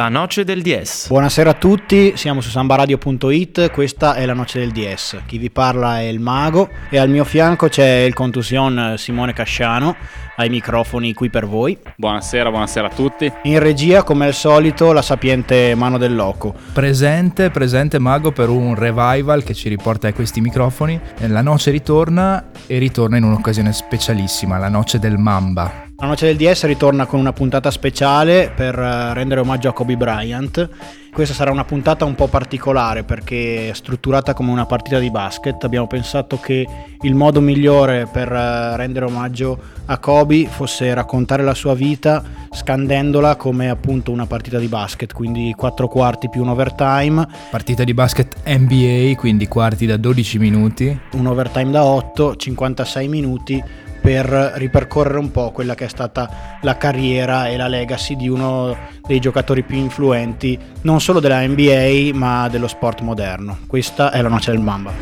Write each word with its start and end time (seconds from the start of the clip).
La 0.00 0.08
Noce 0.08 0.44
del 0.44 0.62
DS. 0.62 1.08
Buonasera 1.08 1.50
a 1.50 1.52
tutti, 1.52 2.16
siamo 2.16 2.40
su 2.40 2.48
sambaradio.it, 2.48 3.70
questa 3.70 4.14
è 4.14 4.24
La 4.24 4.32
Noce 4.32 4.58
del 4.60 4.70
DS. 4.70 5.18
Chi 5.26 5.36
vi 5.36 5.50
parla 5.50 5.98
è 5.98 6.04
il 6.04 6.20
Mago 6.20 6.70
e 6.88 6.96
al 6.96 7.10
mio 7.10 7.22
fianco 7.24 7.68
c'è 7.68 8.04
il 8.06 8.14
contusion 8.14 8.94
Simone 8.96 9.34
Casciano, 9.34 9.94
ai 10.36 10.48
microfoni 10.48 11.12
qui 11.12 11.28
per 11.28 11.46
voi. 11.46 11.76
Buonasera, 11.96 12.48
buonasera 12.48 12.86
a 12.86 12.90
tutti. 12.90 13.30
In 13.42 13.58
regia, 13.58 14.02
come 14.02 14.24
al 14.24 14.32
solito, 14.32 14.94
la 14.94 15.02
sapiente 15.02 15.74
mano 15.74 15.98
del 15.98 16.14
loco. 16.14 16.54
Presente, 16.72 17.50
presente 17.50 17.98
Mago 17.98 18.32
per 18.32 18.48
un 18.48 18.74
revival 18.74 19.44
che 19.44 19.52
ci 19.52 19.68
riporta 19.68 20.08
a 20.08 20.14
questi 20.14 20.40
microfoni. 20.40 20.98
La 21.26 21.42
Noce 21.42 21.70
ritorna 21.70 22.52
e 22.66 22.78
ritorna 22.78 23.18
in 23.18 23.24
un'occasione 23.24 23.70
specialissima, 23.70 24.56
la 24.56 24.70
Noce 24.70 24.98
del 24.98 25.18
Mamba. 25.18 25.88
La 26.00 26.06
Noce 26.06 26.24
del 26.24 26.36
DS 26.36 26.64
ritorna 26.64 27.04
con 27.04 27.20
una 27.20 27.34
puntata 27.34 27.70
speciale 27.70 28.50
per 28.56 28.74
eh, 28.78 29.12
rendere 29.12 29.42
omaggio 29.42 29.68
a 29.68 29.74
Kobe 29.74 29.98
Bryant. 29.98 30.66
Questa 31.12 31.34
sarà 31.34 31.50
una 31.50 31.66
puntata 31.66 32.06
un 32.06 32.14
po' 32.14 32.26
particolare 32.26 33.02
perché 33.02 33.68
è 33.68 33.74
strutturata 33.74 34.32
come 34.32 34.50
una 34.50 34.64
partita 34.64 34.98
di 34.98 35.10
basket. 35.10 35.62
Abbiamo 35.62 35.86
pensato 35.86 36.38
che 36.40 36.66
il 37.02 37.14
modo 37.14 37.42
migliore 37.42 38.08
per 38.10 38.32
eh, 38.32 38.76
rendere 38.78 39.04
omaggio 39.04 39.58
a 39.84 39.98
Kobe 39.98 40.46
fosse 40.46 40.94
raccontare 40.94 41.42
la 41.42 41.52
sua 41.52 41.74
vita 41.74 42.22
scandendola 42.50 43.36
come 43.36 43.68
appunto 43.68 44.10
una 44.10 44.24
partita 44.24 44.58
di 44.58 44.68
basket, 44.68 45.12
quindi 45.12 45.52
4 45.54 45.86
quarti 45.86 46.30
più 46.30 46.40
un 46.40 46.48
overtime. 46.48 47.28
Partita 47.50 47.84
di 47.84 47.92
basket 47.92 48.36
NBA, 48.46 49.16
quindi 49.16 49.46
quarti 49.48 49.84
da 49.84 49.98
12 49.98 50.38
minuti. 50.38 50.98
Un 51.12 51.26
overtime 51.26 51.70
da 51.70 51.84
8, 51.84 52.36
56 52.36 53.06
minuti 53.06 53.62
per 54.00 54.52
ripercorrere 54.56 55.18
un 55.18 55.30
po' 55.30 55.50
quella 55.50 55.74
che 55.74 55.84
è 55.84 55.88
stata 55.88 56.58
la 56.62 56.76
carriera 56.76 57.48
e 57.48 57.56
la 57.56 57.68
legacy 57.68 58.16
di 58.16 58.28
uno 58.28 58.76
dei 59.06 59.20
giocatori 59.20 59.62
più 59.62 59.76
influenti 59.76 60.58
non 60.82 61.00
solo 61.00 61.20
della 61.20 61.46
NBA 61.46 62.10
ma 62.14 62.48
dello 62.48 62.68
sport 62.68 63.00
moderno. 63.00 63.58
Questa 63.66 64.10
è 64.10 64.22
la 64.22 64.28
noce 64.28 64.50
del 64.52 64.60
Mamba. 64.60 64.92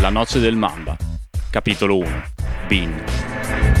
La 0.00 0.08
noce 0.08 0.40
del 0.40 0.56
Mamba, 0.56 0.96
capitolo 1.50 1.98
1. 1.98 2.22
Bean. 2.66 3.31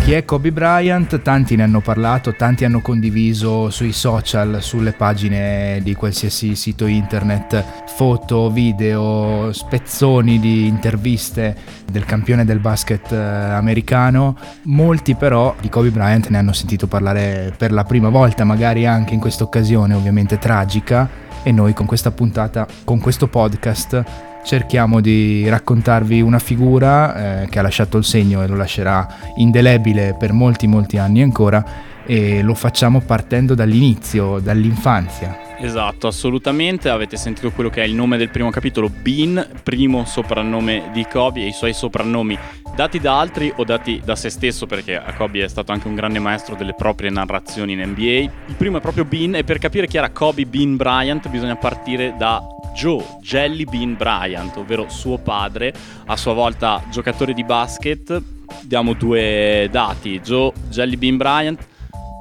Chi 0.04 0.14
è 0.14 0.24
Kobe 0.24 0.50
Bryant? 0.50 1.22
Tanti 1.22 1.54
ne 1.54 1.62
hanno 1.62 1.80
parlato, 1.80 2.34
tanti 2.34 2.64
hanno 2.64 2.80
condiviso 2.80 3.70
sui 3.70 3.92
social, 3.92 4.60
sulle 4.60 4.90
pagine 4.90 5.78
di 5.80 5.94
qualsiasi 5.94 6.56
sito 6.56 6.86
internet, 6.86 7.84
foto, 7.86 8.50
video, 8.50 9.52
spezzoni 9.52 10.40
di 10.40 10.66
interviste 10.66 11.56
del 11.88 12.04
campione 12.04 12.44
del 12.44 12.58
basket 12.58 13.12
eh, 13.12 13.16
americano. 13.16 14.36
Molti 14.62 15.14
però 15.14 15.54
di 15.60 15.68
Kobe 15.68 15.90
Bryant 15.90 16.26
ne 16.30 16.38
hanno 16.38 16.52
sentito 16.52 16.88
parlare 16.88 17.54
per 17.56 17.70
la 17.70 17.84
prima 17.84 18.08
volta, 18.08 18.42
magari 18.42 18.84
anche 18.84 19.14
in 19.14 19.20
questa 19.20 19.44
occasione 19.44 19.94
ovviamente 19.94 20.36
tragica, 20.36 21.08
e 21.44 21.52
noi 21.52 21.74
con 21.74 21.86
questa 21.86 22.10
puntata, 22.10 22.66
con 22.82 22.98
questo 22.98 23.28
podcast, 23.28 24.04
cerchiamo 24.44 25.00
di 25.00 25.48
raccontarvi 25.48 26.20
una 26.20 26.38
figura 26.38 27.42
eh, 27.42 27.48
che 27.48 27.58
ha 27.58 27.62
lasciato 27.62 27.96
il 27.96 28.04
segno 28.04 28.42
e 28.42 28.46
lo 28.46 28.56
lascerà 28.56 29.06
indelebile 29.36 30.16
per 30.18 30.32
molti 30.32 30.66
molti 30.66 30.98
anni 30.98 31.22
ancora 31.22 31.90
e 32.04 32.42
lo 32.42 32.54
facciamo 32.54 33.00
partendo 33.00 33.54
dall'inizio, 33.54 34.40
dall'infanzia. 34.40 35.50
Esatto, 35.58 36.08
assolutamente. 36.08 36.88
Avete 36.88 37.16
sentito 37.16 37.50
quello 37.52 37.70
che 37.70 37.82
è 37.82 37.86
il 37.86 37.94
nome 37.94 38.16
del 38.16 38.30
primo 38.30 38.50
capitolo, 38.50 38.90
Bean, 38.90 39.46
primo 39.62 40.04
soprannome 40.04 40.90
di 40.92 41.06
Kobe 41.08 41.42
e 41.42 41.46
i 41.46 41.52
suoi 41.52 41.72
soprannomi 41.72 42.36
dati 42.74 42.98
da 42.98 43.18
altri 43.18 43.52
o 43.56 43.64
dati 43.64 44.00
da 44.04 44.16
se 44.16 44.30
stesso, 44.30 44.66
perché 44.66 45.02
Kobe 45.16 45.44
è 45.44 45.48
stato 45.48 45.72
anche 45.72 45.88
un 45.88 45.94
grande 45.94 46.18
maestro 46.18 46.54
delle 46.54 46.74
proprie 46.74 47.10
narrazioni 47.10 47.72
in 47.72 47.80
NBA. 47.80 48.30
Il 48.46 48.54
primo 48.56 48.78
è 48.78 48.80
proprio 48.80 49.04
Bean 49.04 49.34
e 49.34 49.44
per 49.44 49.58
capire 49.58 49.86
chi 49.86 49.96
era 49.96 50.10
Kobe 50.10 50.46
Bean 50.46 50.76
Bryant 50.76 51.28
bisogna 51.28 51.56
partire 51.56 52.14
da 52.16 52.42
Joe 52.74 53.04
Jelly 53.20 53.64
Bean 53.64 53.96
Bryant, 53.96 54.56
ovvero 54.56 54.88
suo 54.88 55.18
padre, 55.18 55.72
a 56.06 56.16
sua 56.16 56.32
volta 56.32 56.82
giocatore 56.90 57.34
di 57.34 57.44
basket. 57.44 58.20
Diamo 58.62 58.94
due 58.94 59.68
dati. 59.70 60.20
Joe 60.20 60.52
Jelly 60.68 60.96
Bean 60.96 61.16
Bryant, 61.16 61.66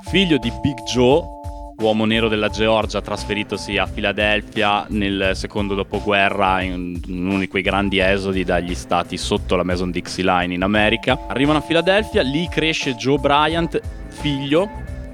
figlio 0.10 0.38
di 0.38 0.52
Big 0.62 0.84
Joe, 0.84 1.40
uomo 1.82 2.06
nero 2.06 2.28
della 2.28 2.50
Georgia, 2.50 3.02
trasferitosi 3.02 3.78
a 3.78 3.88
Filadelfia 3.88 4.86
nel 4.90 5.32
secondo 5.34 5.74
dopoguerra 5.74 6.62
in 6.62 7.02
uno 7.08 7.40
di 7.40 7.48
quei 7.48 7.64
grandi 7.64 7.98
esodi 7.98 8.44
dagli 8.44 8.76
stati 8.76 9.18
sotto 9.18 9.56
la 9.56 9.64
Mason 9.64 9.90
Dixie 9.90 10.24
Line 10.24 10.54
in 10.54 10.62
America. 10.62 11.26
Arrivano 11.28 11.58
a 11.58 11.62
Filadelfia, 11.62 12.22
lì 12.22 12.48
cresce 12.50 12.94
Joe 12.94 13.18
Bryant, 13.18 13.82
figlio 14.10 14.70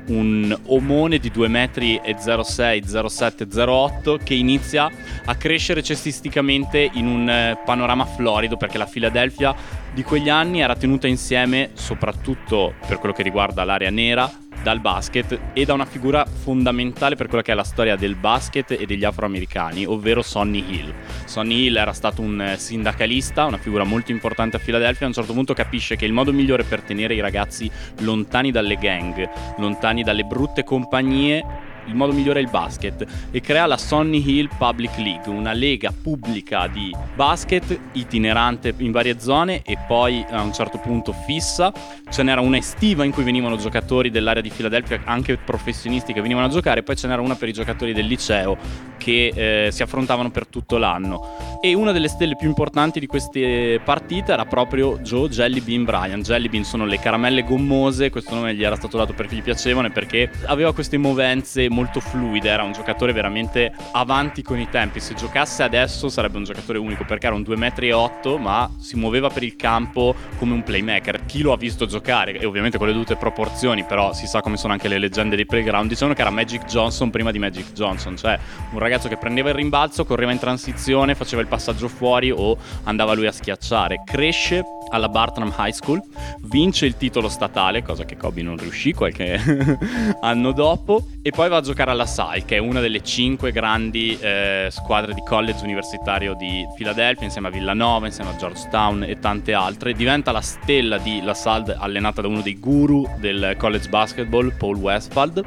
un 0.07 0.57
omone 0.67 1.17
di 1.17 1.31
2 1.31 1.47
metri 1.47 1.99
e 2.03 2.15
06, 2.17 2.83
07, 3.07 3.47
08 3.61 4.19
che 4.23 4.33
inizia 4.33 4.89
a 5.25 5.35
crescere 5.35 5.83
cestisticamente 5.83 6.89
in 6.93 7.07
un 7.07 7.29
eh, 7.29 7.59
panorama 7.65 8.05
florido 8.05 8.55
perché 8.55 8.77
la 8.77 8.85
Philadelphia 8.85 9.53
di 9.93 10.03
quegli 10.03 10.29
anni 10.29 10.61
era 10.61 10.75
tenuta 10.75 11.07
insieme 11.07 11.71
soprattutto 11.73 12.75
per 12.87 12.99
quello 12.99 13.13
che 13.13 13.23
riguarda 13.23 13.65
l'area 13.65 13.89
nera 13.89 14.31
dal 14.63 14.79
basket 14.79 15.39
e 15.53 15.65
da 15.65 15.73
una 15.73 15.85
figura 15.85 16.25
fondamentale 16.25 17.15
per 17.15 17.27
quella 17.27 17.43
che 17.43 17.51
è 17.51 17.55
la 17.55 17.63
storia 17.63 17.95
del 17.95 18.15
basket 18.15 18.71
e 18.71 18.85
degli 18.85 19.03
afroamericani, 19.03 19.85
ovvero 19.85 20.21
Sonny 20.21 20.63
Hill. 20.67 20.93
Sonny 21.25 21.65
Hill 21.65 21.77
era 21.77 21.93
stato 21.93 22.21
un 22.21 22.41
eh, 22.41 22.57
sindacalista, 22.57 23.45
una 23.45 23.57
figura 23.57 23.83
molto 23.83 24.11
importante 24.11 24.57
a 24.57 24.59
Filadelfia, 24.59 25.05
a 25.05 25.09
un 25.09 25.15
certo 25.15 25.33
punto 25.33 25.53
capisce 25.53 25.95
che 25.95 26.05
il 26.05 26.13
modo 26.13 26.33
migliore 26.33 26.63
per 26.63 26.81
tenere 26.81 27.13
i 27.13 27.19
ragazzi 27.19 27.69
lontani 27.99 28.51
dalle 28.51 28.75
gang, 28.75 29.29
lontani 29.57 30.03
dalle 30.03 30.23
brutte 30.23 30.63
compagnie, 30.63 31.66
il 31.87 31.95
modo 31.95 32.13
migliore 32.13 32.39
è 32.39 32.43
il 32.43 32.49
basket 32.49 33.05
e 33.31 33.41
crea 33.41 33.65
la 33.65 33.77
Sonny 33.77 34.23
Hill 34.25 34.49
Public 34.57 34.97
League, 34.97 35.31
una 35.31 35.53
lega 35.53 35.91
pubblica 35.91 36.67
di 36.67 36.95
basket 37.15 37.77
itinerante 37.93 38.73
in 38.77 38.91
varie 38.91 39.19
zone 39.19 39.61
e 39.63 39.77
poi 39.87 40.25
a 40.29 40.41
un 40.41 40.53
certo 40.53 40.77
punto 40.77 41.13
fissa. 41.25 41.73
Ce 42.09 42.23
n'era 42.23 42.41
una 42.41 42.57
estiva 42.57 43.03
in 43.03 43.11
cui 43.11 43.23
venivano 43.23 43.57
giocatori 43.57 44.09
dell'area 44.09 44.41
di 44.41 44.49
Filadelfia, 44.49 45.01
anche 45.05 45.37
professionisti 45.37 46.13
che 46.13 46.21
venivano 46.21 46.47
a 46.47 46.49
giocare, 46.49 46.83
poi 46.83 46.95
ce 46.95 47.07
n'era 47.07 47.21
una 47.21 47.35
per 47.35 47.49
i 47.49 47.53
giocatori 47.53 47.93
del 47.93 48.05
liceo 48.05 48.57
che 48.97 49.31
eh, 49.33 49.71
si 49.71 49.83
affrontavano 49.83 50.31
per 50.31 50.47
tutto 50.47 50.77
l'anno. 50.77 51.59
E 51.61 51.73
una 51.73 51.91
delle 51.91 52.07
stelle 52.07 52.35
più 52.35 52.47
importanti 52.47 52.99
di 52.99 53.07
queste 53.07 53.79
partite 53.83 54.31
era 54.31 54.45
proprio 54.45 54.99
Joe 54.99 55.29
Jelly 55.29 55.61
Bean 55.61 55.83
Bryan. 55.83 56.21
Jelly 56.21 56.49
Bean 56.49 56.63
sono 56.63 56.85
le 56.85 56.99
caramelle 56.99 57.43
gommose, 57.43 58.09
questo 58.09 58.35
nome 58.35 58.55
gli 58.55 58.63
era 58.63 58.75
stato 58.75 58.97
dato 58.97 59.13
perché 59.13 59.35
gli 59.35 59.41
piacevano 59.41 59.87
e 59.87 59.91
perché 59.91 60.29
aveva 60.45 60.73
queste 60.73 60.97
movenze 60.97 61.69
molto 61.77 61.99
fluide, 61.99 62.49
era 62.49 62.63
un 62.63 62.71
giocatore 62.71 63.13
veramente 63.13 63.71
avanti 63.91 64.41
con 64.41 64.59
i 64.59 64.67
tempi. 64.67 64.99
Se 64.99 65.13
giocasse 65.13 65.61
adesso 65.61 66.09
sarebbe 66.09 66.37
un 66.37 66.43
giocatore 66.43 66.79
unico 66.79 67.05
perché 67.05 67.27
era 67.27 67.35
un 67.35 67.43
2,8 67.43 68.35
m, 68.35 68.41
ma 68.41 68.67
si 68.79 68.95
muoveva 68.95 69.29
per 69.29 69.43
il 69.43 69.55
campo 69.55 70.15
come 70.39 70.53
un 70.53 70.63
playmaker. 70.63 71.25
Chi 71.27 71.43
lo 71.43 71.53
ha 71.53 71.57
visto 71.57 71.85
giocare, 71.85 72.39
e 72.39 72.45
ovviamente 72.47 72.79
con 72.79 72.87
le 72.87 72.93
dovute 72.93 73.15
proporzioni, 73.15 73.83
però 73.83 74.11
si 74.11 74.25
sa 74.25 74.41
come 74.41 74.57
sono 74.57 74.73
anche 74.73 74.87
le 74.87 74.97
leggende 74.97 75.35
dei 75.35 75.45
playground, 75.45 75.87
dicevano 75.87 76.15
che 76.15 76.21
era 76.21 76.31
Magic 76.31 76.65
Johnson 76.65 77.11
prima 77.11 77.29
di 77.29 77.37
Magic 77.37 77.73
Johnson, 77.73 78.17
cioè 78.17 78.39
un 78.71 78.79
ragazzo 78.79 79.07
che 79.07 79.17
prendeva 79.17 79.49
il 79.49 79.55
rimbalzo, 79.55 80.03
correva 80.03 80.31
in 80.31 80.39
transizione, 80.39 81.13
faceva 81.13 81.43
il 81.43 81.47
passaggio 81.47 81.87
fuori 81.87 82.31
o 82.31 82.57
andava 82.85 83.13
lui 83.13 83.27
a 83.27 83.31
schiacciare. 83.31 84.01
Cresce 84.03 84.63
alla 84.89 85.09
Bartram 85.09 85.53
High 85.57 85.73
School, 85.73 86.01
vince 86.43 86.85
il 86.85 86.97
titolo 86.97 87.29
statale, 87.29 87.83
cosa 87.83 88.05
che 88.05 88.17
Kobe 88.17 88.41
non 88.41 88.57
riuscì 88.57 88.93
qualche 88.93 89.39
anno 90.21 90.51
dopo, 90.51 91.07
e 91.21 91.31
poi 91.31 91.49
va 91.49 91.57
a 91.57 91.61
giocare 91.67 91.91
alla 91.91 92.05
SAI, 92.05 92.45
che 92.45 92.55
è 92.55 92.59
una 92.59 92.79
delle 92.79 93.03
cinque 93.03 93.51
grandi 93.51 94.17
eh, 94.19 94.69
squadre 94.71 95.13
di 95.13 95.21
college 95.21 95.63
universitario 95.63 96.33
di 96.33 96.65
Philadelphia, 96.75 97.25
insieme 97.25 97.49
a 97.49 97.51
Villanova, 97.51 98.05
insieme 98.05 98.31
a 98.31 98.35
Georgetown 98.37 99.03
e 99.03 99.19
tante 99.19 99.53
altre. 99.53 99.93
Diventa 99.93 100.31
la 100.31 100.41
stella 100.41 100.97
di 100.97 101.21
La 101.21 101.33
Salle, 101.33 101.75
allenata 101.77 102.21
da 102.21 102.27
uno 102.29 102.41
dei 102.41 102.57
guru 102.57 103.05
del 103.19 103.55
college 103.57 103.89
basketball, 103.89 104.55
Paul 104.57 104.77
Westphal 104.77 105.43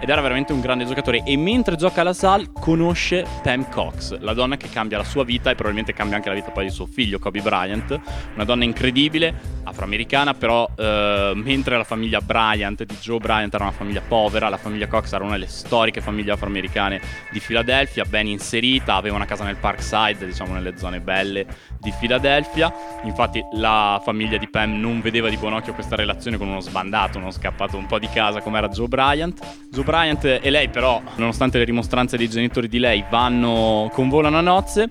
ed 0.00 0.08
era 0.08 0.20
veramente 0.20 0.52
un 0.52 0.60
grande 0.60 0.86
giocatore 0.86 1.22
e 1.24 1.36
mentre 1.36 1.76
gioca 1.76 2.02
alla 2.02 2.12
Salle 2.12 2.50
conosce 2.52 3.26
Pam 3.42 3.68
Cox, 3.68 4.18
la 4.20 4.32
donna 4.32 4.56
che 4.56 4.68
cambia 4.70 4.96
la 4.96 5.04
sua 5.04 5.24
vita 5.24 5.50
e 5.50 5.54
probabilmente 5.54 5.92
cambia 5.92 6.16
anche 6.16 6.28
la 6.28 6.36
vita 6.36 6.50
poi 6.50 6.64
di 6.64 6.70
suo 6.70 6.86
figlio 6.86 7.18
Kobe 7.18 7.40
Bryant, 7.40 8.00
una 8.34 8.44
donna 8.44 8.64
incredibile, 8.64 9.34
afroamericana, 9.64 10.34
però 10.34 10.68
eh, 10.76 11.32
mentre 11.34 11.76
la 11.76 11.84
famiglia 11.84 12.20
Bryant 12.20 12.84
di 12.84 12.96
Joe 13.00 13.18
Bryant 13.18 13.52
era 13.52 13.64
una 13.64 13.72
famiglia 13.72 14.02
povera, 14.06 14.48
la 14.48 14.56
famiglia 14.56 14.86
Cox 14.86 15.12
era 15.12 15.24
una 15.24 15.32
delle 15.32 15.48
storiche 15.58 16.00
famiglie 16.00 16.32
afroamericane 16.32 17.00
di 17.30 17.40
Filadelfia, 17.40 18.04
ben 18.04 18.26
inserita, 18.28 18.94
aveva 18.94 19.16
una 19.16 19.26
casa 19.26 19.44
nel 19.44 19.56
Parkside, 19.56 20.24
diciamo 20.26 20.54
nelle 20.54 20.78
zone 20.78 21.00
belle 21.00 21.46
di 21.80 21.92
Filadelfia. 21.92 22.72
Infatti 23.02 23.42
la 23.52 24.00
famiglia 24.02 24.38
di 24.38 24.48
Pam 24.48 24.78
non 24.78 25.00
vedeva 25.00 25.28
di 25.28 25.36
buon 25.36 25.52
occhio 25.52 25.74
questa 25.74 25.96
relazione 25.96 26.38
con 26.38 26.48
uno 26.48 26.60
sbandato, 26.60 27.18
uno 27.18 27.30
scappato 27.30 27.76
un 27.76 27.86
po' 27.86 27.98
di 27.98 28.08
casa 28.08 28.40
come 28.40 28.58
era 28.58 28.68
Joe 28.68 28.88
Bryant. 28.88 29.40
Joe 29.70 29.84
Bryant 29.84 30.24
e 30.24 30.50
lei 30.50 30.68
però, 30.68 31.02
nonostante 31.16 31.58
le 31.58 31.64
rimostranze 31.64 32.16
dei 32.16 32.28
genitori 32.28 32.68
di 32.68 32.78
lei, 32.78 33.04
vanno, 33.10 33.90
convolano 33.92 34.38
a 34.38 34.42
nozze. 34.42 34.88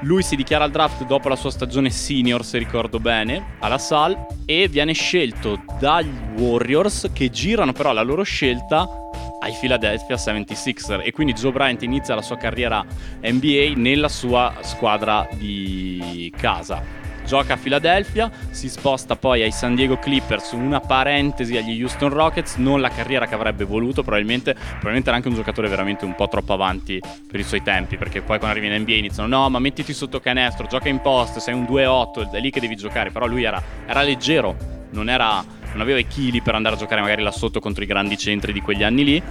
Lui 0.00 0.22
si 0.22 0.36
dichiara 0.36 0.64
al 0.64 0.70
draft 0.70 1.04
dopo 1.06 1.28
la 1.28 1.36
sua 1.36 1.50
stagione 1.50 1.88
senior, 1.88 2.44
se 2.44 2.58
ricordo 2.58 2.98
bene, 2.98 3.56
alla 3.60 3.78
Sal 3.78 4.26
e 4.44 4.68
viene 4.68 4.92
scelto 4.92 5.62
dagli 5.78 6.12
Warriors 6.36 7.10
che 7.12 7.30
girano 7.30 7.72
però 7.72 7.92
la 7.92 8.02
loro 8.02 8.22
scelta 8.22 8.86
ai 9.44 9.52
Philadelphia 9.52 10.16
76er 10.16 11.04
e 11.04 11.12
quindi 11.12 11.34
Joe 11.34 11.52
Bryant 11.52 11.82
inizia 11.82 12.14
la 12.14 12.22
sua 12.22 12.38
carriera 12.38 12.84
NBA 13.20 13.74
nella 13.76 14.08
sua 14.08 14.54
squadra 14.62 15.28
di 15.34 16.32
casa 16.34 17.03
gioca 17.24 17.54
a 17.54 17.56
Philadelphia, 17.56 18.30
si 18.50 18.68
sposta 18.68 19.16
poi 19.16 19.42
ai 19.42 19.50
San 19.50 19.74
Diego 19.74 19.98
Clippers, 19.98 20.52
una 20.52 20.80
parentesi 20.80 21.56
agli 21.56 21.82
Houston 21.82 22.10
Rockets, 22.10 22.56
non 22.56 22.80
la 22.80 22.90
carriera 22.90 23.26
che 23.26 23.34
avrebbe 23.34 23.64
voluto, 23.64 24.02
probabilmente, 24.02 24.54
probabilmente 24.54 25.08
era 25.08 25.16
anche 25.16 25.28
un 25.28 25.34
giocatore 25.34 25.68
veramente 25.68 26.04
un 26.04 26.14
po' 26.14 26.28
troppo 26.28 26.52
avanti 26.52 27.00
per 27.26 27.40
i 27.40 27.44
suoi 27.44 27.62
tempi, 27.62 27.96
perché 27.96 28.20
poi 28.20 28.38
quando 28.38 28.56
arrivi 28.58 28.74
in 28.74 28.82
NBA 28.82 28.92
iniziano 28.92 29.28
no 29.28 29.48
ma 29.48 29.58
mettiti 29.58 29.92
sotto 29.92 30.20
canestro, 30.20 30.66
gioca 30.66 30.88
in 30.88 31.00
post, 31.00 31.38
sei 31.38 31.54
un 31.54 31.64
2-8, 31.64 32.30
è 32.30 32.40
lì 32.40 32.50
che 32.50 32.60
devi 32.60 32.76
giocare, 32.76 33.10
però 33.10 33.26
lui 33.26 33.44
era, 33.44 33.62
era 33.86 34.02
leggero, 34.02 34.56
non, 34.90 35.08
era, 35.08 35.44
non 35.72 35.80
aveva 35.80 35.98
i 35.98 36.06
chili 36.06 36.40
per 36.40 36.54
andare 36.54 36.76
a 36.76 36.78
giocare 36.78 37.00
magari 37.00 37.22
là 37.22 37.30
sotto 37.30 37.60
contro 37.60 37.82
i 37.82 37.86
grandi 37.86 38.16
centri 38.16 38.52
di 38.52 38.60
quegli 38.60 38.82
anni 38.82 39.04
lì 39.04 39.22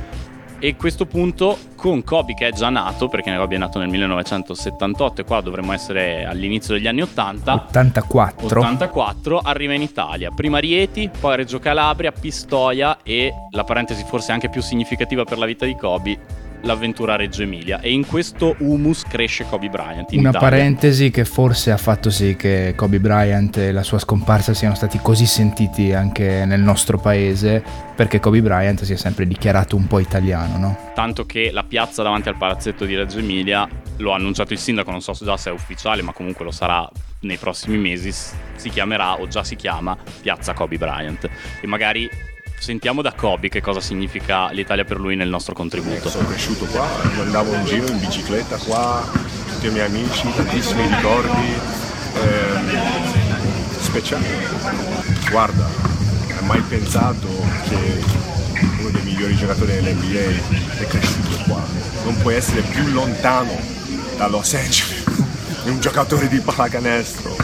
e 0.63 0.69
a 0.69 0.75
questo 0.77 1.05
punto 1.05 1.57
con 1.75 2.05
Kobe 2.05 2.35
che 2.35 2.47
è 2.47 2.51
già 2.53 2.69
nato, 2.69 3.09
perché 3.09 3.35
Kobe 3.35 3.55
è 3.55 3.57
nato 3.57 3.79
nel 3.79 3.89
1978 3.89 5.19
e 5.19 5.23
qua 5.25 5.41
dovremmo 5.41 5.73
essere 5.73 6.23
all'inizio 6.23 6.73
degli 6.73 6.87
anni 6.87 7.01
80. 7.01 7.53
84. 7.53 8.45
84 8.45 9.39
arriva 9.39 9.73
in 9.73 9.81
Italia, 9.81 10.31
prima 10.33 10.59
Rieti, 10.59 11.09
poi 11.19 11.35
Reggio 11.35 11.59
Calabria, 11.59 12.13
Pistoia 12.13 12.99
e 13.03 13.33
la 13.49 13.65
parentesi 13.65 14.05
forse 14.07 14.31
anche 14.31 14.47
più 14.47 14.61
significativa 14.61 15.25
per 15.25 15.37
la 15.37 15.45
vita 15.45 15.65
di 15.65 15.75
Kobe, 15.75 16.17
l'avventura 16.63 17.15
Reggio 17.15 17.43
Emilia 17.43 17.79
e 17.79 17.91
in 17.91 18.05
questo 18.05 18.55
humus 18.59 19.03
cresce 19.03 19.45
Kobe 19.45 19.69
Bryant. 19.69 20.11
Una 20.11 20.29
Italia. 20.29 20.39
parentesi 20.39 21.11
che 21.11 21.25
forse 21.25 21.71
ha 21.71 21.77
fatto 21.77 22.09
sì 22.09 22.35
che 22.35 22.73
Kobe 22.75 22.99
Bryant 22.99 23.57
e 23.57 23.71
la 23.71 23.83
sua 23.83 23.99
scomparsa 23.99 24.53
siano 24.53 24.75
stati 24.75 24.99
così 25.01 25.25
sentiti 25.25 25.93
anche 25.93 26.45
nel 26.45 26.61
nostro 26.61 26.97
paese 26.97 27.63
perché 27.95 28.19
Kobe 28.19 28.41
Bryant 28.41 28.83
si 28.83 28.93
è 28.93 28.97
sempre 28.97 29.27
dichiarato 29.27 29.75
un 29.75 29.87
po' 29.87 29.99
italiano, 29.99 30.57
no? 30.57 30.77
Tanto 30.95 31.25
che 31.25 31.51
la 31.51 31.63
piazza 31.63 32.01
davanti 32.01 32.29
al 32.29 32.37
palazzetto 32.37 32.85
di 32.85 32.95
Reggio 32.95 33.19
Emilia, 33.19 33.67
lo 33.97 34.13
ha 34.13 34.15
annunciato 34.15 34.53
il 34.53 34.59
sindaco, 34.59 34.89
non 34.89 35.01
so 35.01 35.13
già 35.13 35.37
se 35.37 35.49
è 35.49 35.53
ufficiale, 35.53 36.01
ma 36.01 36.11
comunque 36.11 36.43
lo 36.43 36.51
sarà 36.51 36.89
nei 37.21 37.37
prossimi 37.37 37.77
mesi, 37.77 38.11
si 38.11 38.69
chiamerà 38.69 39.19
o 39.19 39.27
già 39.27 39.43
si 39.43 39.55
chiama 39.55 39.95
Piazza 40.21 40.53
Kobe 40.53 40.77
Bryant. 40.77 41.29
E 41.61 41.67
magari 41.67 42.09
Sentiamo 42.63 43.01
da 43.01 43.11
Kobe 43.11 43.49
che 43.49 43.59
cosa 43.59 43.81
significa 43.81 44.49
l'Italia 44.51 44.85
per 44.85 44.97
lui 44.97 45.17
nel 45.17 45.27
nostro 45.27 45.53
contributo. 45.53 46.07
sono 46.07 46.29
cresciuto 46.29 46.63
qua, 46.67 46.87
andavo 47.19 47.53
in 47.55 47.65
giro 47.65 47.87
in 47.87 47.99
bicicletta 47.99 48.55
qua, 48.55 49.05
tutti 49.49 49.67
i 49.67 49.69
miei 49.69 49.87
amici, 49.87 50.31
tantissimi 50.33 50.87
ricordi 50.87 51.51
eh, 52.13 53.81
speciali. 53.81 54.25
Guarda, 55.29 55.69
hai 56.37 56.45
mai 56.45 56.61
pensato 56.61 57.27
che 57.67 58.01
uno 58.79 58.89
dei 58.91 59.03
migliori 59.03 59.35
giocatori 59.35 59.73
dell'NBA 59.73 60.79
è 60.79 60.87
cresciuto 60.87 61.43
qua? 61.45 61.61
Non 62.05 62.15
puoi 62.21 62.35
essere 62.35 62.61
più 62.61 62.87
lontano 62.93 63.59
da 64.15 64.27
Los 64.27 64.53
Angeles 64.53 65.03
di 65.65 65.67
un 65.69 65.81
giocatore 65.81 66.29
di 66.29 66.39
pallacanestro. 66.39 67.35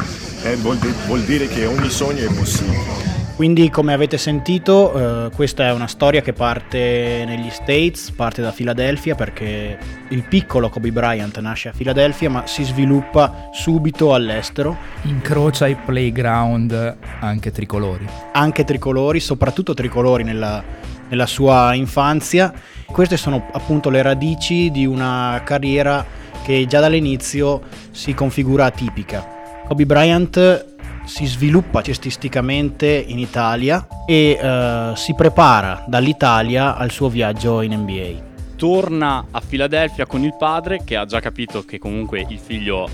Eh, 0.43 0.55
vuol 0.55 0.77
dire 1.25 1.49
che 1.49 1.65
ogni 1.65 1.89
sogno 1.89 2.23
è 2.23 2.33
possibile. 2.33 3.08
Quindi 3.39 3.69
come 3.69 3.93
avete 3.93 4.17
sentito 4.17 5.27
eh, 5.27 5.31
questa 5.33 5.67
è 5.67 5.71
una 5.71 5.87
storia 5.87 6.19
che 6.19 6.33
parte 6.33 7.23
negli 7.25 7.49
States, 7.51 8.11
parte 8.11 8.41
da 8.41 8.51
Filadelfia 8.51 9.15
perché 9.15 9.77
il 10.09 10.23
piccolo 10.23 10.67
Kobe 10.67 10.91
Bryant 10.91 11.39
nasce 11.39 11.69
a 11.69 11.71
Filadelfia 11.71 12.29
ma 12.29 12.45
si 12.47 12.65
sviluppa 12.65 13.47
subito 13.53 14.13
all'estero. 14.13 14.75
Incrocia 15.03 15.67
i 15.67 15.75
playground 15.75 16.97
anche 17.21 17.51
tricolori. 17.53 18.05
Anche 18.33 18.65
tricolori, 18.65 19.21
soprattutto 19.21 19.73
tricolori 19.73 20.25
nella, 20.25 20.61
nella 21.07 21.25
sua 21.25 21.73
infanzia. 21.75 22.51
Queste 22.87 23.15
sono 23.15 23.47
appunto 23.53 23.89
le 23.89 24.01
radici 24.01 24.69
di 24.69 24.85
una 24.85 25.41
carriera 25.45 26.05
che 26.43 26.65
già 26.67 26.81
dall'inizio 26.81 27.61
si 27.91 28.13
configura 28.13 28.65
atipica. 28.65 29.25
Kobe 29.65 29.85
Bryant 29.85 30.65
si 31.09 31.25
sviluppa 31.25 31.81
cestisticamente 31.81 32.87
in 32.87 33.17
Italia 33.17 33.85
e 34.05 34.37
eh, 34.39 34.91
si 34.95 35.15
prepara 35.15 35.83
dall'Italia 35.87 36.77
al 36.77 36.91
suo 36.91 37.09
viaggio 37.09 37.61
in 37.61 37.73
NBA. 37.73 38.27
Torna 38.55 39.25
a 39.31 39.41
Filadelfia 39.41 40.05
con 40.05 40.23
il 40.23 40.35
padre 40.37 40.83
che 40.83 40.95
ha 40.95 41.05
già 41.05 41.19
capito 41.19 41.65
che 41.65 41.79
comunque 41.79 42.25
il 42.29 42.37
figlio 42.37 42.87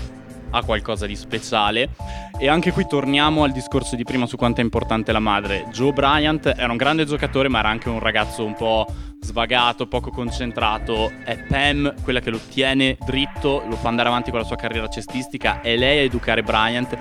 ha 0.50 0.64
qualcosa 0.64 1.06
di 1.06 1.14
speciale 1.14 1.90
e 2.38 2.48
anche 2.48 2.72
qui 2.72 2.86
torniamo 2.86 3.42
al 3.42 3.52
discorso 3.52 3.96
di 3.96 4.04
prima 4.04 4.26
su 4.26 4.36
quanto 4.36 4.60
è 4.60 4.64
importante 4.64 5.12
la 5.12 5.20
madre. 5.20 5.66
Joe 5.70 5.92
Bryant 5.92 6.46
era 6.56 6.70
un 6.70 6.78
grande 6.78 7.04
giocatore 7.04 7.48
ma 7.48 7.58
era 7.58 7.68
anche 7.68 7.90
un 7.90 7.98
ragazzo 7.98 8.44
un 8.44 8.54
po' 8.54 8.86
svagato, 9.20 9.88
poco 9.88 10.10
concentrato. 10.10 11.12
È 11.24 11.36
Pam 11.48 11.94
quella 12.02 12.20
che 12.20 12.30
lo 12.30 12.38
tiene 12.38 12.96
dritto, 13.04 13.62
lo 13.68 13.76
fa 13.76 13.88
andare 13.88 14.08
avanti 14.08 14.30
con 14.30 14.40
la 14.40 14.46
sua 14.46 14.56
carriera 14.56 14.88
cestistica, 14.88 15.60
è 15.60 15.76
lei 15.76 15.98
a 15.98 16.02
educare 16.02 16.42
Bryant 16.42 16.96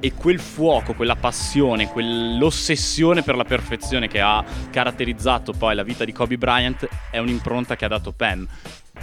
e 0.00 0.14
quel 0.14 0.40
fuoco, 0.40 0.94
quella 0.94 1.16
passione, 1.16 1.88
quell'ossessione 1.88 3.22
per 3.22 3.36
la 3.36 3.44
perfezione 3.44 4.08
che 4.08 4.20
ha 4.20 4.42
caratterizzato 4.70 5.52
poi 5.52 5.74
la 5.74 5.82
vita 5.82 6.04
di 6.04 6.12
Kobe 6.12 6.38
Bryant 6.38 6.88
è 7.10 7.18
un'impronta 7.18 7.76
che 7.76 7.84
ha 7.84 7.88
dato 7.88 8.12
Pam. 8.12 8.46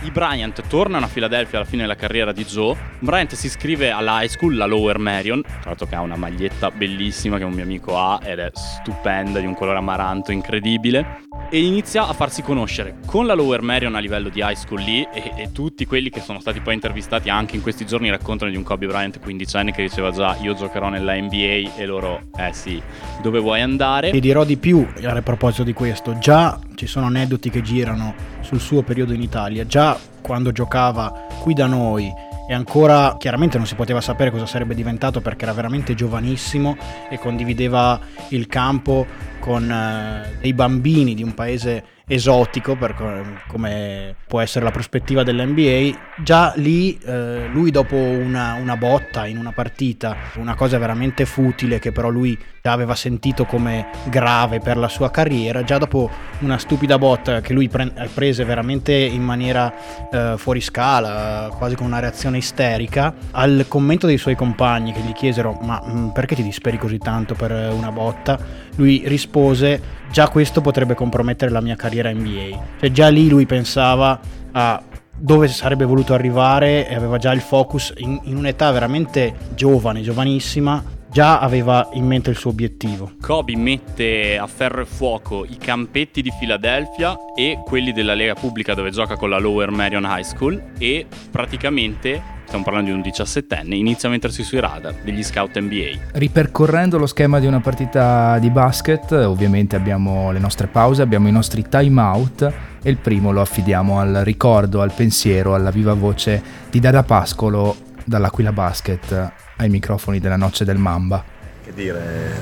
I 0.01 0.11
Bryant 0.11 0.61
tornano 0.67 1.05
a 1.05 1.07
Filadelfia 1.07 1.57
alla 1.57 1.67
fine 1.67 1.81
della 1.81 1.95
carriera 1.95 2.31
di 2.31 2.45
Joe. 2.45 2.77
Bryant 2.99 3.33
si 3.33 3.47
iscrive 3.47 3.89
alla 3.89 4.21
high 4.21 4.29
school, 4.29 4.55
la 4.55 4.67
Lower 4.67 4.99
Marion, 4.99 5.41
tra 5.41 5.61
l'altro 5.65 5.87
che 5.87 5.95
ha 5.95 6.01
una 6.01 6.15
maglietta 6.15 6.69
bellissima 6.69 7.39
che 7.39 7.43
un 7.43 7.53
mio 7.53 7.63
amico 7.63 7.97
ha 7.97 8.19
ed 8.23 8.37
è 8.37 8.51
stupenda, 8.53 9.39
di 9.39 9.47
un 9.47 9.55
colore 9.55 9.79
amaranto 9.79 10.31
incredibile. 10.31 11.25
E 11.49 11.63
inizia 11.63 12.07
a 12.07 12.13
farsi 12.13 12.43
conoscere 12.43 12.97
con 13.07 13.25
la 13.25 13.33
Lower 13.33 13.61
Marion 13.61 13.95
a 13.95 13.99
livello 13.99 14.29
di 14.29 14.39
high 14.39 14.55
school 14.55 14.81
lì 14.81 15.01
e, 15.11 15.31
e 15.35 15.51
tutti 15.51 15.85
quelli 15.85 16.09
che 16.09 16.19
sono 16.19 16.39
stati 16.39 16.59
poi 16.59 16.75
intervistati 16.75 17.29
anche 17.29 17.55
in 17.55 17.61
questi 17.63 17.85
giorni 17.85 18.09
raccontano 18.09 18.51
di 18.51 18.57
un 18.57 18.63
Kobe 18.63 18.85
Bryant 18.85 19.19
15 19.19 19.57
anni 19.57 19.71
che 19.71 19.81
diceva 19.81 20.11
già 20.11 20.37
io 20.41 20.53
giocherò 20.53 20.89
nella 20.89 21.15
NBA 21.15 21.75
e 21.75 21.85
loro, 21.85 22.23
eh 22.37 22.53
sì, 22.53 22.81
dove 23.21 23.39
vuoi 23.39 23.61
andare? 23.61 24.11
Ti 24.11 24.19
dirò 24.19 24.43
di 24.43 24.57
più 24.57 24.85
a 25.01 25.21
proposito 25.21 25.63
di 25.63 25.73
questo, 25.73 26.17
già 26.19 26.59
ci 26.75 26.85
sono 26.85 27.07
aneddoti 27.07 27.49
che 27.49 27.61
girano 27.61 28.36
sul 28.47 28.61
suo 28.61 28.81
periodo 28.81 29.11
in 29.11 29.21
Italia, 29.21 29.65
già 29.65 29.99
quando 30.21 30.53
giocava 30.53 31.25
qui 31.41 31.53
da 31.53 31.65
noi 31.65 32.09
e 32.49 32.53
ancora 32.53 33.17
chiaramente 33.19 33.57
non 33.57 33.67
si 33.67 33.75
poteva 33.75 33.99
sapere 33.99 34.31
cosa 34.31 34.45
sarebbe 34.45 34.73
diventato 34.73 35.19
perché 35.19 35.43
era 35.43 35.51
veramente 35.51 35.95
giovanissimo 35.95 36.77
e 37.09 37.19
condivideva 37.19 37.99
il 38.29 38.47
campo 38.47 39.05
con 39.41 39.69
eh, 39.69 40.37
dei 40.39 40.53
bambini 40.53 41.13
di 41.13 41.23
un 41.23 41.33
paese 41.33 41.83
esotico 42.07 42.77
per 42.77 43.41
come 43.49 44.15
può 44.25 44.39
essere 44.39 44.63
la 44.63 44.71
prospettiva 44.71 45.23
dell'NBA, 45.23 45.97
già 46.23 46.53
lì 46.55 46.97
eh, 46.99 47.47
lui 47.51 47.69
dopo 47.69 47.97
una, 47.97 48.53
una, 48.53 48.77
botta 48.77 49.25
in 49.25 49.37
una 49.37 49.51
partita, 49.51 50.15
una 50.35 50.55
cosa 50.55 50.77
veramente 50.77 51.25
futile 51.25 51.79
che 51.79 51.91
però 51.91 52.07
lui 52.07 52.37
aveva 52.71 52.95
sentito 52.95 53.45
come 53.45 53.87
grave 54.09 54.59
per 54.59 54.77
la 54.77 54.87
sua 54.87 55.09
carriera, 55.11 55.63
già 55.63 55.77
dopo 55.77 56.09
una 56.39 56.57
stupida 56.57 56.97
botta 56.97 57.41
che 57.41 57.53
lui 57.53 57.67
pre- 57.67 57.91
prese 58.13 58.43
veramente 58.43 58.93
in 58.93 59.21
maniera 59.21 59.73
eh, 60.11 60.33
fuori 60.37 60.61
scala, 60.61 61.49
quasi 61.57 61.75
con 61.75 61.85
una 61.85 61.99
reazione 61.99 62.37
isterica, 62.37 63.13
al 63.31 63.65
commento 63.67 64.07
dei 64.07 64.17
suoi 64.17 64.35
compagni 64.35 64.91
che 64.91 65.01
gli 65.01 65.13
chiesero 65.13 65.57
ma 65.61 65.81
mh, 65.83 65.97
mm, 65.97 66.07
perché 66.09 66.35
ti 66.35 66.43
disperi 66.43 66.77
così 66.77 66.97
tanto 66.97 67.33
per 67.33 67.51
una 67.51 67.91
botta? 67.91 68.37
Lui 68.75 69.03
rispose 69.05 69.81
già 70.11 70.29
questo 70.29 70.61
potrebbe 70.61 70.93
compromettere 70.93 71.51
la 71.51 71.61
mia 71.61 71.75
carriera 71.75 72.11
NBA. 72.11 72.63
Cioè 72.79 72.91
già 72.91 73.07
lì 73.09 73.29
lui 73.29 73.45
pensava 73.45 74.19
a 74.51 74.81
dove 75.19 75.47
sarebbe 75.47 75.85
voluto 75.85 76.13
arrivare 76.13 76.87
e 76.87 76.93
aveva 76.93 77.17
già 77.17 77.31
il 77.31 77.41
focus 77.41 77.93
in, 77.97 78.19
in 78.23 78.37
un'età 78.37 78.71
veramente 78.71 79.33
giovane, 79.55 80.01
giovanissima, 80.01 80.83
già 81.09 81.39
aveva 81.39 81.89
in 81.93 82.05
mente 82.05 82.29
il 82.29 82.37
suo 82.37 82.51
obiettivo. 82.51 83.13
Kobe 83.21 83.55
mette 83.55 84.37
a 84.37 84.47
ferro 84.47 84.81
e 84.81 84.85
fuoco 84.85 85.45
i 85.45 85.57
campetti 85.57 86.21
di 86.21 86.31
Philadelphia 86.37 87.17
e 87.35 87.59
quelli 87.65 87.93
della 87.93 88.13
Lega 88.13 88.33
Pubblica 88.33 88.73
dove 88.73 88.91
gioca 88.91 89.15
con 89.15 89.29
la 89.29 89.39
Lower 89.39 89.71
Marion 89.71 90.03
High 90.03 90.23
School 90.23 90.61
e 90.77 91.05
praticamente 91.31 92.35
stiamo 92.47 92.63
parlando 92.63 92.91
di 92.91 92.95
un 92.95 93.01
17enne, 93.01 93.73
inizia 93.73 94.07
a 94.07 94.11
mettersi 94.11 94.41
sui 94.41 94.59
radar 94.59 94.95
degli 95.03 95.21
scout 95.21 95.59
NBA. 95.59 96.11
Ripercorrendo 96.13 96.97
lo 96.97 97.05
schema 97.05 97.39
di 97.39 97.45
una 97.45 97.59
partita 97.59 98.39
di 98.39 98.49
basket, 98.49 99.11
ovviamente 99.11 99.75
abbiamo 99.75 100.31
le 100.31 100.39
nostre 100.39 100.67
pause, 100.67 101.01
abbiamo 101.01 101.27
i 101.27 101.31
nostri 101.31 101.65
time 101.67 102.01
out 102.01 102.53
e 102.81 102.89
il 102.89 102.97
primo 102.97 103.31
lo 103.31 103.41
affidiamo 103.41 103.99
al 103.99 104.21
ricordo, 104.23 104.81
al 104.81 104.93
pensiero, 104.93 105.55
alla 105.55 105.71
viva 105.71 105.93
voce 105.93 106.41
di 106.69 106.79
Dada 106.79 107.03
Pascolo 107.03 107.75
dall'Aquila 108.07 108.53
Basket 108.53 109.31
ai 109.57 109.69
microfoni 109.69 110.19
della 110.19 110.37
Noce 110.37 110.63
del 110.63 110.77
Mamba. 110.77 111.21
Che 111.63 111.73
dire, 111.73 112.39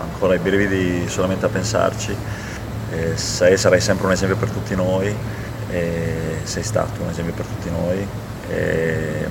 ancora 0.00 0.34
i 0.36 0.38
brividi 0.38 1.08
solamente 1.08 1.44
a 1.44 1.48
pensarci, 1.48 2.14
eh, 2.92 3.16
sei, 3.16 3.58
sarai 3.58 3.80
sempre 3.80 4.06
un 4.06 4.12
esempio 4.12 4.36
per 4.36 4.50
tutti 4.50 4.76
noi, 4.76 5.12
eh, 5.70 6.38
sei 6.44 6.62
stato 6.62 7.02
un 7.02 7.08
esempio 7.08 7.34
per 7.34 7.46
tutti 7.46 7.68
noi 7.68 8.06
e 8.48 9.26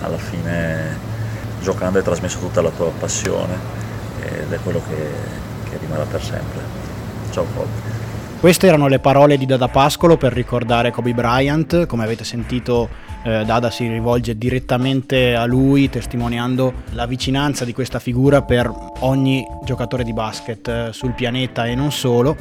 alla 0.00 0.18
fine 0.18 0.96
giocando 1.60 1.98
hai 1.98 2.04
trasmesso 2.04 2.38
tutta 2.38 2.62
la 2.62 2.70
tua 2.70 2.90
passione 2.90 3.56
ed 4.22 4.52
è 4.52 4.58
quello 4.62 4.80
che, 4.88 5.70
che 5.70 5.78
rimarrà 5.80 6.04
per 6.04 6.22
sempre. 6.22 6.60
Ciao 7.30 7.46
Bob. 7.52 7.66
Queste 8.38 8.66
erano 8.66 8.86
le 8.86 8.98
parole 9.00 9.38
di 9.38 9.46
Dada 9.46 9.68
Pascolo 9.68 10.16
per 10.16 10.32
ricordare 10.32 10.90
Kobe 10.90 11.14
Bryant, 11.14 11.86
come 11.86 12.04
avete 12.04 12.24
sentito 12.24 12.88
eh, 13.24 13.44
Dada 13.44 13.70
si 13.70 13.88
rivolge 13.88 14.36
direttamente 14.36 15.34
a 15.34 15.46
lui 15.46 15.88
testimoniando 15.88 16.72
la 16.90 17.06
vicinanza 17.06 17.64
di 17.64 17.72
questa 17.72 17.98
figura 17.98 18.42
per 18.42 18.70
ogni 19.00 19.44
giocatore 19.64 20.04
di 20.04 20.12
basket 20.12 20.68
eh, 20.68 20.88
sul 20.92 21.12
pianeta 21.14 21.66
e 21.66 21.74
non 21.74 21.90
solo. 21.90 22.36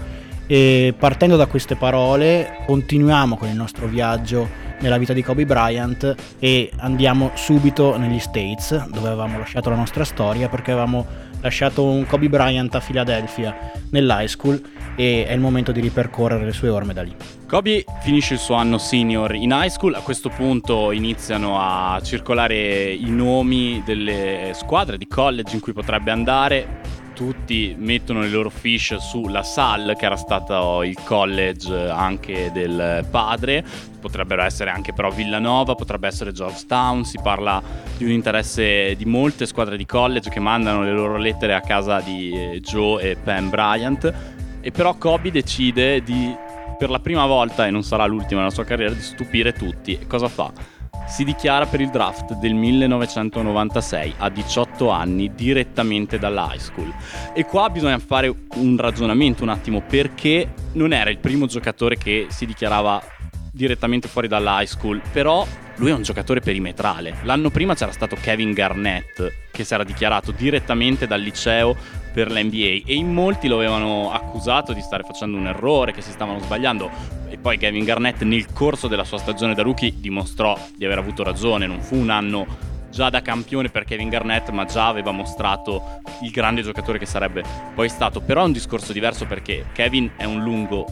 E 0.45 0.93
partendo 0.97 1.37
da 1.37 1.45
queste 1.45 1.75
parole 1.75 2.63
continuiamo 2.65 3.37
con 3.37 3.47
il 3.47 3.55
nostro 3.55 3.87
viaggio 3.87 4.61
nella 4.81 4.97
vita 4.97 5.13
di 5.13 5.23
Kobe 5.23 5.45
Bryant 5.45 6.15
e 6.39 6.69
andiamo 6.79 7.31
subito 7.35 7.97
negli 7.97 8.19
States 8.19 8.87
dove 8.87 9.07
avevamo 9.07 9.37
lasciato 9.37 9.69
la 9.69 9.77
nostra 9.77 10.03
storia 10.03 10.49
perché 10.49 10.71
avevamo 10.71 11.05
lasciato 11.39 11.85
un 11.85 12.05
Kobe 12.05 12.27
Bryant 12.27 12.75
a 12.75 12.81
Philadelphia 12.81 13.55
nell'high 13.91 14.27
school 14.27 14.61
e 14.95 15.25
è 15.25 15.33
il 15.33 15.39
momento 15.39 15.71
di 15.71 15.79
ripercorrere 15.79 16.45
le 16.45 16.53
sue 16.53 16.69
orme 16.69 16.93
da 16.93 17.01
lì. 17.01 17.15
Kobe 17.47 17.85
finisce 18.01 18.33
il 18.33 18.39
suo 18.39 18.55
anno 18.55 18.77
senior 18.77 19.33
in 19.35 19.51
high 19.51 19.69
school, 19.69 19.93
a 19.93 20.00
questo 20.01 20.29
punto 20.29 20.91
iniziano 20.91 21.59
a 21.59 22.00
circolare 22.01 22.91
i 22.91 23.09
nomi 23.09 23.81
delle 23.85 24.51
squadre 24.53 24.97
di 24.97 25.07
college 25.07 25.55
in 25.55 25.62
cui 25.62 25.73
potrebbe 25.73 26.12
andare. 26.12 27.01
Tutti 27.13 27.75
mettono 27.77 28.21
le 28.21 28.29
loro 28.29 28.50
fish 28.50 28.95
sulla 28.95 29.43
Salle, 29.43 29.95
che 29.95 30.05
era 30.05 30.15
stato 30.15 30.81
il 30.81 30.97
college 31.03 31.88
anche 31.88 32.50
del 32.51 33.05
padre, 33.07 33.63
potrebbero 34.01 34.41
essere 34.41 34.71
anche 34.71 34.93
però 34.93 35.12
Villanova, 35.12 35.75
potrebbe 35.75 36.07
essere 36.07 36.31
Georgetown, 36.31 37.05
si 37.05 37.19
parla 37.21 37.62
di 37.97 38.03
un 38.03 38.09
interesse 38.09 38.95
di 38.95 39.05
molte 39.05 39.45
squadre 39.45 39.77
di 39.77 39.85
college 39.85 40.31
che 40.31 40.39
mandano 40.39 40.81
le 40.81 40.91
loro 40.91 41.17
lettere 41.17 41.53
a 41.53 41.62
casa 41.62 42.00
di 42.00 42.59
Joe 42.63 43.12
e 43.12 43.15
Pam 43.15 43.51
Bryant 43.51 44.32
e 44.63 44.72
però 44.72 44.96
Kobe 44.96 45.29
decide 45.29 46.01
di, 46.01 46.34
per 46.77 46.89
la 46.89 47.00
prima 47.00 47.25
volta, 47.25 47.67
e 47.67 47.70
non 47.70 47.84
sarà 47.84 48.05
l'ultima 48.05 48.39
nella 48.39 48.53
sua 48.53 48.63
carriera, 48.63 48.93
di 48.93 49.01
stupire 49.01 49.51
tutti. 49.51 49.91
E 50.00 50.08
cosa 50.08 50.29
fa? 50.29 50.53
Si 51.05 51.25
dichiara 51.25 51.65
per 51.65 51.82
il 51.82 51.89
draft 51.89 52.36
del 52.36 52.53
1996 52.53 54.13
a 54.20 54.29
18 54.29 54.89
anni 54.89 55.34
direttamente 55.36 56.17
dall'high 56.17 56.60
school. 56.60 56.93
E 57.34 57.43
qua 57.43 57.70
bisogna 57.70 58.00
fare 58.00 58.34
un 58.55 58.77
ragionamento 58.77 59.43
un 59.43 59.50
attimo 59.50 59.82
perché 59.82 60.53
non 60.74 60.93
era 60.93 61.10
il 61.10 61.17
primo 61.17 61.46
giocatore 61.46 61.98
che 61.98 62.27
si 62.29 62.46
dichiarava 62.46 63.03
direttamente 63.51 64.08
fuori 64.08 64.29
dall'high 64.29 64.65
school, 64.65 65.01
però 65.12 65.46
lui 65.75 65.89
è 65.89 65.93
un 65.93 66.03
giocatore 66.03 66.39
perimetrale. 66.39 67.17
L'anno 67.24 67.50
prima 67.50 67.75
c'era 67.75 67.91
stato 67.91 68.15
Kevin 68.15 68.53
Garnett 68.53 69.32
che 69.51 69.63
si 69.65 69.74
era 69.74 69.84
dichiarato 69.84 70.32
direttamente 70.32 71.05
dal 71.05 71.22
liceo 71.22 71.75
per 72.13 72.32
l'NBA 72.32 72.84
e 72.86 72.93
in 72.93 73.12
molti 73.12 73.48
lo 73.48 73.55
avevano 73.55 74.12
accusato 74.12 74.72
di 74.72 74.82
stare 74.82 75.03
facendo 75.03 75.38
un 75.38 75.48
errore, 75.48 75.91
che 75.91 76.01
si 76.01 76.12
stavano 76.12 76.39
sbagliando 76.39 76.89
e 77.29 77.38
poi 77.38 77.58
Kevin 77.58 77.84
Garnett 77.84 78.22
nel 78.22 78.53
corso 78.53 78.88
della 78.88 79.03
sua 79.03 79.17
stagione 79.17 79.55
da 79.55 79.63
rookie 79.63 79.93
dimostrò 80.00 80.58
di 80.75 80.86
aver 80.86 81.00
avuto 81.00 81.24
ragione, 81.24 81.65
non 81.65 81.82
fu 81.82 81.96
un 81.96 82.12
anno 82.12 82.46
già 82.91 83.10
da 83.10 83.24
campione 83.24 83.70
per 83.70 83.86
Kevin 83.86 84.10
Garnett, 84.10 84.50
ma 84.51 84.65
già 84.65 84.88
aveva 84.88 85.10
mostrato 85.10 86.00
il 86.22 86.29
grande 86.29 86.62
giocatore 86.62 87.00
che 87.00 87.08
sarebbe 87.08 87.43
poi 87.74 87.89
stato. 87.89 88.22
Però 88.22 88.41
è 88.41 88.46
un 88.46 88.51
discorso 88.51 88.93
diverso 88.93 89.25
perché 89.25 89.65
Kevin 89.74 90.12
è 90.15 90.25
un 90.25 90.43
lungo 90.43 90.86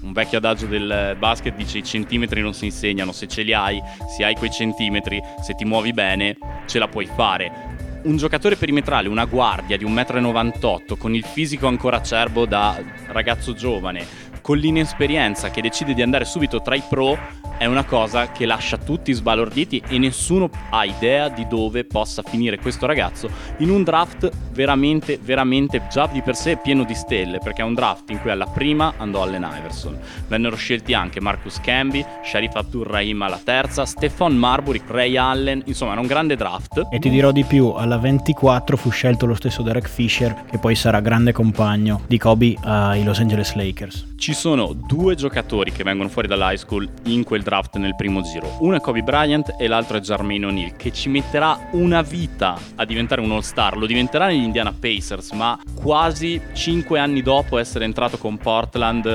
un 0.00 0.12
vecchio 0.12 0.38
adagio 0.38 0.66
del 0.66 1.16
basket 1.18 1.56
dice 1.56 1.78
i 1.78 1.82
centimetri 1.82 2.40
non 2.40 2.54
si 2.54 2.66
insegnano, 2.66 3.10
se 3.10 3.26
ce 3.26 3.42
li 3.42 3.52
hai, 3.52 3.82
se 4.16 4.24
hai 4.24 4.36
quei 4.36 4.50
centimetri, 4.50 5.20
se 5.42 5.54
ti 5.54 5.64
muovi 5.64 5.92
bene, 5.92 6.36
ce 6.66 6.78
la 6.78 6.86
puoi 6.86 7.06
fare. 7.06 7.77
Un 8.00 8.16
giocatore 8.16 8.56
perimetrale, 8.56 9.08
una 9.08 9.24
guardia 9.24 9.76
di 9.76 9.84
1,98 9.84 10.92
m 10.92 10.96
con 10.96 11.14
il 11.14 11.24
fisico 11.24 11.66
ancora 11.66 11.96
acerbo 11.96 12.46
da 12.46 12.80
ragazzo 13.06 13.54
giovane, 13.54 14.06
con 14.48 14.56
l'inesperienza 14.56 15.50
che 15.50 15.60
decide 15.60 15.92
di 15.92 16.00
andare 16.00 16.24
subito 16.24 16.62
tra 16.62 16.74
i 16.74 16.82
pro, 16.88 17.18
è 17.58 17.66
una 17.66 17.84
cosa 17.84 18.30
che 18.30 18.46
lascia 18.46 18.78
tutti 18.78 19.12
sbalorditi 19.12 19.82
e 19.88 19.98
nessuno 19.98 20.48
ha 20.70 20.86
idea 20.86 21.28
di 21.28 21.46
dove 21.46 21.84
possa 21.84 22.22
finire 22.22 22.58
questo 22.58 22.86
ragazzo 22.86 23.28
in 23.58 23.68
un 23.68 23.82
draft 23.82 24.30
veramente, 24.52 25.18
veramente 25.20 25.82
già 25.90 26.06
di 26.06 26.22
per 26.22 26.34
sé 26.34 26.56
pieno 26.56 26.84
di 26.84 26.94
stelle, 26.94 27.40
perché 27.40 27.60
è 27.60 27.64
un 27.64 27.74
draft 27.74 28.08
in 28.08 28.20
cui 28.20 28.30
alla 28.30 28.46
prima 28.46 28.94
andò 28.96 29.22
Allen 29.22 29.46
Iverson. 29.58 29.98
Vennero 30.28 30.56
scelti 30.56 30.94
anche 30.94 31.20
Marcus 31.20 31.60
Camby, 31.60 32.02
Sharif 32.24 32.54
Abdur-Rahim 32.54 33.20
alla 33.20 33.40
terza, 33.42 33.84
Stefan 33.84 34.34
Marbury, 34.34 34.80
Ray 34.86 35.16
Allen, 35.16 35.62
insomma 35.66 35.92
era 35.92 36.00
un 36.00 36.06
grande 36.06 36.36
draft. 36.36 36.86
E 36.90 36.98
ti 36.98 37.10
dirò 37.10 37.32
di 37.32 37.44
più, 37.44 37.72
alla 37.72 37.98
24 37.98 38.78
fu 38.78 38.88
scelto 38.90 39.26
lo 39.26 39.34
stesso 39.34 39.62
Derek 39.62 39.88
Fisher, 39.88 40.44
che 40.48 40.58
poi 40.58 40.74
sarà 40.74 41.00
grande 41.00 41.32
compagno 41.32 42.00
di 42.06 42.16
Kobe 42.16 42.54
ai 42.62 43.04
Los 43.04 43.18
Angeles 43.18 43.54
Lakers. 43.54 44.14
Ci 44.16 44.32
sono 44.38 44.72
due 44.72 45.16
giocatori 45.16 45.72
che 45.72 45.82
vengono 45.82 46.08
fuori 46.08 46.28
dall'high 46.28 46.56
school 46.56 46.88
in 47.06 47.24
quel 47.24 47.42
draft 47.42 47.76
nel 47.76 47.96
primo 47.96 48.22
giro. 48.22 48.58
Uno 48.60 48.76
è 48.76 48.80
Kobe 48.80 49.02
Bryant 49.02 49.56
e 49.58 49.66
l'altro 49.66 49.96
è 49.96 50.00
Jermaine 50.00 50.46
O'Neal, 50.46 50.76
che 50.76 50.92
ci 50.92 51.08
metterà 51.08 51.70
una 51.72 52.02
vita 52.02 52.56
a 52.76 52.84
diventare 52.84 53.20
un 53.20 53.32
all-star. 53.32 53.76
Lo 53.76 53.84
diventerà 53.84 54.28
negli 54.28 54.44
Indiana 54.44 54.72
Pacers, 54.72 55.32
ma 55.32 55.58
quasi 55.74 56.40
5 56.52 57.00
anni 57.00 57.20
dopo 57.20 57.58
essere 57.58 57.84
entrato 57.84 58.16
con 58.16 58.38
Portland 58.38 59.06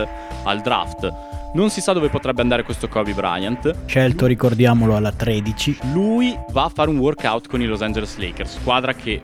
al 0.43 0.61
draft. 0.61 1.13
Non 1.53 1.69
si 1.69 1.79
sa 1.79 1.93
dove 1.93 2.09
potrebbe 2.09 2.41
andare 2.41 2.63
questo 2.63 2.89
Kobe 2.89 3.13
Bryant. 3.13 3.85
Scelto, 3.85 4.25
ricordiamolo, 4.25 4.97
alla 4.97 5.13
13. 5.13 5.77
Lui 5.93 6.37
va 6.51 6.65
a 6.65 6.69
fare 6.69 6.89
un 6.89 6.97
workout 6.97 7.47
con 7.47 7.61
i 7.61 7.65
Los 7.65 7.81
Angeles 7.81 8.17
Lakers, 8.17 8.57
squadra 8.59 8.93
che 8.93 9.21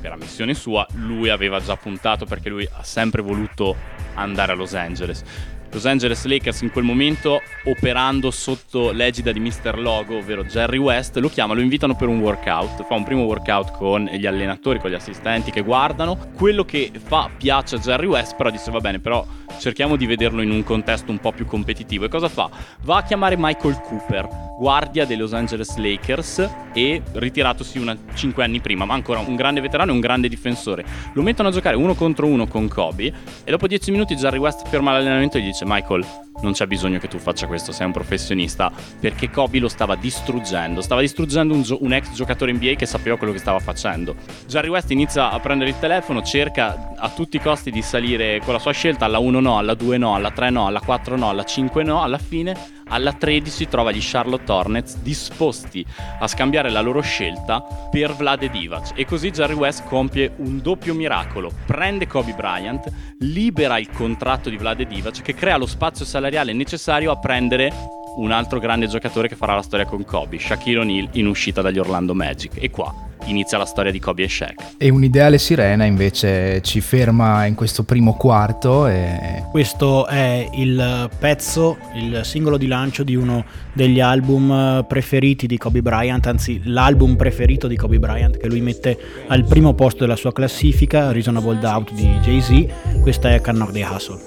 per 0.00 0.12
ammissione 0.12 0.54
sua 0.54 0.86
lui 0.92 1.28
aveva 1.28 1.60
già 1.60 1.76
puntato 1.76 2.24
perché 2.24 2.48
lui 2.48 2.66
ha 2.70 2.84
sempre 2.84 3.20
voluto 3.20 3.76
andare 4.14 4.52
a 4.52 4.54
Los 4.54 4.74
Angeles. 4.74 5.24
Los 5.72 5.86
Angeles 5.86 6.24
Lakers 6.24 6.62
in 6.62 6.72
quel 6.72 6.84
momento, 6.84 7.40
operando 7.64 8.32
sotto 8.32 8.90
l'egida 8.90 9.30
di 9.30 9.38
Mr. 9.38 9.78
Logo, 9.78 10.16
ovvero 10.16 10.42
Jerry 10.42 10.78
West, 10.78 11.16
lo 11.18 11.28
chiama, 11.28 11.54
lo 11.54 11.60
invitano 11.60 11.94
per 11.94 12.08
un 12.08 12.18
workout. 12.18 12.84
Fa 12.86 12.94
un 12.94 13.04
primo 13.04 13.22
workout 13.22 13.70
con 13.76 14.04
gli 14.06 14.26
allenatori, 14.26 14.80
con 14.80 14.90
gli 14.90 14.94
assistenti 14.94 15.52
che 15.52 15.62
guardano. 15.62 16.18
Quello 16.34 16.64
che 16.64 16.90
fa 16.92 17.30
piace 17.36 17.76
a 17.76 17.78
Jerry 17.78 18.06
West, 18.06 18.34
però 18.34 18.50
dice 18.50 18.70
va 18.72 18.80
bene, 18.80 18.98
però 18.98 19.24
cerchiamo 19.60 19.94
di 19.94 20.06
vederlo 20.06 20.42
in 20.42 20.50
un 20.50 20.64
contesto 20.64 21.12
un 21.12 21.18
po' 21.18 21.30
più 21.30 21.46
competitivo. 21.46 22.04
E 22.04 22.08
cosa 22.08 22.28
fa? 22.28 22.50
Va 22.82 22.96
a 22.96 23.02
chiamare 23.04 23.36
Michael 23.38 23.80
Cooper, 23.80 24.28
guardia 24.60 25.06
dei 25.06 25.16
Los 25.16 25.32
Angeles 25.32 25.74
Lakers 25.76 26.50
e 26.74 27.00
ritiratosi 27.12 27.78
una 27.78 27.96
5 28.12 28.44
anni 28.44 28.60
prima, 28.60 28.84
ma 28.84 28.92
ancora 28.92 29.20
un 29.20 29.34
grande 29.34 29.62
veterano 29.62 29.90
e 29.90 29.94
un 29.94 30.00
grande 30.00 30.28
difensore. 30.28 30.84
Lo 31.14 31.22
mettono 31.22 31.48
a 31.48 31.50
giocare 31.50 31.76
uno 31.76 31.94
contro 31.94 32.26
uno 32.26 32.46
con 32.46 32.68
Kobe 32.68 33.10
e 33.42 33.50
dopo 33.50 33.66
10 33.66 33.90
minuti 33.90 34.16
Jerry 34.16 34.36
West 34.36 34.68
ferma 34.68 34.92
l'allenamento 34.92 35.38
e 35.38 35.40
gli 35.40 35.46
dice 35.46 35.64
Michael 35.66 36.04
non 36.42 36.52
c'è 36.52 36.66
bisogno 36.66 36.98
che 36.98 37.08
tu 37.08 37.18
faccia 37.18 37.46
questo, 37.46 37.72
sei 37.72 37.86
un 37.86 37.92
professionista, 37.92 38.70
perché 38.98 39.30
Kobe 39.30 39.58
lo 39.58 39.68
stava 39.68 39.96
distruggendo, 39.96 40.80
stava 40.80 41.00
distruggendo 41.00 41.54
un, 41.54 41.62
gio- 41.62 41.78
un, 41.82 41.92
ex 41.92 42.12
giocatore 42.12 42.52
NBA 42.52 42.74
che 42.74 42.86
sapeva 42.86 43.16
quello 43.16 43.32
che 43.32 43.38
stava 43.38 43.58
facendo. 43.58 44.14
Jerry 44.46 44.68
West 44.68 44.90
inizia 44.90 45.30
a 45.30 45.40
prendere 45.40 45.70
il 45.70 45.78
telefono, 45.78 46.22
cerca 46.22 46.92
a 46.96 47.08
tutti 47.10 47.36
i 47.36 47.40
costi 47.40 47.70
di 47.70 47.82
salire 47.82 48.40
con 48.44 48.52
la 48.52 48.58
sua 48.58 48.72
scelta, 48.72 49.04
alla 49.04 49.18
1 49.18 49.40
no, 49.40 49.58
alla 49.58 49.74
2 49.74 49.98
no, 49.98 50.14
alla 50.14 50.30
3 50.30 50.50
no, 50.50 50.66
alla 50.66 50.80
4 50.80 51.16
no, 51.16 51.28
alla 51.28 51.44
5 51.44 51.82
no, 51.82 52.02
alla 52.02 52.18
fine 52.18 52.78
alla 52.90 53.12
13 53.12 53.68
trova 53.68 53.92
gli 53.92 54.00
Charlotte 54.00 54.50
Hornets 54.50 54.96
disposti 54.98 55.84
a 56.18 56.26
scambiare 56.26 56.70
la 56.70 56.80
loro 56.80 57.00
scelta 57.00 57.62
per 57.90 58.14
Vlade 58.14 58.50
Divac. 58.50 58.92
E 58.94 59.04
così 59.04 59.30
Jerry 59.30 59.54
West 59.54 59.84
compie 59.86 60.32
un 60.36 60.60
doppio 60.60 60.94
miracolo, 60.94 61.50
prende 61.66 62.06
Kobe 62.06 62.32
Bryant, 62.32 62.90
libera 63.20 63.78
il 63.78 63.90
contratto 63.90 64.50
di 64.50 64.56
Vlade 64.56 64.86
Divac 64.86 65.22
che 65.22 65.34
crea 65.34 65.56
lo 65.56 65.66
spazio 65.66 66.04
salariale 66.04 66.29
necessario 66.52 67.10
a 67.10 67.18
prendere 67.18 67.72
un 68.16 68.30
altro 68.32 68.58
grande 68.58 68.86
giocatore 68.86 69.28
che 69.28 69.36
farà 69.36 69.54
la 69.54 69.62
storia 69.62 69.86
con 69.86 70.04
Kobe, 70.04 70.38
Shaquille 70.38 70.78
O'Neal 70.80 71.08
in 71.12 71.26
uscita 71.26 71.60
dagli 71.62 71.78
Orlando 71.78 72.14
Magic 72.14 72.52
e 72.54 72.70
qua 72.70 72.92
inizia 73.26 73.58
la 73.58 73.64
storia 73.64 73.92
di 73.92 73.98
Kobe 73.98 74.24
e 74.24 74.28
Shaq. 74.28 74.74
E 74.78 74.88
un'ideale 74.88 75.38
sirena 75.38 75.84
invece 75.84 76.60
ci 76.62 76.80
ferma 76.80 77.44
in 77.46 77.54
questo 77.54 77.84
primo 77.84 78.14
quarto. 78.14 78.86
E... 78.86 79.44
Questo 79.50 80.06
è 80.06 80.48
il 80.54 81.08
pezzo, 81.18 81.78
il 81.94 82.20
singolo 82.24 82.56
di 82.56 82.66
lancio 82.66 83.02
di 83.02 83.14
uno 83.14 83.44
degli 83.72 84.00
album 84.00 84.84
preferiti 84.88 85.46
di 85.46 85.58
Kobe 85.58 85.82
Bryant, 85.82 86.26
anzi 86.26 86.60
l'album 86.64 87.16
preferito 87.16 87.66
di 87.66 87.76
Kobe 87.76 87.98
Bryant 87.98 88.36
che 88.36 88.48
lui 88.48 88.60
mette 88.60 88.98
al 89.28 89.44
primo 89.44 89.74
posto 89.74 90.00
della 90.00 90.16
sua 90.16 90.32
classifica, 90.32 91.12
Reasonable 91.12 91.58
Doubt 91.58 91.92
di 91.92 92.08
Jay-Z. 92.22 93.00
Questa 93.02 93.32
è 93.32 93.40
Cannot 93.40 93.72
the 93.72 93.84
Hustle. 93.84 94.18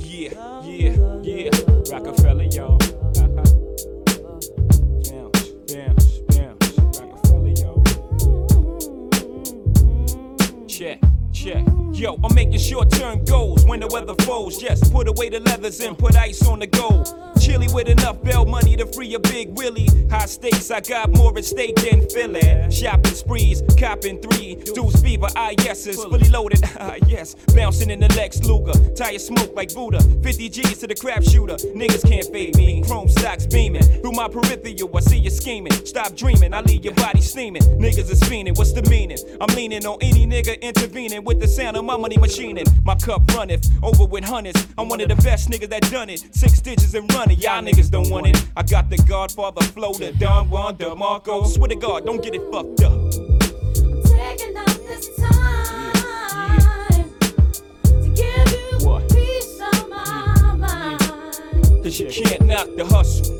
Yeah, 0.00 0.32
yeah, 0.64 1.03
Yo, 12.04 12.18
I'm 12.22 12.34
making 12.34 12.58
short 12.58 12.90
term 12.90 13.24
goals 13.24 13.63
when 13.64 13.80
the 13.80 13.88
weather 13.88 14.14
falls. 14.24 14.58
Just 14.58 14.92
put 14.92 15.08
away 15.08 15.28
the 15.28 15.40
leathers 15.40 15.80
and 15.80 15.96
put 15.98 16.16
ice 16.16 16.46
on 16.46 16.58
the 16.58 16.66
gold. 16.66 17.06
Chill 17.40 17.54
Chilly 17.54 17.68
with 17.72 17.88
enough 17.88 18.22
bail 18.22 18.44
money 18.44 18.76
to 18.76 18.86
free 18.86 19.14
a 19.14 19.18
big 19.18 19.56
Willie. 19.56 19.88
High 20.10 20.26
stakes, 20.26 20.70
I 20.70 20.80
got 20.80 21.10
more 21.10 21.36
at 21.36 21.44
stake 21.44 21.76
than 21.76 22.08
Philly. 22.08 22.70
Shopping 22.70 23.14
sprees, 23.14 23.62
copping 23.78 24.20
three. 24.20 24.56
Dudes 24.74 25.00
fever, 25.02 25.28
ah 25.36 25.50
yeses, 25.62 26.02
fully 26.02 26.28
loaded, 26.30 26.60
ah 26.80 26.96
yes. 27.06 27.34
Bouncing 27.54 27.90
in 27.90 28.00
the 28.00 28.08
Lex 28.14 28.42
Luger, 28.44 28.72
tire 28.94 29.18
smoke 29.18 29.54
like 29.54 29.74
Buddha. 29.74 30.00
50 30.22 30.48
G's 30.48 30.78
to 30.78 30.86
the 30.86 30.94
crap 30.94 31.22
shooter, 31.22 31.56
niggas 31.76 32.08
can't 32.08 32.26
fade 32.32 32.56
me. 32.56 32.82
Chrome 32.82 33.08
stocks 33.08 33.46
beaming 33.46 33.82
through 33.82 34.12
my 34.12 34.28
peripheral. 34.28 34.96
I 34.96 35.00
see 35.00 35.18
you 35.18 35.30
scheming. 35.30 35.72
Stop 35.84 36.16
dreaming, 36.16 36.54
I 36.54 36.60
leave 36.62 36.84
your 36.84 36.94
body 36.94 37.20
steaming. 37.20 37.62
Niggas 37.62 38.10
is 38.10 38.20
fiending, 38.22 38.56
what's 38.56 38.72
the 38.72 38.82
meaning? 38.88 39.18
I'm 39.40 39.54
leaning 39.54 39.84
on 39.86 39.98
any 40.00 40.26
nigga 40.26 40.60
intervening 40.60 41.24
with 41.24 41.40
the 41.40 41.48
sound 41.48 41.76
of 41.76 41.84
my 41.84 41.96
money 41.96 42.16
machining. 42.16 42.66
My 42.84 42.94
cup 42.94 43.26
over 43.82 44.04
with 44.04 44.24
hundreds. 44.24 44.66
I'm 44.78 44.88
one 44.88 45.00
of 45.00 45.08
the 45.08 45.16
best 45.16 45.50
niggas 45.50 45.68
that 45.70 45.82
done 45.90 46.10
it. 46.10 46.24
Six 46.34 46.60
digits 46.60 46.94
and 46.94 47.12
running, 47.14 47.38
y'all 47.38 47.62
niggas 47.62 47.90
don't 47.90 48.10
want 48.10 48.26
it. 48.26 48.46
I 48.56 48.62
got 48.62 48.90
the 48.90 48.96
Godfather 48.98 49.62
flow, 49.62 49.92
the 49.92 50.12
Don 50.12 50.48
Juan, 50.50 50.76
the 50.76 50.94
Marco. 50.94 51.44
Swear 51.44 51.68
to 51.68 51.76
God, 51.76 52.04
don't 52.06 52.22
get 52.22 52.34
it 52.34 52.42
fucked 52.52 52.82
up. 52.82 52.92
I'm 52.92 54.02
taking 54.02 54.56
up 54.56 54.66
this 54.66 55.16
time 55.16 55.92
to 57.82 58.08
give 58.14 58.50
you 58.52 59.00
peace 59.10 59.60
of 59.60 59.88
my. 59.88 60.96
Cause 61.82 62.00
you 62.00 62.08
can't 62.08 62.46
knock 62.46 62.68
the 62.76 62.84
hustle. 62.84 63.33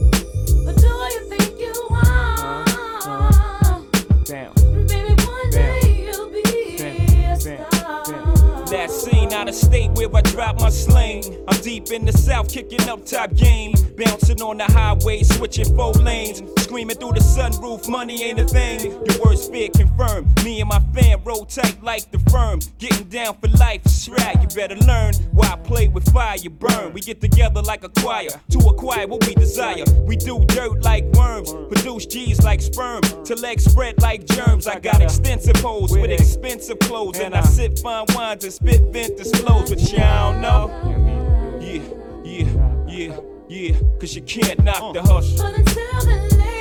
Where 10.06 10.22
I 10.24 10.30
drop 10.30 10.60
my 10.60 10.70
sling. 10.70 11.22
I'm 11.48 11.60
deep 11.60 11.90
in 11.90 12.04
the 12.04 12.12
south, 12.12 12.48
kicking 12.48 12.88
up 12.88 13.04
top 13.04 13.34
game. 13.34 13.72
Bouncing 13.96 14.42
on 14.42 14.58
the 14.58 14.64
highway, 14.64 15.22
switching 15.22 15.74
four 15.76 15.92
lanes. 15.92 16.42
Screaming 16.74 16.96
through 16.96 17.12
the 17.12 17.20
sunroof, 17.20 17.88
money 17.88 18.24
ain't 18.24 18.40
a 18.40 18.44
thing. 18.44 18.80
Your 18.80 19.24
worst 19.24 19.52
fear 19.52 19.68
confirmed. 19.68 20.26
Me 20.44 20.60
and 20.60 20.68
my 20.68 20.80
fam 20.92 21.22
roll 21.22 21.44
tight 21.44 21.80
like 21.84 22.10
the 22.10 22.18
firm. 22.28 22.58
Getting 22.78 23.06
down 23.08 23.36
for 23.38 23.46
life, 23.46 23.80
right. 24.08 24.36
You 24.42 24.48
better 24.48 24.74
learn 24.78 25.14
why 25.30 25.52
I 25.52 25.56
play 25.56 25.86
with 25.86 26.12
fire, 26.12 26.36
you 26.36 26.50
burn. 26.50 26.92
We 26.92 27.00
get 27.00 27.20
together 27.20 27.62
like 27.62 27.84
a 27.84 27.88
choir 27.90 28.26
to 28.50 28.58
acquire 28.58 29.06
what 29.06 29.24
we 29.24 29.36
desire. 29.36 29.84
We 30.00 30.16
do 30.16 30.44
dirt 30.46 30.82
like 30.82 31.04
worms, 31.12 31.52
produce 31.52 32.06
G's 32.06 32.42
like 32.42 32.60
sperm. 32.60 33.02
To 33.02 33.36
legs 33.36 33.66
spread 33.66 34.02
like 34.02 34.26
germs. 34.26 34.66
I 34.66 34.80
got 34.80 35.00
extensive 35.00 35.54
holes 35.58 35.92
with 35.92 36.10
expensive 36.10 36.80
clothes. 36.80 37.20
And 37.20 37.36
I 37.36 37.42
sip 37.42 37.78
fine 37.78 38.06
wines 38.16 38.42
and 38.42 38.52
spit 38.52 38.80
vintage 38.92 39.30
flows, 39.36 39.70
but 39.70 39.92
y'all 39.92 40.32
don't 40.32 40.40
know. 40.40 41.60
Yeah, 41.60 41.82
yeah, 42.24 42.88
yeah, 42.88 43.20
yeah. 43.48 43.80
Cause 44.00 44.16
you 44.16 44.22
can't 44.22 44.64
knock 44.64 44.92
the 44.92 45.02
hustle. 45.02 46.53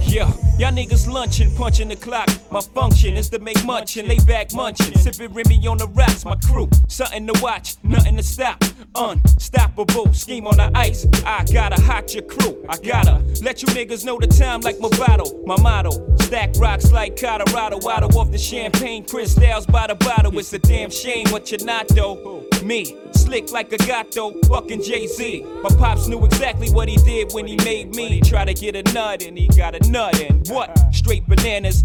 Yeah, 0.07 0.33
y'all 0.59 0.73
niggas 0.73 1.09
lunching, 1.13 1.55
punching 1.57 1.89
the 1.89 1.97
clock. 1.97 2.29
My 2.51 2.61
function 2.61 3.17
is 3.17 3.29
to 3.31 3.39
make 3.41 3.65
munch 3.65 3.97
and 3.97 4.09
lay 4.09 4.19
back 4.21 4.53
munching. 4.55 4.97
Sipping 4.97 5.33
Remy 5.35 5.67
on 5.67 5.79
the 5.79 5.89
rocks, 5.89 6.25
my 6.25 6.37
crew. 6.37 6.69
Something 6.89 7.27
to 7.27 7.41
watch, 7.43 7.77
nothing 7.83 8.17
to 8.17 8.23
stop. 8.23 8.63
Unstoppable, 8.97 10.13
scheme 10.13 10.47
on 10.47 10.57
the 10.57 10.71
ice. 10.75 11.05
I 11.27 11.45
gotta 11.53 11.83
hot 11.83 12.15
your 12.15 12.23
crew. 12.23 12.65
I 12.69 12.77
gotta 12.77 13.25
let 13.43 13.61
you 13.61 13.69
niggas 13.69 14.05
know 14.05 14.19
the 14.21 14.29
time 14.29 14.61
like 14.61 14.77
Movado. 14.79 15.45
My 15.47 15.61
motto, 15.61 16.17
stack 16.19 16.51
rocks 16.59 16.93
like 16.93 17.21
Colorado. 17.21 17.77
Out 17.89 18.15
off 18.15 18.31
the 18.31 18.39
champagne, 18.39 19.05
crystals 19.05 19.67
by 19.67 19.89
the 19.89 19.97
bottle. 19.97 20.39
It's 20.39 20.53
a 20.53 20.61
damn 20.61 20.91
shame 20.91 21.29
what 21.31 21.51
you're 21.51 21.65
not 21.65 21.89
though. 21.89 22.45
Me, 22.63 22.97
slick 23.13 23.51
like 23.51 23.73
a 23.73 23.79
gato, 23.79 24.33
fucking 24.43 24.83
Jay 24.83 25.09
Z. 25.09 25.45
My 25.63 25.71
pops 25.71 26.07
knew 26.07 26.25
exactly 26.25 26.71
what 26.71 26.89
he 26.89 26.97
did 26.99 27.33
when 27.33 27.47
he 27.49 27.57
made 27.57 27.95
me. 27.97 28.21
Try 28.21 28.45
to 28.45 28.55
get 28.55 28.77
a 28.77 28.93
nut 28.93 29.23
and 29.23 29.37
he 29.37 29.49
got 29.49 29.75
a 29.75 29.91
nut 29.91 30.21
and 30.21 30.47
what? 30.49 30.95
Straight 30.95 31.27
bananas, 31.27 31.85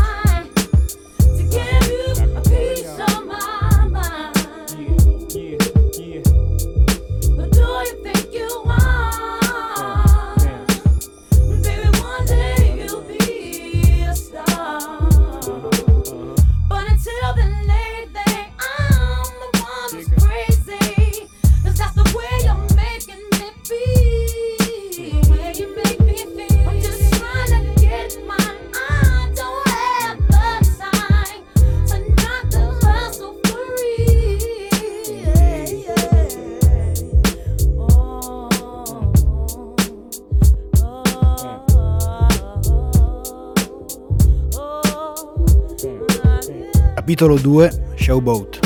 Capitolo 47.21 47.39
2 47.39 47.93
Showboat 47.97 48.59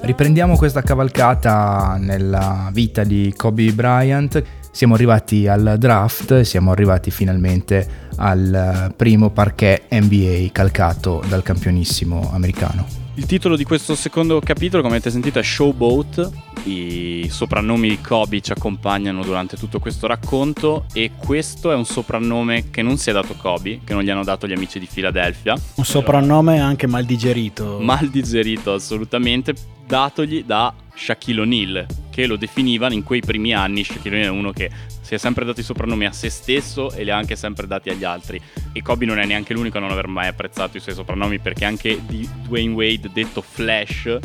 Riprendiamo 0.00 0.56
questa 0.56 0.80
cavalcata 0.80 1.98
nella 2.00 2.70
vita 2.72 3.04
di 3.04 3.34
Kobe 3.36 3.72
Bryant. 3.72 4.42
Siamo 4.70 4.94
arrivati 4.94 5.46
al 5.46 5.74
draft, 5.78 6.40
siamo 6.40 6.70
arrivati 6.70 7.10
finalmente 7.10 7.86
al 8.16 8.94
primo 8.96 9.28
parquet 9.28 9.82
NBA 9.90 10.48
calcato 10.50 11.22
dal 11.28 11.42
campionissimo 11.42 12.30
americano. 12.32 12.86
Il 13.14 13.26
titolo 13.26 13.56
di 13.56 13.64
questo 13.64 13.96
secondo 13.96 14.40
capitolo, 14.40 14.82
come 14.82 14.94
avete 14.94 15.10
sentito, 15.10 15.40
è 15.40 15.42
Showboat. 15.42 16.30
I 16.64 17.26
soprannomi 17.28 17.88
di 17.88 18.00
Kobe 18.00 18.40
ci 18.40 18.52
accompagnano 18.52 19.22
durante 19.22 19.56
tutto 19.56 19.78
questo 19.78 20.06
racconto 20.06 20.86
e 20.92 21.10
questo 21.16 21.72
è 21.72 21.74
un 21.74 21.84
soprannome 21.84 22.70
che 22.70 22.82
non 22.82 22.98
si 22.98 23.10
è 23.10 23.12
dato 23.12 23.34
Kobe, 23.34 23.80
che 23.84 23.94
non 23.94 24.02
gli 24.02 24.10
hanno 24.10 24.24
dato 24.24 24.46
gli 24.46 24.52
amici 24.52 24.78
di 24.78 24.88
Philadelphia. 24.90 25.58
Un 25.74 25.84
soprannome 25.84 26.60
anche 26.60 26.86
mal 26.86 27.04
digerito. 27.04 27.78
Mal 27.80 28.08
digerito 28.08 28.74
assolutamente, 28.74 29.54
datogli 29.86 30.44
da 30.44 30.72
Shaquille 30.94 31.40
O'Neal, 31.40 31.86
che 32.10 32.26
lo 32.26 32.36
definivano 32.36 32.94
in 32.94 33.02
quei 33.02 33.20
primi 33.20 33.52
anni. 33.52 33.82
Shaquille 33.84 34.16
O'Neal 34.16 34.34
è 34.34 34.38
uno 34.38 34.52
che 34.52 34.70
si 35.10 35.16
è 35.16 35.18
sempre 35.18 35.44
dato 35.44 35.58
i 35.58 35.64
soprannomi 35.64 36.06
a 36.06 36.12
se 36.12 36.30
stesso 36.30 36.92
e 36.92 37.02
li 37.02 37.10
ha 37.10 37.16
anche 37.16 37.34
sempre 37.34 37.66
dati 37.66 37.90
agli 37.90 38.04
altri. 38.04 38.40
E 38.72 38.80
Kobe 38.80 39.06
non 39.06 39.18
è 39.18 39.24
neanche 39.24 39.54
l'unico 39.54 39.78
a 39.78 39.80
non 39.80 39.90
aver 39.90 40.06
mai 40.06 40.28
apprezzato 40.28 40.76
i 40.76 40.80
suoi 40.80 40.94
soprannomi, 40.94 41.40
perché 41.40 41.64
anche 41.64 42.00
di 42.06 42.28
Dwayne 42.44 42.74
Wade, 42.74 43.10
detto 43.12 43.42
Flash, 43.42 44.18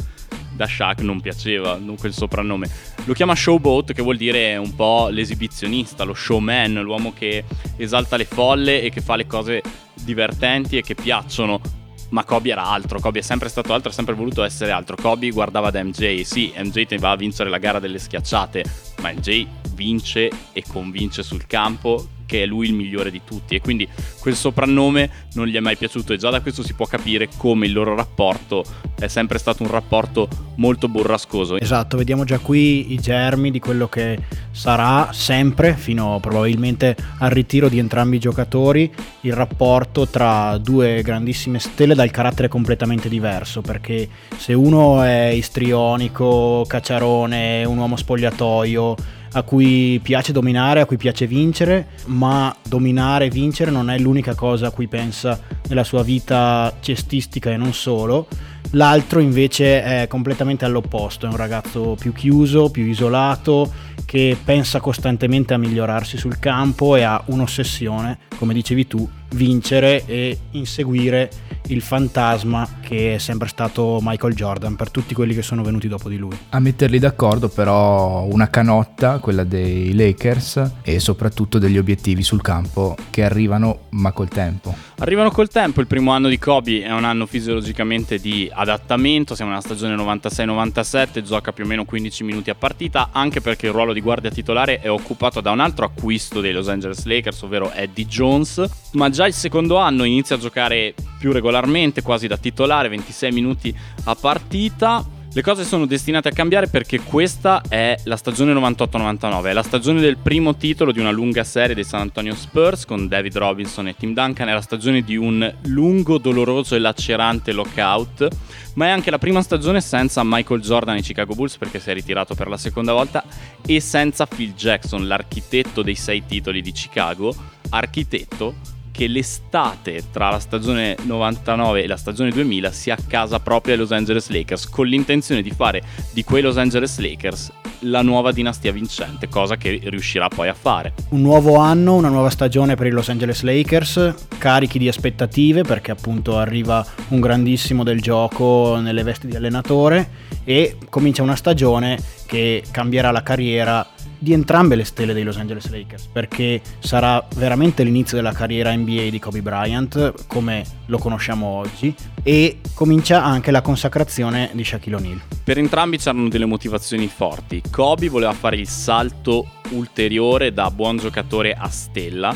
da 0.54 0.68
Shaq 0.68 1.00
non 1.00 1.22
piaceva 1.22 1.80
quel 1.98 2.14
soprannome. 2.14 2.70
Lo 3.06 3.14
chiama 3.14 3.34
Showboat, 3.34 3.94
che 3.94 4.04
vuol 4.04 4.18
dire 4.18 4.58
un 4.58 4.76
po' 4.76 5.08
l'esibizionista, 5.10 6.04
lo 6.04 6.14
showman, 6.14 6.76
l'uomo 6.76 7.14
che 7.18 7.46
esalta 7.78 8.16
le 8.16 8.26
folle 8.26 8.84
e 8.84 8.92
che 8.92 9.02
fa 9.02 9.16
le 9.16 9.26
cose 9.26 9.64
divertenti 9.96 10.78
e 10.78 10.84
che 10.84 10.94
piacciono. 10.94 11.62
Ma 12.10 12.24
Kobe 12.24 12.52
era 12.52 12.66
altro, 12.66 13.00
Kobe 13.00 13.20
è 13.20 13.22
sempre 13.24 13.50
stato 13.50 13.74
altro, 13.74 13.90
ha 13.90 13.94
sempre 13.94 14.14
voluto 14.14 14.44
essere 14.44 14.72
altro. 14.72 14.96
Kobe 14.96 15.30
guardava 15.30 15.72
da 15.72 15.84
MJ, 15.84 16.22
sì, 16.22 16.54
MJ 16.56 16.98
va 16.98 17.12
a 17.12 17.16
vincere 17.16 17.50
la 17.50 17.58
gara 17.58 17.80
delle 17.80 18.00
schiacciate, 18.00 18.64
ma 19.02 19.12
MJ 19.12 19.48
vince 19.74 20.32
e 20.54 20.64
convince 20.68 21.24
sul 21.24 21.46
campo 21.46 22.08
che 22.26 22.44
è 22.44 22.46
lui 22.46 22.68
il 22.68 22.74
migliore 22.74 23.12
di 23.12 23.22
tutti 23.24 23.56
e 23.56 23.62
quindi 23.62 23.88
quel 24.20 24.36
soprannome 24.36 25.10
non 25.34 25.48
gli 25.48 25.56
è 25.56 25.60
mai 25.60 25.76
piaciuto 25.78 26.14
e 26.14 26.18
già 26.18 26.30
da 26.30 26.42
questo 26.42 26.64
si 26.64 26.74
può 26.74 26.86
capire 26.86 27.30
come 27.38 27.66
il 27.66 27.74
loro 27.74 27.96
rapporto 27.96 28.64
è 28.98 29.08
sempre 29.08 29.38
stato 29.38 29.64
un 29.64 29.70
rapporto 29.70 30.28
molto 30.56 30.88
burrascoso. 30.88 31.60
Esatto, 31.60 31.98
vediamo 31.98 32.24
già 32.24 32.40
qui 32.40 32.94
i 32.94 32.98
germi 32.98 33.52
di 33.52 33.60
quello 33.60 33.88
che 33.88 34.18
sarà 34.52 35.10
sempre, 35.12 35.76
fino 35.76 36.20
probabilmente 36.22 36.96
al 37.20 37.30
ritiro 37.30 37.68
di 37.68 37.78
entrambi 37.78 38.16
i 38.16 38.20
giocatori, 38.20 38.92
il 39.22 39.34
rapporto 39.34 40.08
tra 40.08 40.58
due 40.58 41.02
grandissime 41.02 41.60
stelle 41.60 41.94
dal 41.94 42.12
carattere 42.12 42.48
completamente 42.48 43.10
diverso, 43.10 43.62
perché 43.62 44.08
se 44.38 44.54
uno 44.54 45.02
è 45.02 45.28
istrionico, 45.28 46.64
cacciarone, 46.68 47.66
un 47.66 47.78
uomo 47.78 47.98
spogliatoio, 47.98 48.96
a 49.36 49.44
cui 49.44 50.00
piace 50.02 50.32
dominare, 50.32 50.80
a 50.80 50.86
cui 50.86 50.96
piace 50.96 51.28
vincere, 51.28 51.88
ma 52.06 52.56
dominare 52.64 53.26
e 53.26 53.30
vincere 53.30 53.70
non 53.70 53.90
è 53.90 54.00
l'unica 54.00 54.34
cosa 54.34 54.68
a 54.68 54.72
cui 54.72 54.88
pensa 54.88 55.40
nella 55.68 55.84
sua 55.84 56.04
vita 56.04 56.74
cestistica 56.80 57.52
e 57.52 57.58
non 57.58 57.74
solo. 57.74 58.28
L'altro 58.72 59.20
invece 59.20 59.84
è 59.84 60.08
completamente 60.08 60.64
all'opposto, 60.64 61.26
è 61.26 61.30
un 61.30 61.36
ragazzo 61.36 61.98
più 62.00 62.14
chiuso, 62.14 62.70
più 62.70 62.86
isolato, 62.86 63.72
che 64.04 64.38
pensa 64.44 64.80
costantemente 64.80 65.54
a 65.54 65.58
migliorarsi 65.58 66.18
sul 66.18 66.40
campo 66.40 66.96
e 66.96 67.04
ha 67.04 67.22
un'ossessione, 67.28 68.20
come 68.38 68.54
dicevi 68.54 68.88
tu, 68.88 69.10
vincere 69.36 70.06
e 70.06 70.38
inseguire 70.52 71.30
il 71.68 71.82
fantasma 71.82 72.78
che 72.82 73.16
è 73.16 73.18
sempre 73.18 73.48
stato 73.48 74.00
Michael 74.02 74.34
Jordan 74.34 74.76
per 74.76 74.92
tutti 74.92 75.14
quelli 75.14 75.34
che 75.34 75.42
sono 75.42 75.64
venuti 75.64 75.88
dopo 75.88 76.10
di 76.10 76.18
lui. 76.18 76.38
A 76.50 76.60
metterli 76.60 77.00
d'accordo 77.00 77.50
però 77.50 78.24
una 78.24 78.50
canotta, 78.50 79.20
quella 79.20 79.44
dei 79.44 79.94
Lakers 79.94 80.72
e 80.84 81.00
soprattutto 81.00 81.58
degli 81.58 81.78
obiettivi 81.78 82.24
sul 82.24 82.42
campo 82.42 82.96
che 83.10 83.24
arrivano 83.24 83.86
ma 83.90 84.12
col 84.12 84.30
tempo. 84.30 84.76
Arrivano 85.00 85.32
col 85.32 85.50
tempo, 85.50 85.82
il 85.82 85.88
primo 85.88 86.12
anno 86.12 86.30
di 86.30 86.40
Kobe 86.40 86.84
è 86.84 86.92
un 86.92 87.04
anno 87.04 87.26
fisiologicamente 87.26 88.20
di 88.20 88.50
adattamento, 88.52 89.36
siamo 89.36 89.52
nella 89.52 89.64
stagione 89.64 89.96
96-97, 89.96 91.22
gioca 91.22 91.52
più 91.52 91.66
o 91.66 91.68
meno 91.68 91.84
15 91.84 92.24
minuti 92.24 92.50
a 92.50 92.56
partita, 92.56 93.10
anche 93.12 93.42
perché 93.42 93.68
il 93.68 93.74
ruolo 93.74 93.85
di 93.94 94.02
guardia 94.02 94.30
titolare 94.30 94.80
è 94.80 94.90
occupato 94.90 95.42
da 95.42 95.52
un 95.52 95.60
altro 95.60 95.86
acquisto 95.86 96.42
dei 96.42 96.52
Los 96.52 96.68
Angeles 96.68 97.06
Lakers, 97.06 97.42
ovvero 97.42 97.72
Eddie 97.72 98.06
Jones, 98.06 98.64
ma 98.94 99.10
già 99.10 99.26
il 99.26 99.34
secondo 99.34 99.78
anno 99.78 100.04
inizia 100.04 100.36
a 100.36 100.40
giocare 100.40 100.94
più 101.18 101.32
regolarmente, 101.32 102.02
quasi 102.02 102.28
da 102.28 102.38
titolare, 102.38 102.90
26 102.90 103.32
minuti 103.32 103.76
a 104.06 104.16
partita. 104.16 105.15
Le 105.36 105.42
cose 105.42 105.66
sono 105.66 105.86
destinate 105.86 106.30
a 106.30 106.32
cambiare 106.32 106.68
perché 106.70 107.02
questa 107.02 107.62
è 107.68 107.98
la 108.06 108.16
stagione 108.16 108.54
98-99, 108.54 109.48
è 109.48 109.52
la 109.52 109.64
stagione 109.64 110.00
del 110.00 110.16
primo 110.16 110.56
titolo 110.56 110.94
di 110.94 111.02
una 111.02 111.12
lunga 111.12 111.44
serie 111.44 111.76
dei 111.76 111.84
San 111.84 112.00
Antonio 112.00 112.34
Spurs 112.34 112.86
con 112.86 113.10
David 113.10 113.36
Robinson 113.36 113.90
e 113.90 113.98
Tim 113.98 114.14
Duncan, 114.14 114.48
è 114.48 114.54
la 114.54 114.62
stagione 114.62 115.02
di 115.02 115.18
un 115.18 115.54
lungo, 115.64 116.20
doloroso 116.20 116.76
e 116.76 116.80
lacerante 116.80 117.52
lockout, 117.52 118.30
ma 118.76 118.86
è 118.86 118.90
anche 118.92 119.12
la 119.12 119.18
prima 119.18 119.42
stagione 119.42 119.82
senza 119.82 120.22
Michael 120.24 120.62
Jordan 120.62 120.96
ai 120.96 121.02
Chicago 121.02 121.36
Bulls 121.36 121.58
perché 121.58 121.82
si 121.82 121.90
è 121.90 121.94
ritirato 121.94 122.34
per 122.34 122.48
la 122.48 122.56
seconda 122.56 122.94
volta 122.94 123.22
e 123.66 123.82
senza 123.82 124.26
Phil 124.28 124.54
Jackson, 124.54 125.06
l'architetto 125.06 125.82
dei 125.82 125.96
sei 125.96 126.26
titoli 126.26 126.62
di 126.62 126.72
Chicago, 126.72 127.36
architetto 127.72 128.75
che 128.96 129.08
l'estate 129.08 130.04
tra 130.10 130.30
la 130.30 130.40
stagione 130.40 130.96
99 131.04 131.84
e 131.84 131.88
la 131.88 131.98
stagione 131.98 132.32
2000 132.32 132.72
si 132.72 132.92
accasa 132.92 133.40
proprio 133.40 133.74
ai 133.74 133.80
Los 133.80 133.92
Angeles 133.92 134.30
Lakers 134.30 134.70
con 134.70 134.88
l'intenzione 134.88 135.42
di 135.42 135.52
fare 135.52 135.84
di 136.14 136.24
quei 136.24 136.42
Los 136.42 136.58
Angeles 136.58 136.98
Lakers 137.00 137.52
la 137.80 138.02
nuova 138.02 138.32
dinastia 138.32 138.72
vincente, 138.72 139.28
cosa 139.28 139.58
che 139.58 139.80
riuscirà 139.84 140.28
poi 140.30 140.48
a 140.48 140.54
fare. 140.54 140.94
Un 141.10 141.22
nuovo 141.22 141.58
anno, 141.58 141.96
una 141.96 142.10
nuova 142.10 142.30
stagione 142.30 142.76
per 142.76 142.88
i 142.88 142.92
Los 142.92 143.10
Angeles 143.10 143.42
Lakers, 143.42 144.14
carichi 144.38 144.80
di 144.80 144.88
aspettative 144.88 145.62
perché 145.64 145.92
appunto 145.92 146.38
arriva 146.38 146.84
un 147.10 147.20
grandissimo 147.20 147.84
del 147.84 148.02
gioco 148.02 148.80
nelle 148.80 149.04
vesti 149.04 149.28
di 149.28 149.36
allenatore 149.36 150.25
e 150.46 150.78
comincia 150.90 151.22
una 151.22 151.36
stagione 151.36 152.00
che 152.26 152.64
cambierà 152.72 153.12
la 153.12 153.24
carriera 153.24 153.86
di 154.18 154.34
entrambe 154.34 154.76
le 154.76 154.86
stelle 154.86 155.14
dei 155.14 155.24
Los 155.24 155.38
Angeles 155.38 155.70
Lakers 155.70 156.08
perché 156.12 156.62
sarà 156.80 157.26
veramente 157.36 157.84
l'inizio 157.84 158.16
della 158.16 158.32
carriera 158.32 158.74
NBA 158.74 159.10
di 159.10 159.20
Kobe 159.20 159.42
Bryant 159.42 160.26
come 160.28 160.64
lo 160.86 160.98
conosciamo 160.98 161.48
oggi 161.48 161.94
e 162.24 162.60
comincia 162.74 163.24
anche 163.24 163.52
la 163.52 163.62
consacrazione 163.62 164.50
di 164.54 164.64
Shaquille 164.64 164.96
O'Neal. 164.96 165.22
Per 165.44 165.58
entrambi 165.58 165.98
c'erano 165.98 166.30
delle 166.30 166.46
motivazioni 166.46 167.08
forti. 167.08 167.62
Kobe 167.70 168.10
voleva 168.10 168.34
fare 168.34 168.56
il 168.56 168.68
salto 168.68 169.48
ulteriore 169.72 170.54
da 170.54 170.72
buon 170.72 170.98
giocatore 170.98 171.54
a 171.54 171.70
stella. 171.70 172.36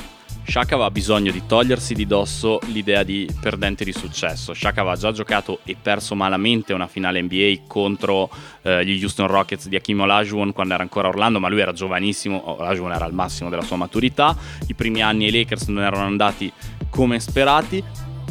Shaq 0.50 0.72
aveva 0.72 0.90
bisogno 0.90 1.32
di 1.32 1.44
togliersi 1.46 1.94
di 1.94 2.08
dosso 2.08 2.60
l'idea 2.72 3.04
di 3.04 3.30
perdente 3.40 3.84
di 3.84 3.94
successo. 3.94 4.56
Shaq 4.56 4.80
aveva 4.80 4.96
già 4.96 5.12
giocato 5.12 5.60
e 5.64 5.76
perso 5.80 6.16
malamente 6.16 6.74
una 6.74 6.88
finale 6.88 7.22
NBA 7.22 7.66
contro 7.68 8.32
eh, 8.64 8.84
gli 8.84 9.00
Houston 9.00 9.28
Rockets 9.28 9.68
di 9.68 9.76
Hakim 9.76 10.00
Olajuwon 10.02 10.52
quando 10.52 10.74
era 10.74 10.82
ancora 10.82 11.08
Orlando, 11.08 11.40
ma 11.40 11.50
lui 11.50 11.60
era 11.60 11.72
giovanissimo, 11.72 12.60
Olajuwon 12.60 12.92
era 12.92 13.06
al 13.06 13.14
massimo 13.14 13.52
della 13.52 13.62
sua 13.62 13.76
maturità. 13.76 14.36
I 14.66 14.74
primi 14.74 15.04
anni 15.04 15.26
ai 15.26 15.32
Lakers 15.32 15.68
non 15.68 15.84
erano 15.84 16.06
andati 16.06 16.52
come 16.90 17.20
sperati. 17.20 17.84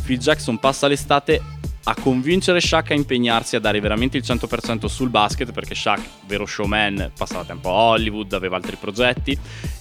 Phil 0.04 0.18
Jackson 0.18 0.58
passa 0.58 0.88
l'estate 0.88 1.40
a 1.84 1.94
convincere 1.94 2.60
Shaq 2.60 2.90
a 2.90 2.94
impegnarsi 2.94 3.54
a 3.54 3.60
dare 3.60 3.78
veramente 3.78 4.16
il 4.16 4.24
100% 4.26 4.86
sul 4.86 5.08
basket 5.08 5.52
perché 5.52 5.76
Shaq, 5.76 6.00
vero 6.26 6.46
showman, 6.46 7.12
passava 7.16 7.44
tempo 7.44 7.68
a 7.68 7.72
Hollywood, 7.72 8.32
aveva 8.32 8.56
altri 8.56 8.74
progetti 8.74 9.38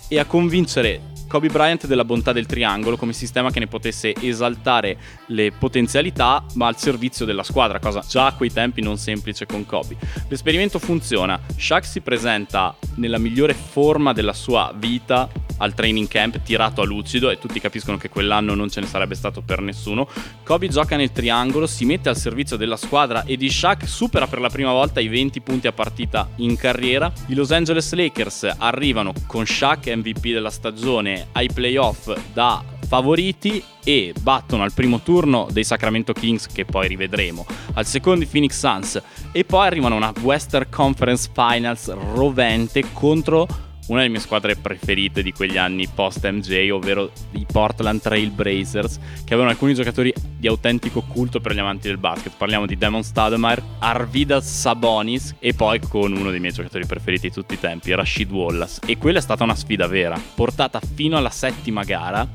e 0.07 0.19
a 0.19 0.25
convincere 0.25 1.15
Kobe 1.27 1.49
Bryant 1.49 1.87
della 1.87 2.05
bontà 2.05 2.31
del 2.31 2.45
triangolo 2.45 2.97
come 2.97 3.13
sistema 3.13 3.51
che 3.51 3.59
ne 3.59 3.67
potesse 3.67 4.13
esaltare 4.19 4.97
le 5.27 5.51
potenzialità 5.51 6.43
ma 6.53 6.67
al 6.67 6.77
servizio 6.77 7.25
della 7.25 7.43
squadra, 7.43 7.79
cosa 7.79 8.03
già 8.07 8.27
a 8.27 8.33
quei 8.33 8.51
tempi 8.51 8.81
non 8.81 8.97
semplice 8.97 9.45
con 9.45 9.65
Kobe. 9.65 9.97
L'esperimento 10.29 10.79
funziona, 10.79 11.39
Shaq 11.55 11.85
si 11.85 12.01
presenta 12.01 12.75
nella 12.95 13.17
migliore 13.17 13.53
forma 13.53 14.13
della 14.13 14.33
sua 14.33 14.73
vita 14.75 15.29
al 15.57 15.73
training 15.73 16.07
camp 16.07 16.41
tirato 16.43 16.81
a 16.81 16.85
lucido 16.85 17.29
e 17.29 17.39
tutti 17.39 17.59
capiscono 17.59 17.97
che 17.97 18.09
quell'anno 18.09 18.53
non 18.53 18.69
ce 18.69 18.81
ne 18.81 18.87
sarebbe 18.87 19.15
stato 19.15 19.41
per 19.41 19.61
nessuno. 19.61 20.07
Kobe 20.43 20.67
gioca 20.67 20.95
nel 20.95 21.11
triangolo, 21.11 21.67
si 21.67 21.85
mette 21.85 22.09
al 22.09 22.17
servizio 22.17 22.57
della 22.57 22.77
squadra 22.77 23.23
e 23.23 23.37
di 23.37 23.49
Shaq 23.49 23.87
supera 23.87 24.27
per 24.27 24.39
la 24.39 24.49
prima 24.49 24.71
volta 24.71 24.99
i 24.99 25.07
20 25.07 25.41
punti 25.41 25.67
a 25.67 25.71
partita 25.71 26.29
in 26.37 26.55
carriera. 26.55 27.11
I 27.27 27.33
Los 27.33 27.51
Angeles 27.51 27.91
Lakers 27.93 28.55
arrivano 28.57 29.13
con 29.25 29.45
Shaq 29.45 29.87
MVP 29.87 30.31
della 30.31 30.49
stagione 30.49 31.16
ai 31.31 31.49
playoff 31.51 32.15
da 32.33 32.63
favoriti 32.87 33.61
e 33.83 34.13
battono 34.21 34.63
al 34.63 34.73
primo 34.73 35.01
turno 35.01 35.47
dei 35.51 35.63
Sacramento 35.63 36.13
Kings 36.13 36.47
che 36.47 36.65
poi 36.65 36.87
rivedremo, 36.87 37.45
al 37.73 37.85
secondo 37.85 38.23
i 38.23 38.27
Phoenix 38.27 38.57
Suns. 38.57 39.01
E 39.31 39.43
poi 39.43 39.67
arrivano 39.67 39.95
a 39.95 39.97
una 39.97 40.13
Western 40.21 40.67
Conference 40.69 41.29
Finals 41.33 41.93
rovente 42.13 42.85
contro 42.93 43.47
una 43.87 43.99
delle 43.99 44.11
mie 44.11 44.19
squadre 44.19 44.55
preferite 44.55 45.21
di 45.23 45.31
quegli 45.31 45.57
anni 45.57 45.87
post 45.87 46.27
MJ, 46.29 46.69
ovvero 46.71 47.11
i 47.31 47.45
Portland 47.49 48.01
Trail 48.01 48.31
Blazers, 48.31 48.97
che 49.23 49.33
avevano 49.33 49.49
alcuni 49.49 49.73
giocatori 49.73 50.13
di 50.37 50.47
autentico 50.47 51.01
culto 51.01 51.39
per 51.39 51.53
gli 51.53 51.59
amanti 51.59 51.87
del 51.87 51.97
basket. 51.97 52.33
Parliamo 52.37 52.65
di 52.65 52.77
Damon 52.77 53.03
Stoudemire, 53.03 53.63
Arvidas 53.79 54.45
Sabonis 54.45 55.35
e 55.39 55.53
poi 55.53 55.79
con 55.79 56.11
uno 56.11 56.31
dei 56.31 56.39
miei 56.39 56.53
giocatori 56.53 56.85
preferiti 56.85 57.27
di 57.27 57.33
tutti 57.33 57.53
i 57.53 57.59
tempi, 57.59 57.93
Rashid 57.93 58.31
Wallace. 58.31 58.81
E 58.85 58.97
quella 58.97 59.19
è 59.19 59.21
stata 59.21 59.43
una 59.43 59.55
sfida 59.55 59.87
vera, 59.87 60.19
portata 60.35 60.79
fino 60.79 61.17
alla 61.17 61.29
settima 61.29 61.83
gara, 61.83 62.27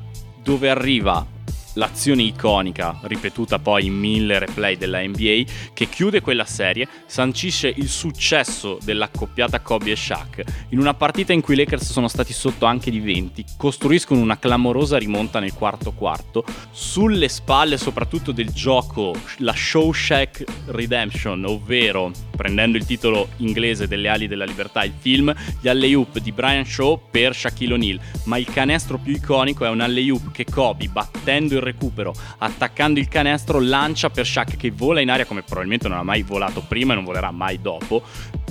dove 0.43 0.71
arriva 0.71 1.25
l'azione 1.75 2.23
iconica, 2.23 2.99
ripetuta 3.03 3.59
poi 3.59 3.87
in 3.87 3.95
mille 3.95 4.39
replay 4.39 4.77
della 4.77 5.01
NBA, 5.03 5.43
che 5.73 5.89
chiude 5.89 6.21
quella 6.21 6.45
serie, 6.45 6.89
sancisce 7.07 7.73
il 7.75 7.89
successo 7.89 8.79
dell'accoppiata 8.83 9.61
Kobe 9.61 9.93
e 9.93 9.97
Shaq. 9.97 10.45
In 10.71 10.79
una 10.79 10.95
partita 10.95 11.33
in 11.33 11.41
cui 11.41 11.55
i 11.55 11.57
Lakers 11.59 11.91
sono 11.91 12.09
stati 12.09 12.33
sotto 12.33 12.67
anche 12.67 12.91
di 12.91 13.01
20, 13.01 13.45
costruiscono 13.57 14.21
una 14.21 14.39
clamorosa 14.39 14.99
rimonta 14.99 15.39
nel 15.41 15.55
quarto 15.55 15.93
quarto, 15.93 16.45
sulle 16.71 17.29
spalle 17.29 17.77
soprattutto 17.77 18.33
del 18.33 18.51
gioco, 18.51 19.15
la 19.39 19.55
Show 19.55 19.93
Shack 19.93 20.45
Redemption, 20.67 21.45
ovvero 21.45 22.11
prendendo 22.37 22.77
il 22.77 22.85
titolo 22.85 23.29
inglese 23.37 23.87
delle 23.87 24.09
ali 24.09 24.27
della 24.27 24.45
libertà, 24.45 24.85
il 24.85 24.93
film, 24.99 25.33
gli 25.61 25.69
alley-oop 25.69 26.19
di 26.19 26.33
Brian 26.33 26.65
Shaw 26.65 27.01
per 27.11 27.35
Shaquille 27.35 27.75
O'Neal, 27.75 28.01
ma 28.25 28.37
il 28.37 28.47
canestro 28.47 28.99
più 28.99 29.15
iconico 29.15 29.65
è 29.65 29.69
un 29.69 29.81
alley-oop 29.81 30.33
che 30.33 30.45
Kobe, 30.45 30.89
battendo 30.89 31.55
il 31.55 31.61
recupero, 31.62 32.14
attaccando 32.38 33.01
il 33.01 33.09
canestro, 33.09 33.61
lancia 33.61 34.11
per 34.11 34.27
Shaq 34.27 34.57
che 34.57 34.70
vola 34.70 35.01
in 35.01 35.11
aria 35.11 35.27
come 35.27 35.42
probabilmente 35.42 35.88
non 35.88 35.98
ha 35.98 36.03
mai 36.03 36.22
volato 36.22 36.62
prima 36.66 36.92
e 36.92 36.96
non 36.96 37.05
volerà 37.05 37.31
mai 37.31 37.61
dopo, 37.61 38.03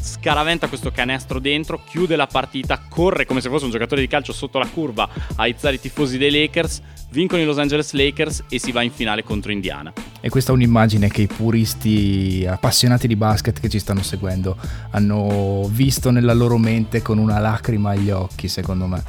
scaraventa 0.02 0.68
questo 0.68 0.92
canestro 0.92 1.40
dentro, 1.40 1.84
chiude 1.84 2.16
la 2.16 2.28
partita, 2.28 2.82
corre 2.90 3.26
come 3.26 3.42
se 3.42 3.50
fosse 3.50 3.66
un 3.66 3.72
giocatore 3.72 4.02
di 4.02 4.08
calcio 4.08 4.34
sotto 4.34 4.60
la 4.60 4.68
curva 4.68 5.04
a 5.04 5.44
aizzare 5.44 5.76
i 5.76 5.80
tifosi 5.80 6.18
dei 6.18 6.32
Lakers, 6.32 6.82
vincono 7.12 7.42
i 7.42 7.46
Los 7.46 7.58
Angeles 7.58 7.92
Lakers 7.94 8.44
e 8.50 8.60
si 8.60 8.72
va 8.72 8.82
in 8.82 8.92
finale 8.92 9.24
contro 9.24 9.52
Indiana. 9.52 9.94
E 10.20 10.30
questa 10.30 10.52
è 10.52 10.56
un'immagine 10.56 11.10
che 11.10 11.24
i 11.24 11.28
puristi 11.28 12.46
appassionati 12.48 13.08
di 13.08 13.16
basket 13.16 13.60
che 13.60 13.70
ci 13.70 13.80
stanno 13.80 14.04
seguendo 14.04 14.56
hanno 14.92 15.68
visto 15.70 16.12
nella 16.12 16.34
loro 16.34 16.58
mente 16.58 17.02
con 17.02 17.18
una 17.18 17.40
lacrima 17.40 17.92
agli 17.92 18.10
occhi, 18.10 18.48
secondo 18.48 18.88
me. 18.88 19.04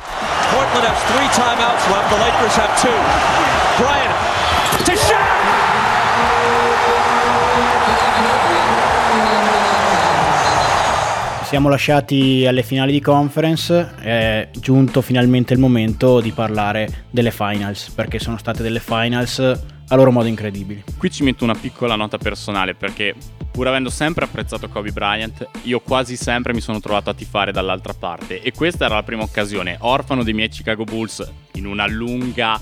Portland 0.51 0.87
has 0.87 1.03
three 1.05 1.29
timeouts 1.33 1.89
left. 1.89 2.09
The 2.09 2.19
Lakers 2.19 2.57
have 2.57 2.81
two. 2.81 3.83
Bryant 3.83 4.32
siamo 11.53 11.69
lasciati 11.69 12.47
alle 12.47 12.63
finali 12.63 12.93
di 12.93 13.01
conference, 13.03 13.95
è 13.97 14.49
giunto 14.59 15.03
finalmente 15.03 15.53
il 15.53 15.59
momento 15.59 16.23
di 16.23 16.31
parlare 16.31 17.05
delle 17.11 17.31
finals, 17.31 17.91
perché 17.91 18.19
sono 18.19 18.39
state 18.39 18.63
delle 18.63 18.81
finals 18.81 19.39
a 19.39 19.95
loro 19.95 20.11
modo 20.11 20.29
incredibili. 20.29 20.83
Qui 20.97 21.11
ci 21.11 21.23
metto 21.23 21.45
una 21.45 21.55
piccola 21.55 21.95
nota 21.95 22.17
personale 22.17 22.75
perché 22.75 23.15
pur 23.51 23.69
avendo 23.69 23.91
sempre 23.91 24.25
apprezzato 24.25 24.71
Kobe 24.71 24.93
Bryant, 24.93 25.47
io 25.65 25.81
quasi 25.81 26.17
sempre 26.17 26.55
mi 26.55 26.63
sono 26.63 26.81
trovato 26.81 27.11
a 27.11 27.15
tifare 27.15 27.53
dall'altra 27.53 27.93
parte 27.93 28.41
e 28.41 28.51
questa 28.53 28.87
era 28.87 28.95
la 28.95 29.03
prima 29.03 29.23
occasione, 29.23 29.77
orfano 29.81 30.23
dei 30.23 30.33
miei 30.33 30.49
Chicago 30.49 30.85
Bulls 30.85 31.31
in 31.57 31.67
una 31.67 31.87
lunga 31.87 32.59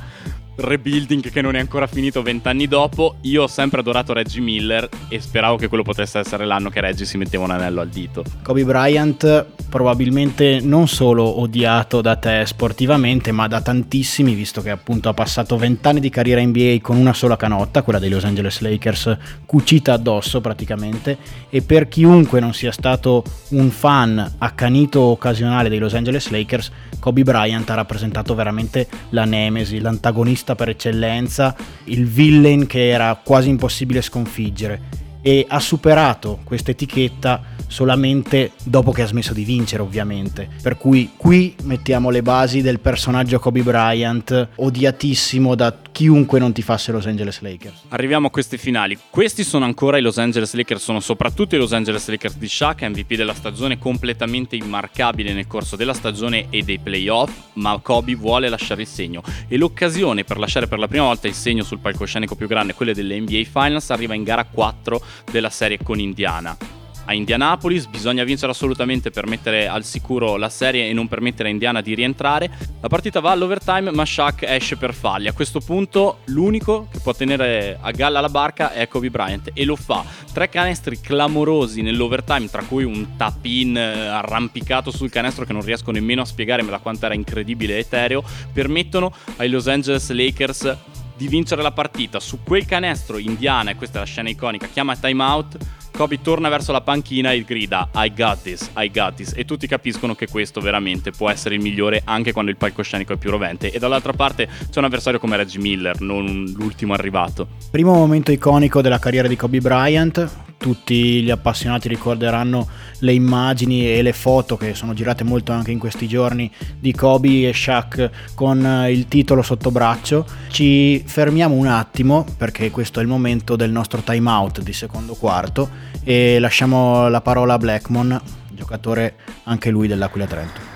rebuilding 0.60 1.30
che 1.30 1.40
non 1.40 1.56
è 1.56 1.58
ancora 1.58 1.86
finito 1.86 2.22
vent'anni 2.22 2.66
dopo, 2.66 3.16
io 3.22 3.42
ho 3.42 3.46
sempre 3.46 3.80
adorato 3.80 4.12
Reggie 4.12 4.40
Miller 4.40 4.88
e 5.08 5.20
speravo 5.20 5.56
che 5.56 5.68
quello 5.68 5.82
potesse 5.82 6.18
essere 6.18 6.44
l'anno 6.44 6.70
che 6.70 6.80
Reggie 6.80 7.04
si 7.04 7.16
metteva 7.16 7.44
un 7.44 7.50
anello 7.50 7.80
al 7.80 7.88
dito. 7.88 8.24
Kobe 8.42 8.64
Bryant 8.64 9.46
probabilmente 9.68 10.60
non 10.60 10.88
solo 10.88 11.40
odiato 11.40 12.00
da 12.00 12.16
te 12.16 12.44
sportivamente, 12.44 13.32
ma 13.32 13.46
da 13.46 13.60
tantissimi, 13.62 14.34
visto 14.34 14.60
che 14.60 14.70
appunto 14.70 15.08
ha 15.08 15.14
passato 15.14 15.56
vent'anni 15.56 16.00
di 16.00 16.10
carriera 16.10 16.42
NBA 16.42 16.78
con 16.82 16.96
una 16.96 17.14
sola 17.14 17.36
canotta, 17.36 17.82
quella 17.82 17.98
dei 17.98 18.10
Los 18.10 18.24
Angeles 18.24 18.60
Lakers, 18.60 19.16
cucita 19.46 19.94
addosso 19.94 20.40
praticamente, 20.40 21.16
e 21.48 21.62
per 21.62 21.88
chiunque 21.88 22.40
non 22.40 22.52
sia 22.52 22.72
stato 22.72 23.24
un 23.50 23.70
fan 23.70 24.34
accanito 24.38 25.00
occasionale 25.00 25.68
dei 25.68 25.78
Los 25.78 25.94
Angeles 25.94 26.28
Lakers, 26.30 26.70
Kobe 26.98 27.22
Bryant 27.22 27.68
ha 27.70 27.74
rappresentato 27.74 28.34
veramente 28.34 28.86
la 29.10 29.24
nemesi, 29.24 29.80
l'antagonista 29.80 30.49
per 30.54 30.70
eccellenza, 30.70 31.54
il 31.84 32.06
villain 32.06 32.66
che 32.66 32.88
era 32.88 33.20
quasi 33.22 33.48
impossibile 33.48 34.02
sconfiggere. 34.02 34.98
E 35.22 35.44
ha 35.48 35.60
superato 35.60 36.40
questa 36.44 36.70
etichetta 36.70 37.42
solamente 37.66 38.52
dopo 38.64 38.90
che 38.90 39.02
ha 39.02 39.06
smesso 39.06 39.32
di 39.32 39.44
vincere 39.44 39.82
ovviamente. 39.82 40.48
Per 40.60 40.76
cui 40.76 41.12
qui 41.16 41.54
mettiamo 41.62 42.10
le 42.10 42.22
basi 42.22 42.62
del 42.62 42.80
personaggio 42.80 43.38
Kobe 43.38 43.62
Bryant 43.62 44.48
odiatissimo 44.56 45.54
da 45.54 45.74
chiunque 46.00 46.38
non 46.38 46.54
tifasse 46.54 46.92
Los 46.92 47.04
Angeles 47.04 47.42
Lakers 47.42 47.82
Arriviamo 47.88 48.28
a 48.28 48.30
queste 48.30 48.56
finali. 48.56 48.96
Questi 49.10 49.44
sono 49.44 49.66
ancora 49.66 49.98
i 49.98 50.00
Los 50.00 50.16
Angeles 50.16 50.54
Lakers, 50.54 50.82
sono 50.82 50.98
soprattutto 50.98 51.56
i 51.56 51.58
Los 51.58 51.74
Angeles 51.74 52.08
Lakers 52.08 52.38
di 52.38 52.48
Shaq, 52.48 52.84
MVP 52.84 53.16
della 53.16 53.34
stagione 53.34 53.76
completamente 53.76 54.56
immarcabile 54.56 55.34
nel 55.34 55.46
corso 55.46 55.76
della 55.76 55.92
stagione 55.92 56.46
e 56.48 56.62
dei 56.62 56.78
playoff, 56.78 57.50
ma 57.54 57.78
Kobe 57.82 58.14
vuole 58.14 58.48
lasciare 58.48 58.80
il 58.80 58.88
segno 58.88 59.22
e 59.46 59.58
l'occasione 59.58 60.24
per 60.24 60.38
lasciare 60.38 60.66
per 60.66 60.78
la 60.78 60.88
prima 60.88 61.04
volta 61.04 61.28
il 61.28 61.34
segno 61.34 61.64
sul 61.64 61.80
palcoscenico 61.80 62.34
più 62.34 62.46
grande, 62.46 62.72
quelle 62.72 62.94
delle 62.94 63.20
NBA 63.20 63.42
Finals, 63.44 63.90
arriva 63.90 64.14
in 64.14 64.22
gara 64.22 64.44
4 64.44 65.04
della 65.30 65.50
serie 65.50 65.76
con 65.82 65.98
Indiana. 65.98 66.79
A 67.06 67.14
Indianapolis 67.14 67.86
bisogna 67.86 68.22
vincere 68.22 68.52
assolutamente 68.52 69.10
per 69.10 69.26
mettere 69.26 69.66
al 69.66 69.84
sicuro 69.84 70.36
la 70.36 70.48
serie 70.48 70.88
e 70.88 70.92
non 70.92 71.08
permettere 71.08 71.48
a 71.48 71.50
Indiana 71.52 71.80
di 71.80 71.94
rientrare. 71.94 72.50
La 72.80 72.88
partita 72.88 73.18
va 73.18 73.32
all'overtime, 73.32 73.90
ma 73.90 74.04
Shaq 74.04 74.42
esce 74.42 74.76
per 74.76 74.94
falli. 74.94 75.26
A 75.26 75.32
questo 75.32 75.58
punto 75.58 76.18
l'unico 76.26 76.86
che 76.90 77.00
può 77.02 77.12
tenere 77.12 77.76
a 77.80 77.90
galla 77.90 78.20
la 78.20 78.28
barca 78.28 78.72
è 78.72 78.86
Kobe 78.86 79.10
Bryant 79.10 79.50
e 79.52 79.64
lo 79.64 79.74
fa. 79.74 80.04
Tre 80.32 80.48
canestri 80.48 81.00
clamorosi 81.00 81.82
nell'overtime, 81.82 82.48
tra 82.48 82.62
cui 82.62 82.84
un 82.84 83.16
tap-in 83.16 83.76
eh, 83.76 84.06
arrampicato 84.06 84.92
sul 84.92 85.10
canestro 85.10 85.44
che 85.44 85.52
non 85.52 85.62
riesco 85.62 85.90
nemmeno 85.90 86.22
a 86.22 86.24
spiegarmi 86.24 86.70
da 86.70 86.78
quanto 86.78 87.06
era 87.06 87.14
incredibile 87.14 87.78
etereo, 87.78 88.22
permettono 88.52 89.12
ai 89.36 89.48
Los 89.48 89.66
Angeles 89.66 90.10
Lakers 90.10 90.76
di 91.16 91.26
vincere 91.28 91.60
la 91.60 91.72
partita. 91.72 92.20
Su 92.20 92.38
quel 92.44 92.64
canestro 92.64 93.18
Indiana, 93.18 93.72
e 93.72 93.74
questa 93.74 93.96
è 93.96 94.00
la 94.00 94.06
scena 94.06 94.28
iconica, 94.28 94.68
chiama 94.68 94.96
timeout. 94.96 95.56
Kobe 95.92 96.20
torna 96.22 96.48
verso 96.48 96.72
la 96.72 96.80
panchina 96.80 97.32
e 97.32 97.42
grida 97.42 97.88
I 97.94 98.12
got 98.14 98.42
this, 98.42 98.70
I 98.76 98.90
got 98.90 99.14
this. 99.14 99.32
E 99.34 99.44
tutti 99.44 99.66
capiscono 99.66 100.14
che 100.14 100.28
questo 100.28 100.60
veramente 100.60 101.10
può 101.10 101.28
essere 101.30 101.56
il 101.56 101.60
migliore 101.60 102.02
anche 102.04 102.32
quando 102.32 102.50
il 102.50 102.56
palcoscenico 102.56 103.12
è 103.12 103.16
più 103.16 103.30
rovente. 103.30 103.70
E 103.70 103.78
dall'altra 103.78 104.12
parte 104.12 104.48
c'è 104.70 104.78
un 104.78 104.84
avversario 104.84 105.18
come 105.18 105.36
Reggie 105.36 105.58
Miller, 105.58 106.00
non 106.00 106.44
l'ultimo 106.56 106.94
arrivato. 106.94 107.48
Primo 107.70 107.92
momento 107.92 108.32
iconico 108.32 108.80
della 108.80 108.98
carriera 108.98 109.28
di 109.28 109.36
Kobe 109.36 109.60
Bryant, 109.60 110.49
tutti 110.60 111.22
gli 111.22 111.30
appassionati 111.30 111.88
ricorderanno 111.88 112.68
le 112.98 113.14
immagini 113.14 113.90
e 113.90 114.02
le 114.02 114.12
foto 114.12 114.58
che 114.58 114.74
sono 114.74 114.92
girate 114.92 115.24
molto 115.24 115.52
anche 115.52 115.70
in 115.70 115.78
questi 115.78 116.06
giorni 116.06 116.50
di 116.78 116.92
Kobe 116.92 117.48
e 117.48 117.54
Shaq 117.54 118.10
con 118.34 118.64
eh, 118.64 118.92
il 118.92 119.08
titolo 119.08 119.40
sotto 119.40 119.70
braccio. 119.70 120.26
Ci 120.50 121.02
fermiamo 121.06 121.54
un 121.54 121.66
attimo 121.66 122.26
perché 122.36 122.70
questo 122.70 123.00
è 123.00 123.02
il 123.02 123.08
momento 123.08 123.56
del 123.56 123.70
nostro 123.70 124.02
time 124.02 124.28
out 124.28 124.60
di 124.60 124.74
secondo 124.74 125.14
quarto 125.14 125.88
e 126.04 126.38
lasciamo 126.38 127.08
la 127.08 127.22
parola 127.22 127.54
a 127.54 127.58
Blackmon, 127.58 128.20
giocatore 128.50 129.14
anche 129.44 129.70
lui 129.70 129.88
dell'Aquila 129.88 130.26
Trento. 130.26 130.70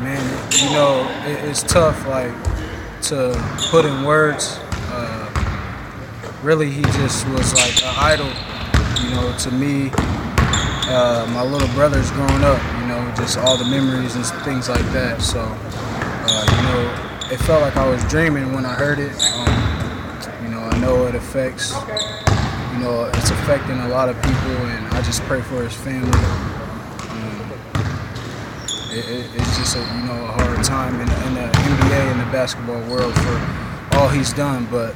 man, 0.00 0.24
you 0.52 0.70
know, 0.70 1.06
it, 1.26 1.48
it's 1.48 1.62
tough, 1.62 2.06
like, 2.06 2.32
to 3.02 3.34
put 3.70 3.84
in 3.84 4.04
words. 4.04 4.58
Uh, 4.90 5.28
really, 6.42 6.70
he 6.70 6.82
just 6.82 7.26
was 7.28 7.54
like 7.54 7.82
an 7.82 7.94
idol, 7.96 8.30
you 9.02 9.10
know, 9.10 9.34
to 9.38 9.50
me. 9.50 9.90
Uh, 10.90 11.28
my 11.34 11.42
little 11.42 11.68
brothers 11.74 12.10
growing 12.12 12.42
up, 12.44 12.62
you 12.80 12.86
know, 12.88 13.12
just 13.16 13.36
all 13.36 13.58
the 13.58 13.64
memories 13.64 14.16
and 14.16 14.24
things 14.42 14.70
like 14.70 14.84
that. 14.92 15.20
So, 15.20 15.40
uh, 15.42 16.44
you 16.48 16.62
know, 16.64 17.08
it 17.30 17.38
felt 17.40 17.60
like 17.60 17.76
I 17.76 17.86
was 17.86 18.02
dreaming 18.04 18.54
when 18.54 18.64
I 18.64 18.72
heard 18.74 18.98
it. 18.98 19.12
Um, 19.34 20.42
you 20.42 20.48
know, 20.48 20.60
I 20.60 20.78
know 20.78 21.06
it 21.06 21.14
affects, 21.14 21.74
you 22.72 22.78
know, 22.80 23.10
it's 23.12 23.30
affecting 23.30 23.78
a 23.80 23.88
lot 23.88 24.08
of 24.08 24.16
people, 24.22 24.56
and 24.64 24.86
I 24.94 25.02
just 25.02 25.20
pray 25.24 25.42
for 25.42 25.62
his 25.62 25.74
family. 25.74 26.08
Um, 26.08 27.52
it, 28.90 29.04
it, 29.04 29.26
it's 29.34 29.58
just 29.58 29.76
a 29.76 29.80
you 29.80 30.02
know 30.08 30.24
a 30.24 30.32
hard 30.40 30.64
time 30.64 30.94
in, 30.94 31.08
in 31.28 31.34
the 31.34 31.48
NBA 31.52 32.12
and 32.12 32.20
the 32.20 32.32
basketball 32.32 32.80
world 32.88 33.14
for 33.14 33.96
all 33.98 34.08
he's 34.08 34.32
done. 34.32 34.66
But 34.70 34.94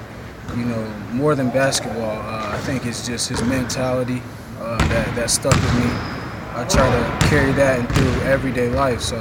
you 0.57 0.65
know 0.65 0.85
more 1.13 1.35
than 1.35 1.51
basketball, 1.51 2.19
uh, 2.21 2.51
I 2.53 2.59
think 2.59 2.87
it's 2.87 3.07
just 3.07 3.29
his 3.29 3.43
mentality 3.43 4.23
uh, 4.59 4.79
that 4.89 5.15
that 5.17 5.31
stuck 5.31 5.55
with 5.55 5.75
me. 5.75 5.91
I 6.55 6.65
try 6.69 6.89
to 6.91 7.27
carry 7.29 7.53
that 7.53 7.81
in 7.81 7.87
through 7.87 8.23
everyday 8.29 8.69
life. 8.71 9.01
So 9.01 9.17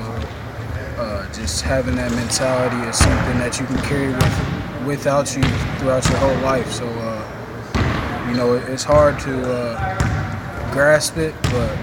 uh, 0.97 1.31
just 1.33 1.61
having 1.63 1.95
that 1.95 2.11
mentality 2.11 2.77
is 2.87 2.97
something 2.97 3.37
that 3.39 3.59
you 3.59 3.65
can 3.65 3.77
carry 3.83 4.09
with 4.13 4.85
without 4.87 5.35
you 5.35 5.43
throughout 5.79 6.07
your 6.09 6.17
whole 6.19 6.37
life. 6.39 6.71
So 6.71 6.87
uh, 6.87 8.27
you 8.29 8.35
know 8.37 8.53
it's 8.55 8.83
hard 8.83 9.19
to 9.21 9.53
uh, 9.53 10.71
grasp 10.71 11.17
it, 11.17 11.35
but 11.43 11.77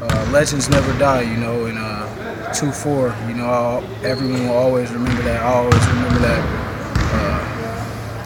uh, 0.00 0.28
legends 0.32 0.68
never 0.68 0.96
die, 0.98 1.22
you 1.22 1.36
know, 1.36 1.66
and 1.66 1.78
uh, 1.78 2.52
2-4, 2.52 3.14
you 3.28 3.34
know, 3.34 3.46
I'll, 3.46 3.84
everyone 4.04 4.48
will 4.48 4.56
always 4.56 4.90
remember 4.92 5.22
that. 5.22 5.42
I 5.42 5.54
always 5.54 5.86
remember 5.88 6.20
that. 6.20 6.57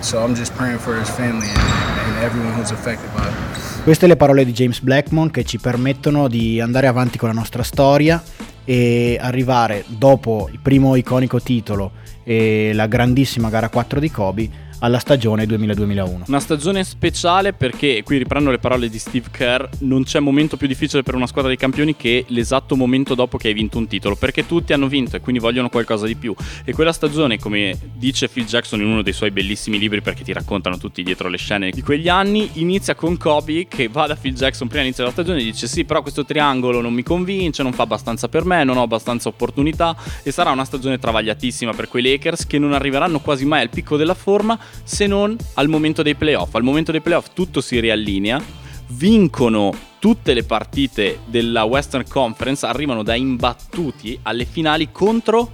So 0.03 0.19
I'm 0.19 0.35
just 0.35 0.53
praying 0.55 0.79
for 0.79 0.99
his 0.99 1.09
family 1.09 1.47
and, 1.47 1.59
and 1.59 2.25
everyone 2.25 2.53
who's 2.55 2.73
affected 2.73 3.09
by 3.15 3.29
it. 3.29 3.83
Queste 3.85 4.07
le 4.07 4.17
parole 4.17 4.45
di 4.45 4.53
James 4.53 4.81
Blackmon 4.81 5.31
che 5.31 5.45
ci 5.45 5.59
permettono 5.59 6.29
di 6.29 6.61
andare 6.61 6.89
avanti 6.89 7.19
con 7.19 7.29
la 7.29 7.35
nostra 7.35 7.63
storia 7.63 8.23
e 8.65 9.17
arrivare 9.21 9.85
dopo 9.87 10.49
il 10.53 10.59
primo 10.61 10.97
iconico 10.97 11.41
titolo 11.41 11.93
e 12.25 12.73
la 12.75 12.87
grandissima 12.87 13.49
gara 13.49 13.69
4 13.69 14.01
di 14.01 14.11
Kobe 14.11 14.51
alla 14.83 14.99
stagione 14.99 15.45
2000-2001. 15.45 16.23
Una 16.27 16.41
stagione 16.41 16.85
speciale 16.85 17.53
perché, 17.53 18.03
qui 18.05 18.19
riprendo 18.19 18.51
le 18.51 18.59
parole 18.59 18.89
di 18.89 18.99
Steve 18.99 19.29
Kerr, 19.31 19.65
non 19.81 20.03
c'è 20.05 20.19
momento 20.21 20.57
più 20.57 20.67
difficile 20.67 21.03
per 21.03 21.15
una 21.15 21.27
squadra 21.27 21.51
di 21.51 21.57
campioni 21.57 21.97
che 21.97 22.25
l'esatto 22.29 22.77
momento 22.77 23.15
dopo 23.15 23.39
che 23.39 23.49
hai 23.49 23.55
vinto 23.55 23.79
un 23.79 23.87
titolo, 23.87 24.17
perché 24.17 24.45
tutti 24.47 24.73
hanno 24.73 24.89
vinto 24.89 25.17
e 25.17 25.21
quindi 25.21 25.41
vogliono 25.41 25.69
qualcosa 25.69 26.07
di 26.07 26.17
più. 26.17 26.35
E 26.65 26.73
quella 26.73 26.93
stagione, 26.93 27.39
come 27.39 27.79
dice 27.95 28.29
Phil 28.29 28.45
Jackson 28.45 28.81
in 28.81 28.87
uno 28.87 29.03
dei 29.03 29.13
suoi 29.13 29.31
bellissimi 29.31 29.79
libri 29.79 30.03
perché 30.03 30.25
ti 30.25 30.33
raccontano 30.33 30.79
tutti 30.79 31.03
dietro 31.03 31.29
le 31.29 31.39
scene 31.39 31.71
di 31.71 31.83
quegli 31.83 32.09
anni, 32.09 32.51
inizia 32.55 32.95
con 32.95 33.17
Kobe 33.17 33.69
che 33.69 33.89
va 33.89 34.07
da 34.07 34.17
Phil 34.17 34.35
Jackson 34.35 34.67
prima 34.67 34.81
all'inizio 34.81 35.05
della 35.05 35.15
stagione 35.15 35.41
e 35.41 35.45
dice 35.45 35.69
sì, 35.69 35.85
però 35.85 36.03
questo 36.03 36.25
triangolo 36.25 36.81
non 36.81 36.93
mi 36.93 37.05
convince, 37.05 37.63
non 37.63 37.73
fa 37.73 37.85
abbastanza 37.85 38.29
per 38.29 38.45
me, 38.45 38.65
non 38.65 38.77
ho 38.77 38.83
abbastanza 38.83 39.29
opportunità 39.29 39.97
e 40.25 40.33
sarà 40.33 40.51
una 40.51 40.65
stagione 40.65 40.99
travagliatissima 40.99 41.73
per 41.73 41.87
quei 41.89 42.03
Lakers 42.03 42.47
che 42.47 42.59
non 42.59 42.73
arriveranno 42.73 43.21
quasi 43.21 43.45
mai 43.45 43.63
al 43.63 43.71
picco 43.71 43.97
della 43.97 44.15
forma 44.15 44.59
se 44.83 45.07
non 45.07 45.37
al 45.55 45.69
momento 45.69 46.03
dei 46.03 46.15
playoff. 46.15 46.55
Al 46.55 46.63
momento 46.63 46.93
dei 46.93 47.01
playoff 47.01 47.29
tutto 47.33 47.61
si 47.61 47.81
riallinea, 47.81 48.43
vincono 48.89 49.75
tutte 49.99 50.35
le 50.35 50.43
partite 50.43 51.21
della 51.27 51.65
Western 51.65 52.05
Conference 52.09 52.67
arrivano 52.67 53.03
da 53.03 53.15
imbattuti 53.15 54.19
alle 54.23 54.45
finali 54.45 54.91
contro 54.91 55.53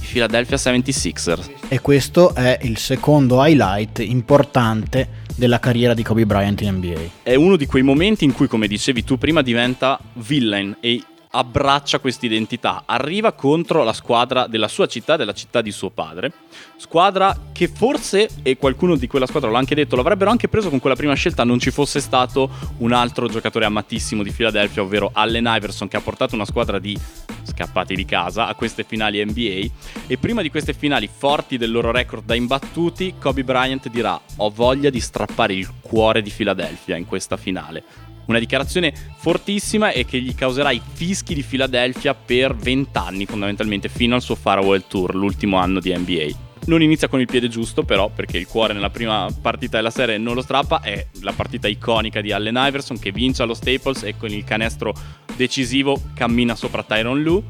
i 0.00 0.06
Philadelphia 0.06 0.56
76ers. 0.56 1.50
E 1.68 1.80
questo 1.80 2.34
è 2.34 2.58
il 2.62 2.78
secondo 2.78 3.44
highlight 3.44 4.00
importante 4.00 5.20
della 5.36 5.58
carriera 5.58 5.94
di 5.94 6.02
Kobe 6.02 6.26
Bryant 6.26 6.60
in 6.62 6.76
NBA. 6.76 7.00
È 7.22 7.34
uno 7.34 7.56
di 7.56 7.66
quei 7.66 7.82
momenti 7.82 8.24
in 8.24 8.32
cui, 8.32 8.46
come 8.46 8.66
dicevi 8.66 9.04
tu 9.04 9.18
prima, 9.18 9.42
diventa 9.42 9.98
villain 10.14 10.76
e 10.80 11.02
abbraccia 11.32 11.98
questa 11.98 12.26
identità. 12.26 12.82
Arriva 12.86 13.32
contro 13.32 13.82
la 13.82 13.92
squadra 13.92 14.46
della 14.46 14.68
sua 14.68 14.86
città, 14.86 15.16
della 15.16 15.32
città 15.32 15.60
di 15.60 15.70
suo 15.70 15.90
padre. 15.90 16.32
Squadra 16.76 17.36
che 17.52 17.68
forse, 17.68 18.28
e 18.42 18.56
qualcuno 18.56 18.96
di 18.96 19.06
quella 19.06 19.26
squadra 19.26 19.50
l'ha 19.50 19.58
anche 19.58 19.74
detto, 19.74 19.96
l'avrebbero 19.96 20.30
anche 20.30 20.48
preso 20.48 20.68
con 20.68 20.80
quella 20.80 20.96
prima 20.96 21.14
scelta 21.14 21.44
non 21.44 21.58
ci 21.58 21.70
fosse 21.70 22.00
stato 22.00 22.50
un 22.78 22.92
altro 22.92 23.28
giocatore 23.28 23.64
amatissimo 23.64 24.22
di 24.22 24.30
Philadelphia, 24.30 24.82
ovvero 24.82 25.10
Allen 25.12 25.46
Iverson, 25.46 25.88
che 25.88 25.96
ha 25.96 26.00
portato 26.00 26.34
una 26.34 26.44
squadra 26.44 26.78
di 26.78 26.98
scappati 27.44 27.94
di 27.94 28.04
casa 28.04 28.46
a 28.46 28.54
queste 28.54 28.84
finali 28.84 29.24
NBA. 29.24 29.66
E 30.06 30.18
prima 30.18 30.42
di 30.42 30.50
queste 30.50 30.74
finali 30.74 31.08
forti 31.10 31.56
del 31.56 31.70
loro 31.70 31.90
record 31.90 32.24
da 32.24 32.34
imbattuti, 32.34 33.14
Kobe 33.18 33.44
Bryant 33.44 33.88
dirà: 33.88 34.20
Ho 34.36 34.50
voglia 34.50 34.90
di 34.90 35.00
strappare 35.00 35.54
il 35.54 35.68
cuore 35.80 36.20
di 36.20 36.30
Philadelphia 36.30 36.96
in 36.96 37.06
questa 37.06 37.36
finale. 37.36 38.11
Una 38.26 38.38
dichiarazione 38.38 38.92
fortissima 39.16 39.90
e 39.90 40.04
che 40.04 40.20
gli 40.20 40.34
causerà 40.34 40.70
i 40.70 40.80
fischi 40.92 41.34
di 41.34 41.42
Philadelphia 41.42 42.14
per 42.14 42.54
20 42.54 42.98
anni, 42.98 43.26
fondamentalmente, 43.26 43.88
fino 43.88 44.14
al 44.14 44.22
suo 44.22 44.34
farewell 44.34 44.84
tour, 44.88 45.14
l'ultimo 45.14 45.56
anno 45.56 45.80
di 45.80 45.96
NBA. 45.96 46.50
Non 46.64 46.80
inizia 46.80 47.08
con 47.08 47.18
il 47.18 47.26
piede 47.26 47.48
giusto, 47.48 47.82
però, 47.82 48.08
perché 48.08 48.38
il 48.38 48.46
cuore 48.46 48.72
nella 48.72 48.90
prima 48.90 49.28
partita 49.40 49.78
della 49.78 49.90
serie 49.90 50.16
non 50.16 50.34
lo 50.34 50.42
strappa. 50.42 50.80
È 50.80 51.06
la 51.22 51.32
partita 51.32 51.66
iconica 51.66 52.20
di 52.20 52.30
Allen 52.30 52.54
Iverson 52.56 53.00
che 53.00 53.10
vince 53.10 53.42
allo 53.42 53.54
Staples 53.54 54.04
e 54.04 54.16
con 54.16 54.30
il 54.30 54.44
canestro 54.44 54.94
decisivo 55.34 56.00
cammina 56.14 56.54
sopra 56.54 56.84
Tyron 56.84 57.20
Lue. 57.20 57.42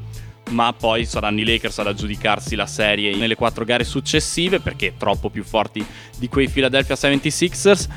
Ma 0.49 0.73
poi 0.73 1.05
saranno 1.05 1.39
i 1.39 1.45
Lakers 1.45 1.79
ad 1.79 1.87
aggiudicarsi 1.87 2.55
la 2.55 2.65
serie 2.65 3.15
nelle 3.15 3.35
quattro 3.35 3.63
gare 3.65 3.83
successive 3.83 4.59
perché 4.59 4.95
troppo 4.97 5.29
più 5.29 5.43
forti 5.43 5.85
di 6.17 6.27
quei 6.27 6.49
Philadelphia 6.49 6.95
76ers. 6.95 7.87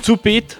Two 0.00 0.16
Pete, 0.16 0.58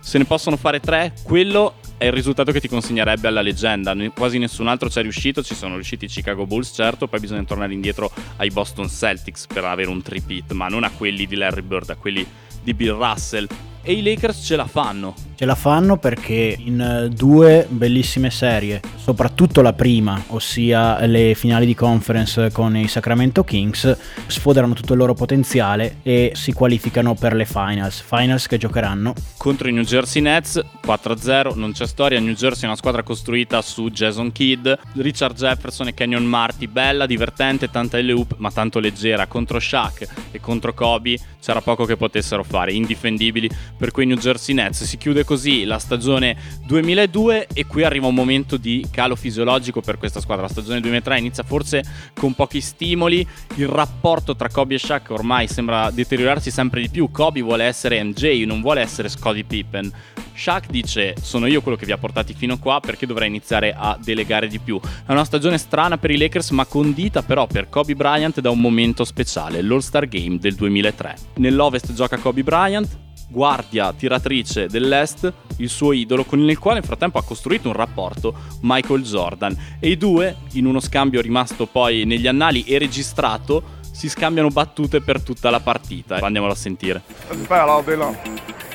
se 0.00 0.18
ne 0.18 0.24
possono 0.24 0.56
fare 0.56 0.80
tre, 0.80 1.14
quello 1.22 1.74
è 1.96 2.06
il 2.06 2.12
risultato 2.12 2.50
che 2.50 2.60
ti 2.60 2.68
consegnerebbe 2.68 3.28
alla 3.28 3.42
leggenda. 3.42 3.94
Quasi 4.14 4.38
nessun 4.38 4.68
altro 4.68 4.88
ci 4.88 4.98
è 4.98 5.02
riuscito, 5.02 5.42
ci 5.42 5.54
sono 5.54 5.74
riusciti 5.74 6.06
i 6.06 6.08
Chicago 6.08 6.46
Bulls, 6.46 6.72
certo, 6.74 7.06
poi 7.06 7.20
bisogna 7.20 7.44
tornare 7.44 7.72
indietro 7.74 8.10
ai 8.36 8.50
Boston 8.50 8.88
Celtics 8.88 9.46
per 9.46 9.64
avere 9.64 9.90
un 9.90 10.02
tripit, 10.02 10.52
ma 10.52 10.68
non 10.68 10.84
a 10.84 10.90
quelli 10.90 11.26
di 11.26 11.36
Larry 11.36 11.62
Bird, 11.62 11.90
a 11.90 11.96
quelli 11.96 12.26
di 12.62 12.74
Bill 12.74 12.96
Russell. 12.96 13.46
E 13.82 13.92
i 13.92 14.02
Lakers 14.02 14.44
ce 14.44 14.56
la 14.56 14.66
fanno. 14.66 15.14
Ce 15.40 15.46
la 15.46 15.54
fanno 15.54 15.96
perché 15.96 16.54
in 16.58 16.78
eh, 16.78 17.08
due 17.08 17.66
bellissime 17.66 18.28
serie, 18.28 18.82
soprattutto 18.96 19.62
la 19.62 19.72
prima, 19.72 20.22
ossia 20.26 21.06
le 21.06 21.34
finali 21.34 21.64
di 21.64 21.74
conference 21.74 22.52
con 22.52 22.76
i 22.76 22.88
Sacramento 22.88 23.42
Kings, 23.42 23.96
sfoderano 24.26 24.74
tutto 24.74 24.92
il 24.92 24.98
loro 24.98 25.14
potenziale 25.14 26.00
e 26.02 26.32
si 26.34 26.52
qualificano 26.52 27.14
per 27.14 27.32
le 27.32 27.46
finals. 27.46 28.02
Finals 28.02 28.48
che 28.48 28.58
giocheranno 28.58 29.14
Contro 29.38 29.68
i 29.68 29.72
New 29.72 29.82
Jersey 29.84 30.20
Nets 30.20 30.60
4-0, 30.84 31.56
non 31.56 31.72
c'è 31.72 31.86
storia. 31.86 32.20
New 32.20 32.34
Jersey 32.34 32.64
è 32.64 32.66
una 32.66 32.76
squadra 32.76 33.02
costruita 33.02 33.62
su 33.62 33.88
Jason 33.88 34.32
Kidd, 34.32 34.68
Richard 34.96 35.34
Jefferson 35.34 35.88
e 35.88 35.94
Kenyon 35.94 36.26
Marty. 36.26 36.66
Bella, 36.66 37.06
divertente, 37.06 37.70
tanta 37.70 37.96
hoop, 37.96 38.34
ma 38.36 38.50
tanto 38.50 38.78
leggera. 38.78 39.26
Contro 39.26 39.58
Shaq 39.58 40.06
e 40.32 40.40
contro 40.40 40.74
Kobe 40.74 41.18
c'era 41.40 41.62
poco 41.62 41.86
che 41.86 41.96
potessero 41.96 42.42
fare, 42.42 42.74
indifendibili 42.74 43.48
per 43.78 43.92
quei 43.92 44.04
New 44.04 44.18
Jersey 44.18 44.54
Nets. 44.54 44.84
Si 44.84 44.98
chiude 44.98 45.24
così 45.30 45.62
la 45.62 45.78
stagione 45.78 46.36
2002 46.66 47.46
e 47.54 47.64
qui 47.64 47.84
arriva 47.84 48.08
un 48.08 48.14
momento 48.16 48.56
di 48.56 48.84
calo 48.90 49.14
fisiologico 49.14 49.80
per 49.80 49.96
questa 49.96 50.18
squadra. 50.18 50.46
La 50.46 50.50
stagione 50.50 50.80
2003 50.80 51.18
inizia 51.20 51.44
forse 51.44 51.84
con 52.18 52.34
pochi 52.34 52.60
stimoli, 52.60 53.24
il 53.54 53.68
rapporto 53.68 54.34
tra 54.34 54.48
Kobe 54.48 54.74
e 54.74 54.78
Shaq 54.80 55.10
ormai 55.10 55.46
sembra 55.46 55.92
deteriorarsi 55.92 56.50
sempre 56.50 56.80
di 56.80 56.88
più. 56.88 57.12
Kobe 57.12 57.42
vuole 57.42 57.62
essere 57.62 58.02
MJ, 58.02 58.42
non 58.42 58.60
vuole 58.60 58.80
essere 58.80 59.08
Scottie 59.08 59.44
Pippen. 59.44 59.92
Shaq 60.34 60.68
dice 60.68 61.14
sono 61.22 61.46
io 61.46 61.62
quello 61.62 61.76
che 61.76 61.86
vi 61.86 61.92
ha 61.92 61.98
portati 61.98 62.34
fino 62.34 62.58
qua 62.58 62.80
perché 62.80 63.06
dovrei 63.06 63.28
iniziare 63.28 63.72
a 63.72 63.96
delegare 64.02 64.48
di 64.48 64.58
più. 64.58 64.80
È 65.06 65.12
una 65.12 65.24
stagione 65.24 65.58
strana 65.58 65.96
per 65.96 66.10
i 66.10 66.18
Lakers 66.18 66.50
ma 66.50 66.64
condita 66.64 67.22
però 67.22 67.46
per 67.46 67.68
Kobe 67.68 67.94
Bryant 67.94 68.40
da 68.40 68.50
un 68.50 68.58
momento 68.58 69.04
speciale, 69.04 69.62
l'All-Star 69.62 70.08
Game 70.08 70.38
del 70.38 70.56
2003. 70.56 71.14
Nell'Ovest 71.36 71.92
gioca 71.92 72.16
Kobe 72.16 72.42
Bryant, 72.42 73.09
guardia 73.30 73.92
tiratrice 73.92 74.66
dell'Est, 74.66 75.32
il 75.56 75.68
suo 75.68 75.92
idolo 75.92 76.24
con 76.24 76.40
il 76.40 76.58
quale 76.58 76.78
nel 76.78 76.86
frattempo 76.86 77.18
ha 77.18 77.22
costruito 77.22 77.68
un 77.68 77.74
rapporto 77.74 78.34
Michael 78.62 79.02
Jordan 79.02 79.56
e 79.78 79.90
i 79.90 79.96
due 79.96 80.36
in 80.52 80.66
uno 80.66 80.80
scambio 80.80 81.20
rimasto 81.20 81.66
poi 81.66 82.04
negli 82.04 82.26
annali 82.26 82.64
e 82.64 82.78
registrato 82.78 83.78
si 83.92 84.08
scambiano 84.08 84.48
battute 84.48 85.00
per 85.00 85.22
tutta 85.22 85.50
la 85.50 85.60
partita. 85.60 86.16
Andiamolo 86.16 86.52
a 86.52 86.56
sentire. 86.56 87.02
Foul 87.06 87.68
all. 87.68 88.16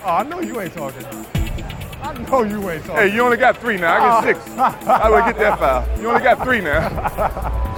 Oh, 0.04 0.22
I 0.22 0.24
know 0.24 0.40
you 0.40 0.60
ain't 0.60 0.74
talking. 0.74 1.04
I 2.04 2.14
know 2.26 2.44
you 2.44 2.70
ain't 2.70 2.86
talking. 2.86 3.02
Hey, 3.02 3.12
you 3.12 3.24
only 3.24 3.38
got 3.38 3.58
three 3.58 3.78
now. 3.78 4.22
I 4.22 4.24
get 4.24 4.38
six. 4.38 4.56
How 4.56 5.08
do 5.08 5.16
I 5.16 5.24
get 5.26 5.40
that 5.40 5.58
foul? 5.58 5.84
You 6.00 6.10
only 6.10 6.22
got 6.22 6.44
three 6.44 6.62
now. 6.62 6.90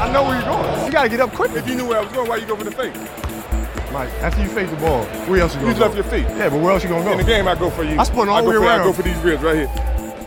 I 0.00 0.10
know 0.10 0.22
where 0.22 0.40
you're 0.40 0.48
going. 0.48 0.86
You 0.86 0.92
gotta 0.92 1.08
get 1.10 1.20
up 1.20 1.32
quick. 1.34 1.52
If 1.52 1.68
you 1.68 1.74
knew 1.74 1.86
where 1.86 1.98
I 1.98 2.02
was 2.02 2.12
going, 2.12 2.26
why 2.26 2.36
you 2.36 2.46
go 2.46 2.56
for 2.56 2.64
the 2.64 2.70
fake? 2.70 2.94
Mike, 3.92 4.10
after 4.22 4.40
you 4.42 4.48
face 4.48 4.70
the 4.70 4.76
ball, 4.76 5.04
where 5.26 5.40
else 5.40 5.54
you 5.54 5.60
You 5.62 5.66
gonna 5.72 5.80
left 5.80 5.94
go? 5.94 6.00
your 6.02 6.04
feet. 6.10 6.24
Yeah, 6.38 6.48
but 6.48 6.60
where 6.60 6.70
else 6.70 6.84
you 6.84 6.88
gonna 6.88 7.04
go? 7.04 7.12
In 7.12 7.18
the 7.18 7.24
game, 7.24 7.48
I 7.48 7.56
go 7.56 7.70
for 7.70 7.82
you. 7.82 7.98
I 7.98 8.04
spun 8.04 8.28
all 8.28 8.36
I 8.36 8.42
the 8.42 8.48
way 8.48 8.56
for, 8.56 8.64
I 8.66 8.78
go 8.84 8.92
for 8.92 9.02
these 9.02 9.16
ribs 9.18 9.42
right 9.42 9.56
here. 9.56 9.68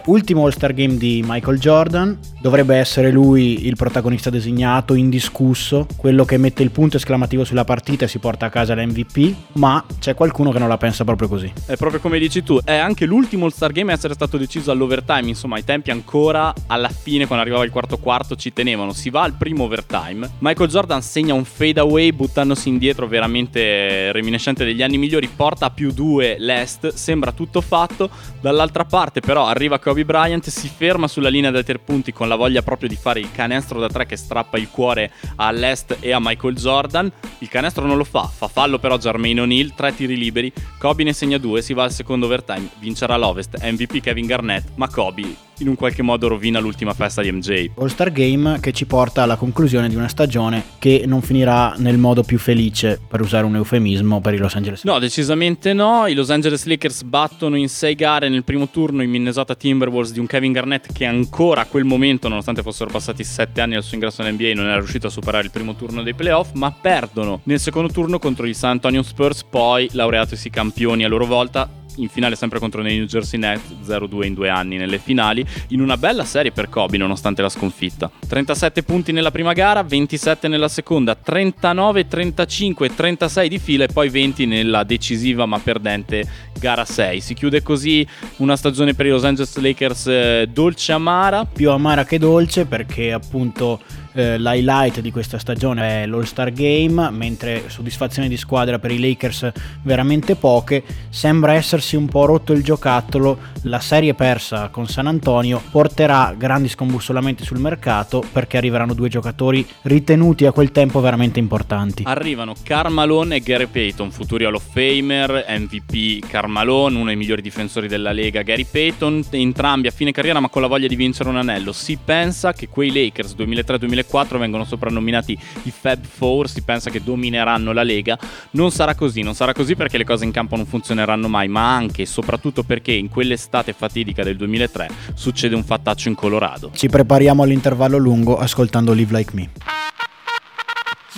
Ultimo 0.06 0.44
All-Star 0.44 0.74
Game 0.74 0.98
di 0.98 1.24
Michael 1.26 1.60
Jordan, 1.60 2.20
dovrebbe 2.42 2.76
essere 2.76 3.10
lui 3.10 3.66
il 3.68 3.78
protagonista 3.78 4.30
designato, 4.30 4.96
indiscusso, 4.96 5.88
quello 5.96 6.26
che 6.26 6.36
mette 6.36 6.62
il 6.62 6.72
punto 6.72 6.98
esclamativo 6.98 7.46
sulla 7.46 7.64
partita 7.64 8.04
e 8.04 8.10
si 8.10 8.20
porta 8.20 8.48
a 8.48 8.50
casa 8.50 8.76
l'MVP, 8.76 9.34
ma 9.54 9.82
c'è 10.00 10.14
qualcuno 10.14 10.52
che 10.52 10.60
non 10.60 10.68
la 10.68 10.76
pensa 10.76 11.06
proprio 11.06 11.30
così. 11.30 11.50
È 11.66 11.78
proprio 11.78 12.02
come 12.02 12.20
dici 12.20 12.44
tu, 12.44 12.60
è 12.62 12.76
anche 12.76 13.06
l'ultimo 13.06 13.46
All-Star 13.46 13.72
Game 13.72 13.92
a 13.92 13.96
essere 13.96 14.14
stato 14.14 14.38
deciso 14.38 14.72
all'overtime, 14.72 15.30
insomma 15.30 15.56
ai 15.56 15.64
tempi 15.64 15.90
ancora 15.90 16.54
alla 16.68 16.90
fine 16.90 17.26
quando 17.26 17.46
arrivava 17.46 17.64
il 17.64 17.72
quarto 17.72 17.98
quarto 17.98 18.36
ci 18.36 18.52
tenevano, 18.52 18.92
si 18.92 19.10
va 19.10 19.22
al 19.22 19.36
primo 19.36 19.64
overtime, 19.64 20.30
Michael 20.40 20.70
Jordan 20.70 21.02
segna 21.02 21.34
un 21.34 21.46
fade 21.46 21.80
away 21.80 22.12
buttandosi 22.12 22.68
indietro 22.68 23.08
veramente 23.08 24.12
reminiscente 24.12 24.66
degli 24.66 24.82
anni 24.82 24.98
migliori, 24.98 25.30
porta 25.34 25.68
a 25.68 25.70
più 25.70 25.94
due 25.94 26.36
l'est, 26.40 26.90
sembra 26.90 27.32
tutto 27.32 27.62
fatto, 27.62 28.10
dall'altra 28.42 28.84
parte 28.84 29.22
però 29.22 29.46
arriva 29.46 29.80
Kobe 29.80 29.92
Bryant, 30.02 30.48
si 30.50 30.68
ferma 30.68 31.08
sulla 31.08 31.30
linea 31.30 31.52
dei 31.52 31.64
tre 31.64 31.78
punti 31.78 32.12
con 32.12 32.28
la 32.28 32.36
voglia 32.36 32.64
proprio 32.64 32.90
di 32.90 32.96
fare 32.96 33.20
il 33.20 33.32
canestro 33.32 33.80
da 33.80 33.88
tre 33.88 34.08
che 34.08 34.16
strappa 34.16 34.58
il 34.58 34.70
cuore 34.70 35.12
all'est 35.36 35.98
e 36.00 36.12
a 36.12 36.20
Michael 36.20 36.56
Jordan, 36.56 37.12
il 37.38 37.48
canestro 37.48 37.86
non 37.86 37.98
lo 37.98 38.04
fa, 38.04 38.24
fa 38.24 38.48
fallo 38.48 38.80
però 38.80 38.98
Jermaine 38.98 39.42
O'Neal, 39.42 39.76
tre 39.76 39.94
tiri 39.94 40.18
liberi, 40.18 40.52
Kobe 40.80 41.04
ne 41.04 41.14
segna 41.14 41.38
due, 41.38 41.62
si 41.62 41.74
va 41.74 41.84
al 41.84 41.92
secondo 41.92 42.26
overtime, 42.26 42.70
vincerà 42.80 43.16
l'Ovest, 43.16 43.62
MVP 43.62 44.02
Kevin 44.02 44.26
Garnett, 44.26 44.70
ma 44.76 44.90
Kobe 44.90 45.52
in 45.60 45.68
un 45.68 45.76
qualche 45.76 46.02
modo 46.02 46.28
rovina 46.28 46.60
l'ultima 46.60 46.94
festa 46.94 47.22
di 47.22 47.32
MJ. 47.32 47.72
All-Star 47.76 48.12
Game 48.12 48.60
che 48.60 48.72
ci 48.72 48.86
porta 48.86 49.24
alla 49.24 49.36
conclusione 49.36 49.90
di 49.90 49.96
una 49.96 50.08
stagione 50.08 50.64
che 50.80 51.04
non 51.06 51.22
finirà 51.22 51.76
nel 51.78 51.98
modo 51.98 52.24
più 52.24 52.38
felice, 52.38 53.00
per 53.08 53.22
usare 53.22 53.46
un 53.46 53.56
eufemismo, 53.56 54.22
per 54.22 54.34
i 54.34 54.38
Los 54.38 54.56
Angeles. 54.56 54.84
No, 54.84 55.00
decisamente 55.00 55.74
no. 55.74 56.08
I 56.08 56.14
Los 56.14 56.30
Angeles 56.30 56.66
Lakers 56.66 57.04
battono 57.04 57.56
in 57.56 57.70
sei 57.70 57.96
gare 57.96 58.30
nel 58.30 58.44
primo 58.44 58.70
turno 58.70 59.02
i 59.04 59.08
Minnesota 59.08 59.56
Timberwolves 59.56 60.12
di 60.12 60.20
un 60.20 60.26
Kevin 60.26 60.52
Garnett 60.52 60.92
che 60.92 61.06
ancora 61.06 61.62
a 61.62 61.66
quel 61.66 61.84
momento, 61.84 62.28
nonostante 62.28 62.62
fossero 62.62 62.90
passati 62.90 63.24
sette 63.24 63.62
anni 63.62 63.74
dal 63.74 63.84
suo 63.84 63.96
ingresso 63.96 64.24
nell'NBA, 64.24 64.54
non 64.54 64.66
era 64.66 64.78
riuscito 64.78 65.08
a 65.08 65.10
superare 65.10 65.46
il 65.46 65.52
primo 65.52 65.76
turno 65.76 66.04
dei 66.04 66.14
playoff, 66.14 66.52
ma 66.54 66.72
perdono 66.72 67.42
nel 67.44 67.60
secondo 67.60 67.92
turno 67.92 68.20
contro 68.20 68.46
gli 68.46 68.54
San 68.54 68.72
Antonio 68.72 69.04
Spurs, 69.04 69.44
poi 69.44 69.90
laureatosi 69.92 70.50
campioni 70.50 71.04
a 71.04 71.08
loro 71.08 71.26
volta. 71.26 71.82
In 71.98 72.10
finale 72.10 72.36
sempre 72.36 72.60
contro 72.60 72.82
i 72.82 72.98
New 72.98 73.06
Jersey 73.06 73.40
Nets 73.40 73.74
0-2 73.86 74.26
in 74.26 74.34
due 74.34 74.50
anni 74.50 74.78
nelle 74.78 74.98
finali 74.98 75.46
in 75.70 75.82
una 75.82 75.98
bella 75.98 76.24
serie 76.24 76.52
per 76.52 76.70
Kobe 76.70 76.98
nonostante 76.98 77.42
la 77.42 77.50
sconfitta. 77.50 78.10
37 78.28 78.84
punti 78.84 79.12
nella 79.12 79.32
prima 79.32 79.54
gara 79.54 79.84
27 79.84 80.48
nella 80.48 80.68
seconda 80.68 81.16
39, 81.16 82.08
35 82.08 82.96
36 82.96 83.50
di 83.50 83.60
fila 83.60 83.84
e 83.84 83.88
poi 83.88 84.10
20 84.10 84.46
nella 84.46 84.84
decisiva 84.84 85.46
ma 85.46 85.60
perdente 85.60 86.52
gara 86.60 86.86
6 86.86 87.22
si 87.22 87.34
chiude 87.34 87.62
così 87.64 88.06
una 88.38 88.56
stagione 88.56 88.94
per 88.94 89.06
i 89.06 89.10
Los 89.10 89.24
Angeles 89.24 89.58
Lakers 89.58 90.08
eh, 90.08 90.50
dolce 90.52 90.92
amara. 90.92 91.46
Più 91.46 91.70
amara 91.70 92.06
che 92.06 92.20
dolce 92.20 92.66
perché 92.66 93.12
appunto 93.12 93.80
eh, 94.14 94.38
l'highlight 94.38 95.00
di 95.00 95.12
questa 95.12 95.38
stagione 95.38 96.04
è 96.04 96.06
l'All-Star 96.06 96.52
Game, 96.52 97.10
mentre 97.10 97.64
soddisfazioni 97.68 98.28
di 98.28 98.38
squadra 98.38 98.80
per 98.80 98.92
i 98.92 99.00
Lakers 99.00 99.52
veramente 99.82 100.36
poche. 100.36 100.84
Sembra 101.10 101.54
essersi 101.54 101.96
un 101.96 102.08
po' 102.08 102.26
rotto 102.26 102.54
il 102.54 102.64
giocattolo, 102.64 103.38
la 103.64 103.80
serie 103.80 104.14
persa 104.14 104.70
con 104.70 104.88
San 104.88 105.08
Antonio 105.08 105.62
porterà 105.72 106.34
grandi 106.38 106.68
scombussolamenti 106.70 107.44
sul 107.44 107.60
mercato 107.60 108.24
perché 108.32 108.58
arriveranno 108.58 108.94
due 108.94 109.10
giocatori 109.10 109.66
ritenuti 109.84 110.46
a 110.46 110.52
quel 110.52 110.72
tempo 110.72 111.00
veramente 111.00 111.40
importanti. 111.40 112.04
Arrivano 112.06 112.54
Carmalone 112.62 113.38
e 113.38 113.40
Gary 113.42 113.68
Payton, 113.68 114.12
futuri 114.12 114.46
Hall 114.46 114.56
of 114.56 114.66
Famer, 114.72 115.46
MVP 115.48 116.28
Carmalone, 116.28 116.96
uno 116.96 117.06
dei 117.06 117.16
migliori 117.16 117.42
difensori 117.42 117.88
della 117.88 118.12
Lega 118.12 118.42
Gary 118.42 118.66
Payton, 118.70 119.26
entrambi 119.32 119.88
a 119.88 119.92
fine 119.92 120.12
carriera 120.12 120.40
ma 120.40 120.50
con 120.50 120.62
la 120.62 120.68
voglia 120.68 120.88
di 120.88 120.96
vincere 120.96 121.30
un 121.30 121.38
anello. 121.38 121.72
Si 121.72 121.98
pensa 122.04 122.54
che 122.54 122.68
quei 122.68 122.92
Lakers 122.92 123.36
2003-2004 123.36 124.03
vengono 124.38 124.64
soprannominati 124.66 125.38
i 125.64 125.72
Fab 125.72 126.04
Four, 126.04 126.50
si 126.50 126.62
pensa 126.62 126.90
che 126.90 127.04
domineranno 127.04 127.72
la 127.72 127.84
Lega. 127.84 128.18
Non 128.52 128.72
sarà 128.72 128.96
così, 128.96 129.22
non 129.22 129.36
sarà 129.36 129.54
così 129.54 129.76
perché 129.76 129.98
le 129.98 130.06
cose 130.06 130.26
in 130.26 130.32
campo 130.32 130.56
non 130.56 130.66
funzioneranno 130.66 131.28
mai, 131.28 131.48
ma 131.48 131.74
anche 131.76 132.04
e 132.04 132.06
soprattutto 132.06 132.64
perché 132.64 132.92
in 132.92 133.10
quell'estate 133.10 133.74
fatidica 133.74 134.24
del 134.24 134.38
2003 134.38 134.90
succede 135.14 135.56
un 135.56 135.64
fattaccio 135.64 136.10
in 136.10 136.16
Colorado. 136.16 136.72
Ci 136.74 136.88
prepariamo 136.88 137.44
all'intervallo 137.44 137.98
lungo 137.98 138.38
ascoltando 138.38 138.94
Live 138.94 139.16
Like 139.16 139.32
Me. 139.34 139.50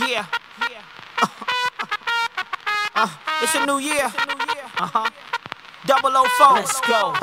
Yeah. 0.08 0.28
Uh, 2.96 3.08
it's 3.42 3.56
a 3.56 3.66
new 3.66 3.78
year. 3.80 4.06
Uh 4.80 4.88
huh. 4.88 5.10
Double 5.86 6.16
O 6.16 6.24
four. 6.38 6.54
Let's 6.56 6.80
go. 6.82 7.14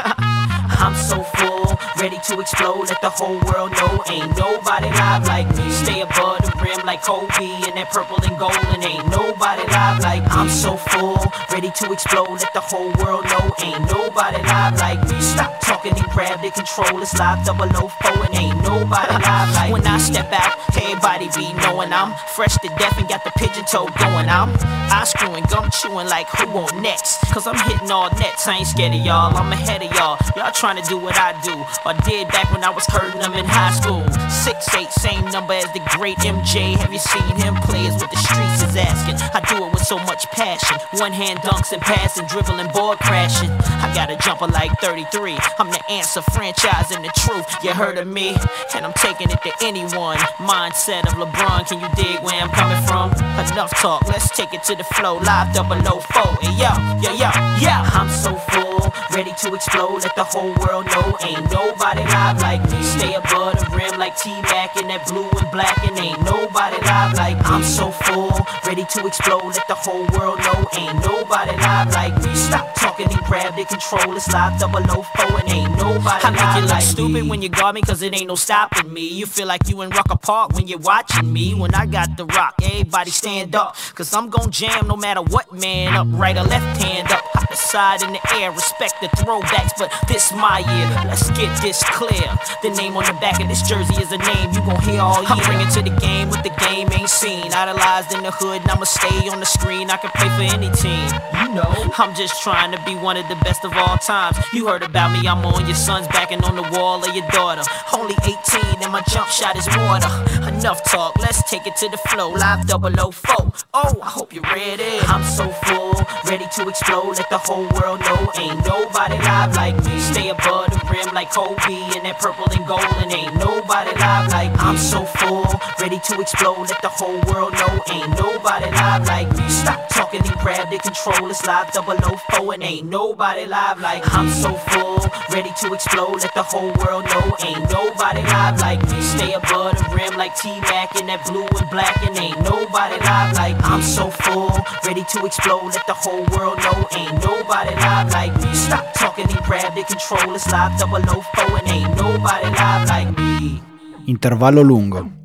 I'm 0.83 0.95
so 0.95 1.23
full, 1.23 1.72
ready 2.03 2.19
to 2.19 2.41
explode. 2.41 2.89
Let 2.89 3.01
the 3.01 3.11
whole 3.11 3.39
world 3.47 3.71
know 3.71 4.03
ain't 4.11 4.37
nobody 4.37 4.91
live 4.91 5.25
like 5.29 5.47
me. 5.57 5.71
Stay 5.71 6.01
above 6.01 6.42
rim 6.63 6.87
like 6.87 7.03
Kobe 7.03 7.27
and 7.67 7.75
that 7.77 7.91
purple 7.91 8.17
and 8.23 8.39
gold, 8.39 8.57
and 8.71 8.83
ain't 8.85 9.07
nobody 9.11 9.67
live 9.67 9.99
like 10.01 10.23
me. 10.23 10.31
I'm 10.31 10.49
so 10.49 10.77
full, 10.77 11.19
ready 11.51 11.71
to 11.71 11.93
explode. 11.93 12.31
Let 12.31 12.55
the 12.55 12.63
whole 12.63 12.91
world 13.03 13.27
know 13.27 13.51
ain't 13.61 13.83
nobody 13.91 14.41
live 14.47 14.79
like 14.79 15.03
me. 15.11 15.21
Stop 15.21 15.61
talking 15.61 15.93
and 15.93 16.09
grab 16.15 16.41
the 16.41 16.51
control. 16.51 17.03
It's 17.03 17.19
live 17.19 17.45
double 17.45 17.69
O 17.77 17.89
four, 17.89 18.25
and 18.25 18.35
ain't 18.35 18.57
nobody 18.63 19.15
live 19.19 19.51
like 19.59 19.69
me. 19.69 19.73
When 19.75 19.87
I 19.87 19.99
step 19.99 20.31
out, 20.33 20.55
everybody 20.79 21.29
be 21.35 21.53
knowing 21.67 21.93
I'm 21.93 22.15
fresh 22.35 22.55
to 22.63 22.69
death 22.79 22.97
and 22.99 23.09
got 23.09 23.25
the 23.25 23.33
pigeon 23.37 23.65
toe 23.65 23.89
going. 23.99 24.29
I'm 24.29 24.55
eye 24.93 25.05
screwing, 25.05 25.45
gum 25.51 25.69
chewing 25.71 26.07
like 26.07 26.29
who 26.29 26.47
on 26.55 26.83
next? 26.83 27.19
Cause 27.33 27.47
I'm 27.47 27.59
hitting 27.67 27.91
all 27.91 28.11
nets. 28.21 28.47
I 28.47 28.59
ain't 28.59 28.67
scared 28.67 28.95
of 28.95 29.01
y'all. 29.01 29.35
I'm 29.37 29.51
ahead 29.53 29.83
of 29.83 29.91
y'all. 29.97 30.19
Y'all 30.37 30.53
trying 30.53 30.77
to 30.77 30.87
do 30.89 30.97
what 30.99 31.17
I 31.17 31.33
do, 31.43 31.55
or 31.87 31.95
did 32.05 32.29
back 32.29 32.53
when 32.53 32.63
I 32.63 32.71
was 32.71 32.87
hurting 32.87 33.21
them 33.21 33.35
in 33.35 33.47
high 33.47 33.73
school. 33.73 34.05
Six 34.31 34.69
eight, 34.75 34.91
same 34.93 35.25
number 35.33 35.55
as 35.55 35.71
the 35.73 35.81
great 35.97 36.19
MJ. 36.19 36.52
Jay, 36.53 36.77
have 36.77 36.93
you 36.93 36.99
seen 36.99 37.35
him 37.41 37.55
play? 37.65 37.81
Is 37.87 37.97
what 37.97 38.11
the 38.11 38.21
streets 38.21 38.61
is 38.61 38.77
asking. 38.77 39.17
I 39.33 39.41
do 39.49 39.65
it 39.65 39.73
with 39.73 39.89
so 39.89 39.97
much 40.05 40.29
passion. 40.37 40.77
One 41.01 41.11
hand 41.11 41.39
dunks 41.41 41.73
and 41.73 41.81
passing, 41.81 42.27
dribbling, 42.27 42.69
board 42.77 42.99
crashing. 42.99 43.51
I 43.81 43.91
got 43.95 44.11
a 44.11 44.17
jumper 44.19 44.47
like 44.49 44.71
33. 44.81 45.39
I'm 45.59 45.71
the 45.71 45.81
answer, 45.91 46.21
franchise 46.21 46.93
and 46.93 47.03
the 47.03 47.09
truth. 47.17 47.49
You 47.65 47.73
heard 47.73 47.97
of 47.97 48.07
me, 48.07 48.37
and 48.75 48.85
I'm 48.85 48.93
taking 48.93 49.31
it 49.31 49.41
to 49.41 49.53
anyone. 49.65 50.19
Mindset 50.45 51.09
of 51.09 51.17
LeBron, 51.17 51.69
can 51.69 51.81
you 51.81 51.89
dig 51.97 52.21
where 52.21 52.37
I'm 52.37 52.51
coming 52.51 52.85
from? 52.85 53.13
Enough 53.53 53.73
talk, 53.81 54.07
let's 54.09 54.29
take 54.37 54.53
it 54.53 54.63
to 54.65 54.77
the 54.77 54.85
flow. 54.85 55.17
Live 55.17 55.55
double 55.55 55.81
O 55.89 56.01
four, 56.01 56.37
hey, 56.41 56.53
yo, 56.53 56.73
yo, 57.01 57.17
yo, 57.17 57.33
yo. 57.65 57.77
I'm 57.97 58.09
so 58.09 58.37
full, 58.53 58.93
ready 59.17 59.33
to 59.41 59.55
explode. 59.55 60.05
Let 60.05 60.15
the 60.17 60.25
whole 60.25 60.53
world 60.61 60.85
know 60.87 61.17
ain't 61.25 61.51
nobody 61.51 62.05
live 62.05 62.41
like 62.41 62.63
me. 62.71 62.83
Stay 62.83 63.15
above 63.15 63.57
the 63.57 63.73
rim 63.75 63.99
like 63.99 64.17
T 64.17 64.31
Mac 64.53 64.77
in 64.77 64.89
that 64.89 65.09
blue 65.09 65.29
and 65.41 65.51
black, 65.51 65.77
and 65.85 65.99
ain't 65.99 66.23
nobody 66.43 66.77
live 66.87 67.15
like 67.15 67.37
me. 67.37 67.45
I'm 67.45 67.63
so 67.63 67.91
full, 67.91 68.33
ready 68.67 68.85
to 68.85 69.07
explode. 69.07 69.55
Let 69.55 69.69
the 69.69 69.75
whole 69.75 70.07
world 70.19 70.39
know 70.41 70.59
ain't 70.75 70.99
nobody 71.07 71.55
live 71.57 71.95
like 71.95 72.15
me. 72.23 72.35
Stop 72.35 72.75
talking 72.75 73.07
and 73.07 73.25
grab 73.25 73.55
the 73.55 73.65
control. 73.65 74.17
It's 74.17 74.33
live 74.33 74.59
double 74.59 74.83
O 74.91 75.03
four, 75.03 75.39
and 75.41 75.49
ain't 75.51 75.71
nobody 75.77 76.25
I 76.27 76.31
make 76.31 76.57
you 76.57 76.63
look 76.63 76.71
like 76.71 76.83
stupid 76.83 77.29
when 77.29 77.43
you 77.43 77.49
guard 77.49 77.75
me, 77.75 77.83
cause 77.83 78.03
it 78.03 78.15
ain't 78.15 78.29
no 78.29 78.35
stopping 78.35 78.93
me. 78.93 79.07
You 79.07 79.27
feel 79.27 79.47
like 79.47 79.69
you 79.69 79.81
in 79.83 79.91
Rucker 79.91 80.17
Park 80.17 80.55
when 80.55 80.67
you're 80.67 80.79
watching 80.79 81.33
me. 81.33 81.55
When 81.55 81.75
I 81.75 81.87
got 81.87 82.17
the 82.17 82.27
rock, 82.27 82.55
everybody 82.63 83.11
stand 83.11 83.55
up, 83.55 83.77
cause 83.95 84.13
I'm 84.13 84.29
gon' 84.29 84.51
jam 84.51 84.89
no 84.89 84.97
matter 84.97 85.23
what 85.23 85.53
man 85.53 85.95
up, 85.95 86.09
right 86.11 86.37
or 86.37 86.45
left 86.45 86.83
hand 86.83 87.11
up, 87.13 87.23
hop 87.35 87.55
side 87.55 88.03
in 88.03 88.13
the 88.13 88.35
air. 88.35 88.51
Respect 88.51 88.95
the 89.01 89.09
throwbacks, 89.23 89.73
but 89.79 89.93
this 90.09 90.33
my 90.33 90.59
year. 90.59 90.89
Let's 91.07 91.31
get 91.31 91.51
this 91.63 91.83
clear. 91.85 92.29
The 92.63 92.71
name 92.71 92.97
on 92.97 93.05
the 93.05 93.17
back 93.21 93.41
of 93.41 93.49
this 93.49 93.63
jersey 93.63 93.95
is 94.03 94.11
a 94.13 94.19
name 94.19 94.53
you 94.53 94.61
gon' 94.61 94.81
hear 94.83 95.01
all 95.01 95.23
year. 95.23 95.31
I'm 95.31 95.43
bringing 95.47 95.69
to 95.73 95.83
the 95.83 95.95
game 96.01 96.32
what 96.33 96.43
the 96.43 96.55
game 96.65 96.89
ain't 96.93 97.11
seen. 97.11 97.53
Idolized 97.53 98.13
in 98.17 98.23
the 98.25 98.33
hood, 98.33 98.63
and 98.63 98.71
I'ma 98.71 98.89
stay 98.89 99.29
on 99.29 99.39
the 99.41 99.47
screen. 99.47 99.91
I 99.91 99.99
can 100.01 100.11
play 100.17 100.31
for 100.33 100.49
any 100.57 100.73
team. 100.73 101.07
You 101.45 101.53
know, 101.53 101.93
I'm 102.01 102.17
just 102.17 102.41
trying 102.43 102.73
to 102.73 102.81
be 102.89 102.97
one 102.97 103.17
of 103.21 103.29
the 103.29 103.37
best 103.45 103.65
of 103.65 103.77
all 103.77 103.99
times. 103.99 104.39
You 104.55 104.67
heard 104.67 104.83
about 104.83 105.13
me, 105.13 105.29
I'm 105.29 105.45
on 105.45 105.67
your 105.67 105.77
son's 105.77 106.09
back 106.09 106.33
and 106.33 106.43
on 106.45 106.57
the 106.57 106.67
wall 106.73 107.05
of 107.05 107.15
your 107.15 107.29
daughter. 107.29 107.63
Only 107.93 108.17
18 108.25 108.81
and 108.83 108.91
my 108.91 109.03
jump 109.13 109.29
shot 109.29 109.57
is 109.57 109.69
water. 109.85 110.09
Enough 110.49 110.83
talk, 110.91 111.19
let's 111.21 111.43
take 111.51 111.67
it 111.67 111.77
to 111.77 111.89
the 111.91 111.99
flow. 112.09 112.31
Live 112.31 112.65
004. 112.67 113.53
Oh, 113.75 113.95
I 114.03 114.09
hope 114.09 114.33
you're 114.33 114.43
ready. 114.43 114.99
I'm 115.13 115.25
so 115.25 115.49
full, 115.69 115.95
ready 116.31 116.47
to 116.57 116.69
explode. 116.69 117.19
Let 117.19 117.29
the 117.29 117.39
whole 117.39 117.69
world 117.77 118.01
know 118.01 118.33
ain't 118.39 118.65
nobody 118.65 119.19
live 119.19 119.55
like 119.57 119.77
me. 119.85 120.01
Stay 120.01 120.31
above 120.31 120.71
the 120.73 120.81
rim 120.91 121.15
like 121.15 121.31
Kobe 121.31 121.77
and 121.97 122.05
that 122.07 122.19
purple 122.21 122.49
and 122.51 122.67
gold, 122.67 122.89
and 123.03 123.13
ain't 123.13 123.37
nobody 123.37 123.93
live 123.99 124.33
like 124.33 124.53
me. 124.53 124.59
I'm 124.59 124.79
so 124.79 125.05
full, 125.05 125.45
ready 125.81 126.01
to 126.09 126.22
explode. 126.23 126.71
Let 126.71 126.81
the 126.81 126.89
whole 126.89 127.19
world 127.27 127.53
know 127.53 127.75
ain't 127.91 128.11
nobody 128.15 128.71
live 128.71 129.07
like 129.07 129.29
me. 129.37 129.47
Stop 129.51 129.89
talking 129.91 130.23
and 130.23 130.39
grab 130.39 130.71
the 130.71 130.79
control. 130.79 131.29
It's 131.29 131.45
live 131.45 131.75
004 131.75 132.55
and 132.55 132.63
ain't 132.63 132.89
nobody 132.89 133.45
live 133.45 133.81
like 133.81 134.07
me. 134.07 134.11
I'm 134.15 134.31
so 134.31 134.55
full, 134.71 135.03
ready 135.35 135.51
to 135.61 135.75
explode. 135.75 136.23
Let 136.23 136.35
the 136.35 136.45
whole 136.47 136.73
world 136.79 137.05
know 137.11 137.27
ain't 137.43 137.67
nobody 137.71 138.23
live 138.23 138.61
like 138.61 138.81
me. 138.89 139.03
Stay 139.03 139.33
above 139.35 139.75
the 139.77 139.91
rim 139.93 140.15
like 140.17 140.35
T 140.39 140.49
Mac 140.71 140.95
in 140.97 141.07
that 141.11 141.27
blue 141.27 141.45
and 141.45 141.71
black, 141.71 141.99
and 142.07 142.17
ain't 142.17 142.39
nobody 142.47 142.97
live 143.03 143.35
like 143.35 143.59
me. 143.59 143.65
I'm 143.67 143.83
so 143.83 144.09
full, 144.09 144.55
ready 144.87 145.03
to 145.03 145.27
explode. 145.27 145.75
Let 145.75 145.87
the 145.91 145.99
whole 145.99 146.25
world 146.31 146.59
know 146.63 146.79
ain't 146.95 147.19
nobody 147.19 147.75
live 147.75 148.09
like 148.15 148.35
me. 148.41 148.55
Stop 148.55 148.95
talking 148.95 149.27
and 149.27 149.43
grab 149.43 149.75
the 149.75 149.83
control. 149.83 150.35
It's 150.35 150.47
live 150.47 150.79
004 150.79 151.59
and 151.59 151.69
ain't 151.69 151.97
nobody 151.99 152.47
live 152.47 152.89
like 152.89 153.11
me. 153.19 153.61
Intervallo 154.07 154.63
lungo. 154.63 155.22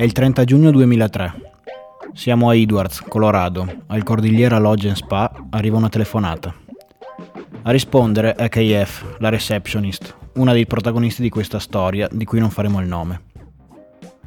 È 0.00 0.04
il 0.04 0.12
30 0.12 0.44
giugno 0.44 0.70
2003. 0.70 1.34
Siamo 2.14 2.48
a 2.48 2.54
Edwards, 2.54 3.02
Colorado. 3.06 3.82
Al 3.88 4.02
Cordigliera 4.02 4.58
Lodge 4.58 4.88
and 4.88 4.96
Spa 4.96 5.30
arriva 5.50 5.76
una 5.76 5.90
telefonata. 5.90 6.54
A 7.60 7.70
rispondere 7.70 8.32
è 8.32 8.48
KF, 8.48 9.16
la 9.18 9.28
receptionist, 9.28 10.16
una 10.36 10.54
dei 10.54 10.64
protagonisti 10.64 11.20
di 11.20 11.28
questa 11.28 11.58
storia 11.58 12.08
di 12.10 12.24
cui 12.24 12.40
non 12.40 12.48
faremo 12.48 12.80
il 12.80 12.88
nome. 12.88 13.24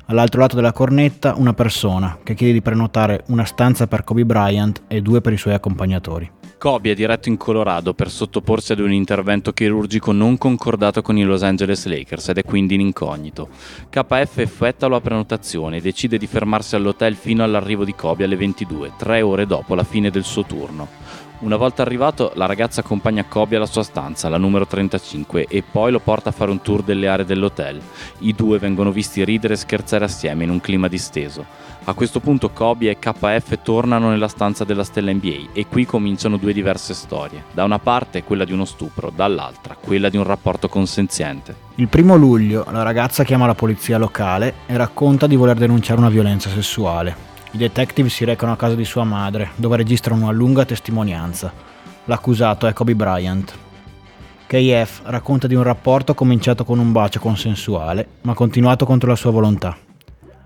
All'altro 0.05 0.41
lato 0.41 0.55
della 0.55 0.74
cornetta 0.74 1.34
una 1.38 1.55
persona 1.55 2.19
che 2.21 2.36
chiede 2.36 2.53
di 2.53 2.61
prenotare 2.61 3.24
una 3.30 3.43
stanza 3.43 3.88
per 3.88 4.03
Kobe 4.03 4.28
Bryant 4.28 4.84
e 4.88 5.01
due 5.01 5.21
per 5.21 5.34
i 5.34 5.38
suoi 5.38 5.55
accompagnatori. 5.55 6.30
Kobe 6.64 6.91
è 6.91 6.93
diretto 6.93 7.28
in 7.28 7.36
Colorado 7.36 7.93
per 7.93 8.09
sottoporsi 8.09 8.72
ad 8.72 8.80
un 8.80 8.93
intervento 8.93 9.51
chirurgico 9.51 10.14
non 10.14 10.38
concordato 10.38 11.01
con 11.01 11.18
i 11.18 11.24
Los 11.24 11.43
Angeles 11.43 11.86
Lakers 11.88 12.30
ed 12.30 12.38
è 12.38 12.43
quindi 12.45 12.76
in 12.76 12.80
incognito. 12.80 13.49
KF 13.89 14.38
effettua 14.38 14.88
la 14.88 15.01
prenotazione 15.01 15.76
e 15.76 15.82
decide 15.82 16.18
di 16.18 16.26
fermarsi 16.26 16.78
all'hotel 16.78 17.16
fino 17.16 17.43
all'arrivo 17.43 17.84
di 17.84 17.93
Kobe 17.93 18.24
alle 18.24 18.38
22, 18.38 18.93
tre 18.97 19.22
ore 19.22 19.45
dopo 19.45 19.76
la 19.76 19.84
fine 19.84 20.09
del 20.09 20.24
suo 20.24 20.45
turno. 20.45 20.88
Una 21.44 21.58
volta 21.58 21.82
arrivato, 21.82 22.32
la 22.36 22.46
ragazza 22.46 22.80
accompagna 22.80 23.26
Kobe 23.26 23.58
alla 23.58 23.66
sua 23.66 23.84
stanza, 23.84 24.30
la 24.30 24.38
numero 24.38 24.66
35, 24.66 25.48
e 25.50 25.62
poi 25.62 25.91
lo 25.91 26.00
porta 26.00 26.30
a 26.30 26.32
fare 26.32 26.52
un 26.52 26.62
tour 26.62 26.84
delle 26.84 27.10
aree 27.10 27.26
dell'hotel. 27.26 27.82
I 28.20 28.34
due 28.34 28.60
vengono 28.60 28.94
visti 28.94 29.26
ridere 29.26 29.56
e 29.56 29.58
scherzare 29.58 30.06
assieme 30.06 30.46
in 30.46 30.50
un 30.50 30.62
clima 30.62 30.88
disteso. 30.88 31.46
A 31.84 31.94
questo 31.96 32.22
punto 32.22 32.52
Kobe 32.52 32.91
e 32.91 32.98
KF 32.98 33.60
tornano 33.62 34.10
nella 34.10 34.30
stanza 34.30 34.64
della 34.64 34.86
stella 34.86 35.12
NBA 35.12 35.50
e 35.52 35.68
qui 35.68 35.86
cominciano 35.86 36.38
due 36.38 36.54
diverse 36.54 36.94
storie. 36.94 37.44
Da 37.52 37.66
una 37.66 37.78
parte 37.78 38.24
quella 38.24 38.46
di 38.46 38.54
uno 38.54 38.64
stupro, 38.64 39.12
dall'altra 39.14 39.76
quella 39.78 40.08
di 40.08 40.16
un 40.16 40.24
rapporto 40.24 40.70
consenziente. 40.70 41.54
Il 41.76 41.89
primo 41.89 42.16
luglio 42.16 42.66
la 42.72 42.84
ragazza 42.84 43.26
chiama 43.26 43.48
la 43.48 43.54
polizia 43.54 43.98
locale 43.98 44.54
e 44.66 44.78
racconta 44.78 45.28
di 45.28 45.36
voler 45.36 45.58
denunciare 45.58 46.00
una 46.00 46.10
violenza 46.10 46.50
sessuale. 46.50 47.32
I 47.54 47.58
detective 47.58 48.10
si 48.10 48.26
recano 48.26 48.51
a 48.51 48.58
casa 48.58 48.74
di 48.74 48.84
sua 48.84 49.04
madre, 49.04 49.51
dove 49.58 49.78
registrano 49.78 50.24
una 50.24 50.32
lunga 50.32 50.66
testimonianza. 50.66 51.54
L'accusato 52.06 52.66
è 52.66 52.74
Kobe 52.74 52.95
Bryant. 52.95 53.56
KF 54.47 55.01
racconta 55.04 55.45
di 55.45 55.54
un 55.54 55.62
rapporto 55.62 56.16
cominciato 56.16 56.66
con 56.66 56.80
un 56.80 56.91
bacio 56.91 57.20
consensuale, 57.20 58.08
ma 58.22 58.34
continuato 58.34 58.88
contro 58.88 59.10
la 59.10 59.16
sua 59.16 59.30
volontà. 59.30 59.78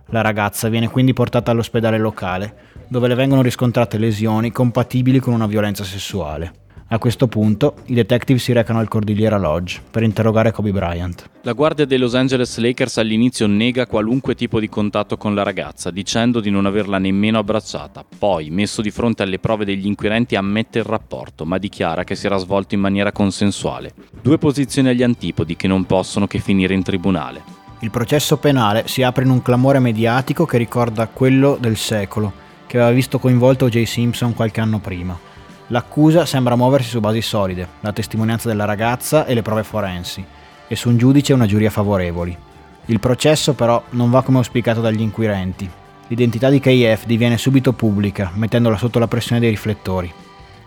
La 0.07 0.19
ragazza 0.19 0.67
viene 0.67 0.89
quindi 0.89 1.13
portata 1.13 1.51
all'ospedale 1.51 1.97
locale, 1.97 2.55
dove 2.89 3.07
le 3.07 3.15
vengono 3.15 3.41
riscontrate 3.41 3.97
lesioni 3.97 4.51
compatibili 4.51 5.19
con 5.19 5.31
una 5.31 5.47
violenza 5.47 5.85
sessuale. 5.85 6.66
A 6.89 6.99
questo 6.99 7.27
punto 7.27 7.75
i 7.87 7.93
detective 7.93 8.39
si 8.39 8.53
recano 8.53 8.79
al 8.79 8.87
Cordigliera 8.87 9.37
Lodge 9.37 9.81
per 9.91 10.03
interrogare 10.03 10.53
Kobe 10.53 10.71
Bryant. 10.71 11.29
La 11.41 11.51
guardia 11.51 11.83
dei 11.85 11.97
Los 11.97 12.15
Angeles 12.15 12.57
Lakers 12.59 12.97
all'inizio 12.97 13.45
nega 13.45 13.85
qualunque 13.85 14.35
tipo 14.35 14.57
di 14.57 14.69
contatto 14.69 15.17
con 15.17 15.35
la 15.35 15.43
ragazza, 15.43 15.91
dicendo 15.91 16.39
di 16.39 16.49
non 16.49 16.65
averla 16.65 16.97
nemmeno 16.97 17.39
abbracciata. 17.39 18.05
Poi, 18.17 18.49
messo 18.51 18.81
di 18.81 18.89
fronte 18.89 19.23
alle 19.23 19.37
prove 19.37 19.65
degli 19.65 19.85
inquirenti, 19.85 20.37
ammette 20.37 20.79
il 20.79 20.85
rapporto, 20.85 21.43
ma 21.43 21.57
dichiara 21.57 22.05
che 22.05 22.15
si 22.15 22.25
era 22.25 22.37
svolto 22.37 22.73
in 22.73 22.79
maniera 22.79 23.11
consensuale. 23.11 23.91
Due 24.21 24.37
posizioni 24.37 24.87
agli 24.87 25.03
antipodi 25.03 25.57
che 25.57 25.67
non 25.67 25.83
possono 25.83 26.25
che 26.25 26.39
finire 26.39 26.73
in 26.73 26.83
tribunale. 26.83 27.43
Il 27.79 27.91
processo 27.91 28.37
penale 28.37 28.87
si 28.87 29.03
apre 29.03 29.25
in 29.25 29.29
un 29.31 29.41
clamore 29.41 29.79
mediatico 29.79 30.45
che 30.45 30.57
ricorda 30.57 31.07
quello 31.07 31.57
del 31.59 31.75
secolo, 31.75 32.31
che 32.65 32.77
aveva 32.77 32.93
visto 32.93 33.19
coinvolto 33.19 33.65
O.J. 33.65 33.83
Simpson 33.83 34.33
qualche 34.33 34.61
anno 34.61 34.79
prima. 34.79 35.26
L'accusa 35.67 36.25
sembra 36.25 36.55
muoversi 36.55 36.89
su 36.89 36.99
basi 37.01 37.21
solide, 37.21 37.67
la 37.81 37.91
testimonianza 37.91 38.47
della 38.47 38.63
ragazza 38.63 39.25
e 39.25 39.33
le 39.33 39.41
prove 39.41 39.63
forensi, 39.63 40.25
e 40.67 40.75
su 40.75 40.87
un 40.89 40.97
giudice 40.97 41.33
e 41.33 41.35
una 41.35 41.45
giuria 41.45 41.69
favorevoli. 41.69 42.37
Il 42.85 42.99
processo 43.01 43.53
però 43.53 43.83
non 43.91 44.09
va 44.09 44.23
come 44.23 44.37
auspicato 44.37 44.79
dagli 44.79 45.01
inquirenti. 45.01 45.69
L'identità 46.07 46.49
di 46.49 46.61
KF 46.61 47.05
diviene 47.05 47.37
subito 47.37 47.73
pubblica, 47.73 48.31
mettendola 48.35 48.77
sotto 48.77 48.97
la 48.97 49.09
pressione 49.09 49.41
dei 49.41 49.49
riflettori. 49.49 50.13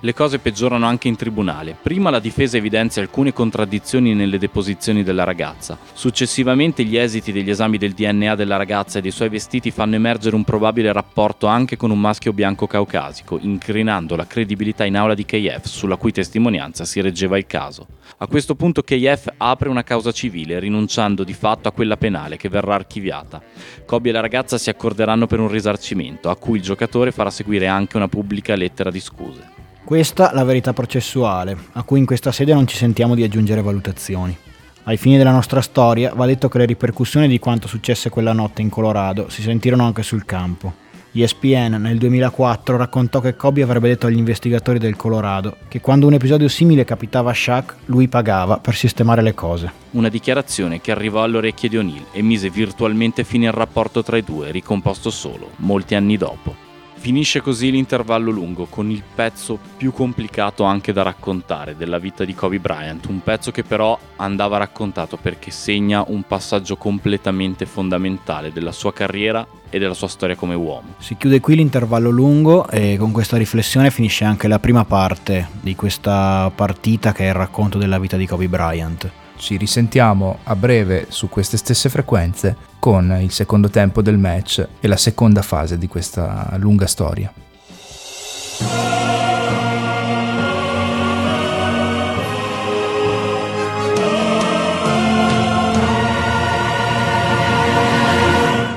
Le 0.02 0.14
cose 0.14 0.38
peggiorano 0.38 0.86
anche 0.86 1.08
in 1.08 1.16
tribunale. 1.16 1.76
Prima 1.80 2.08
la 2.08 2.20
difesa 2.20 2.56
evidenzia 2.56 3.02
alcune 3.02 3.34
contraddizioni 3.34 4.14
nelle 4.14 4.38
deposizioni 4.38 5.02
della 5.02 5.24
ragazza. 5.24 5.76
Successivamente 5.92 6.84
gli 6.84 6.96
esiti 6.96 7.32
degli 7.32 7.50
esami 7.50 7.76
del 7.76 7.92
DNA 7.92 8.34
della 8.34 8.56
ragazza 8.56 8.98
e 8.98 9.02
dei 9.02 9.10
suoi 9.10 9.28
vestiti 9.28 9.70
fanno 9.70 9.96
emergere 9.96 10.36
un 10.36 10.44
probabile 10.44 10.90
rapporto 10.90 11.48
anche 11.48 11.76
con 11.76 11.90
un 11.90 12.00
maschio 12.00 12.32
bianco 12.32 12.66
caucasico, 12.66 13.38
incrinando 13.42 14.16
la 14.16 14.26
credibilità 14.26 14.86
in 14.86 14.96
aula 14.96 15.12
di 15.12 15.26
KF, 15.26 15.66
sulla 15.66 15.96
cui 15.96 16.12
testimonianza 16.12 16.86
si 16.86 17.02
reggeva 17.02 17.36
il 17.36 17.46
caso. 17.46 17.86
A 18.16 18.26
questo 18.26 18.54
punto 18.54 18.82
KF 18.82 19.34
apre 19.36 19.68
una 19.68 19.84
causa 19.84 20.12
civile, 20.12 20.60
rinunciando 20.60 21.24
di 21.24 21.34
fatto 21.34 21.68
a 21.68 21.72
quella 21.72 21.98
penale 21.98 22.38
che 22.38 22.48
verrà 22.48 22.74
archiviata. 22.74 23.42
Kobe 23.84 24.08
e 24.08 24.12
la 24.12 24.20
ragazza 24.20 24.56
si 24.56 24.70
accorderanno 24.70 25.26
per 25.26 25.40
un 25.40 25.48
risarcimento, 25.48 26.30
a 26.30 26.36
cui 26.36 26.56
il 26.56 26.64
giocatore 26.64 27.12
farà 27.12 27.28
seguire 27.28 27.66
anche 27.66 27.98
una 27.98 28.08
pubblica 28.08 28.56
lettera 28.56 28.90
di 28.90 29.00
scuse. 29.00 29.59
Questa 29.90 30.30
la 30.32 30.44
verità 30.44 30.72
processuale, 30.72 31.56
a 31.72 31.82
cui 31.82 31.98
in 31.98 32.06
questa 32.06 32.30
sede 32.30 32.54
non 32.54 32.64
ci 32.64 32.76
sentiamo 32.76 33.16
di 33.16 33.24
aggiungere 33.24 33.60
valutazioni. 33.60 34.38
Ai 34.84 34.96
fini 34.96 35.16
della 35.16 35.32
nostra 35.32 35.60
storia 35.60 36.12
va 36.14 36.26
detto 36.26 36.48
che 36.48 36.58
le 36.58 36.66
ripercussioni 36.66 37.26
di 37.26 37.40
quanto 37.40 37.66
successe 37.66 38.08
quella 38.08 38.32
notte 38.32 38.62
in 38.62 38.68
Colorado 38.68 39.28
si 39.28 39.42
sentirono 39.42 39.84
anche 39.84 40.04
sul 40.04 40.24
campo. 40.24 40.72
ESPN 41.10 41.78
nel 41.80 41.98
2004 41.98 42.76
raccontò 42.76 43.18
che 43.18 43.34
Kobe 43.34 43.62
avrebbe 43.62 43.88
detto 43.88 44.06
agli 44.06 44.18
investigatori 44.18 44.78
del 44.78 44.94
Colorado 44.94 45.56
che 45.66 45.80
quando 45.80 46.06
un 46.06 46.12
episodio 46.12 46.46
simile 46.46 46.84
capitava 46.84 47.30
a 47.30 47.34
Shaq, 47.34 47.74
lui 47.86 48.06
pagava 48.06 48.58
per 48.58 48.76
sistemare 48.76 49.22
le 49.22 49.34
cose. 49.34 49.72
Una 49.90 50.08
dichiarazione 50.08 50.80
che 50.80 50.92
arrivò 50.92 51.24
alle 51.24 51.38
orecchie 51.38 51.68
di 51.68 51.78
O'Neill 51.78 52.06
e 52.12 52.22
mise 52.22 52.48
virtualmente 52.48 53.24
fine 53.24 53.48
al 53.48 53.54
rapporto 53.54 54.04
tra 54.04 54.16
i 54.16 54.22
due, 54.22 54.52
ricomposto 54.52 55.10
solo, 55.10 55.50
molti 55.56 55.96
anni 55.96 56.16
dopo. 56.16 56.69
Finisce 57.00 57.40
così 57.40 57.70
l'intervallo 57.70 58.30
lungo, 58.30 58.66
con 58.66 58.90
il 58.90 59.02
pezzo 59.14 59.58
più 59.78 59.90
complicato 59.90 60.64
anche 60.64 60.92
da 60.92 61.00
raccontare 61.00 61.74
della 61.74 61.96
vita 61.96 62.26
di 62.26 62.34
Kobe 62.34 62.58
Bryant, 62.58 63.06
un 63.06 63.22
pezzo 63.22 63.50
che 63.50 63.64
però 63.64 63.98
andava 64.16 64.58
raccontato 64.58 65.16
perché 65.16 65.50
segna 65.50 66.04
un 66.06 66.24
passaggio 66.24 66.76
completamente 66.76 67.64
fondamentale 67.64 68.52
della 68.52 68.70
sua 68.70 68.92
carriera 68.92 69.46
e 69.70 69.78
della 69.78 69.94
sua 69.94 70.08
storia 70.08 70.36
come 70.36 70.54
uomo. 70.54 70.96
Si 70.98 71.16
chiude 71.16 71.40
qui 71.40 71.56
l'intervallo 71.56 72.10
lungo 72.10 72.68
e 72.68 72.98
con 72.98 73.12
questa 73.12 73.38
riflessione 73.38 73.90
finisce 73.90 74.24
anche 74.24 74.46
la 74.46 74.58
prima 74.58 74.84
parte 74.84 75.48
di 75.58 75.74
questa 75.74 76.52
partita 76.54 77.12
che 77.12 77.24
è 77.24 77.28
il 77.28 77.34
racconto 77.34 77.78
della 77.78 77.98
vita 77.98 78.18
di 78.18 78.26
Kobe 78.26 78.46
Bryant. 78.46 79.10
Ci 79.40 79.56
risentiamo 79.56 80.40
a 80.44 80.54
breve 80.54 81.06
su 81.08 81.30
queste 81.30 81.56
stesse 81.56 81.88
frequenze 81.88 82.54
con 82.78 83.16
il 83.22 83.32
secondo 83.32 83.70
tempo 83.70 84.02
del 84.02 84.18
match 84.18 84.68
e 84.78 84.86
la 84.86 84.98
seconda 84.98 85.40
fase 85.40 85.78
di 85.78 85.88
questa 85.88 86.54
lunga 86.58 86.86
storia. 86.86 87.32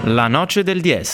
La 0.05 0.27
noche 0.29 0.63
del 0.63 0.79
10. 0.79 1.13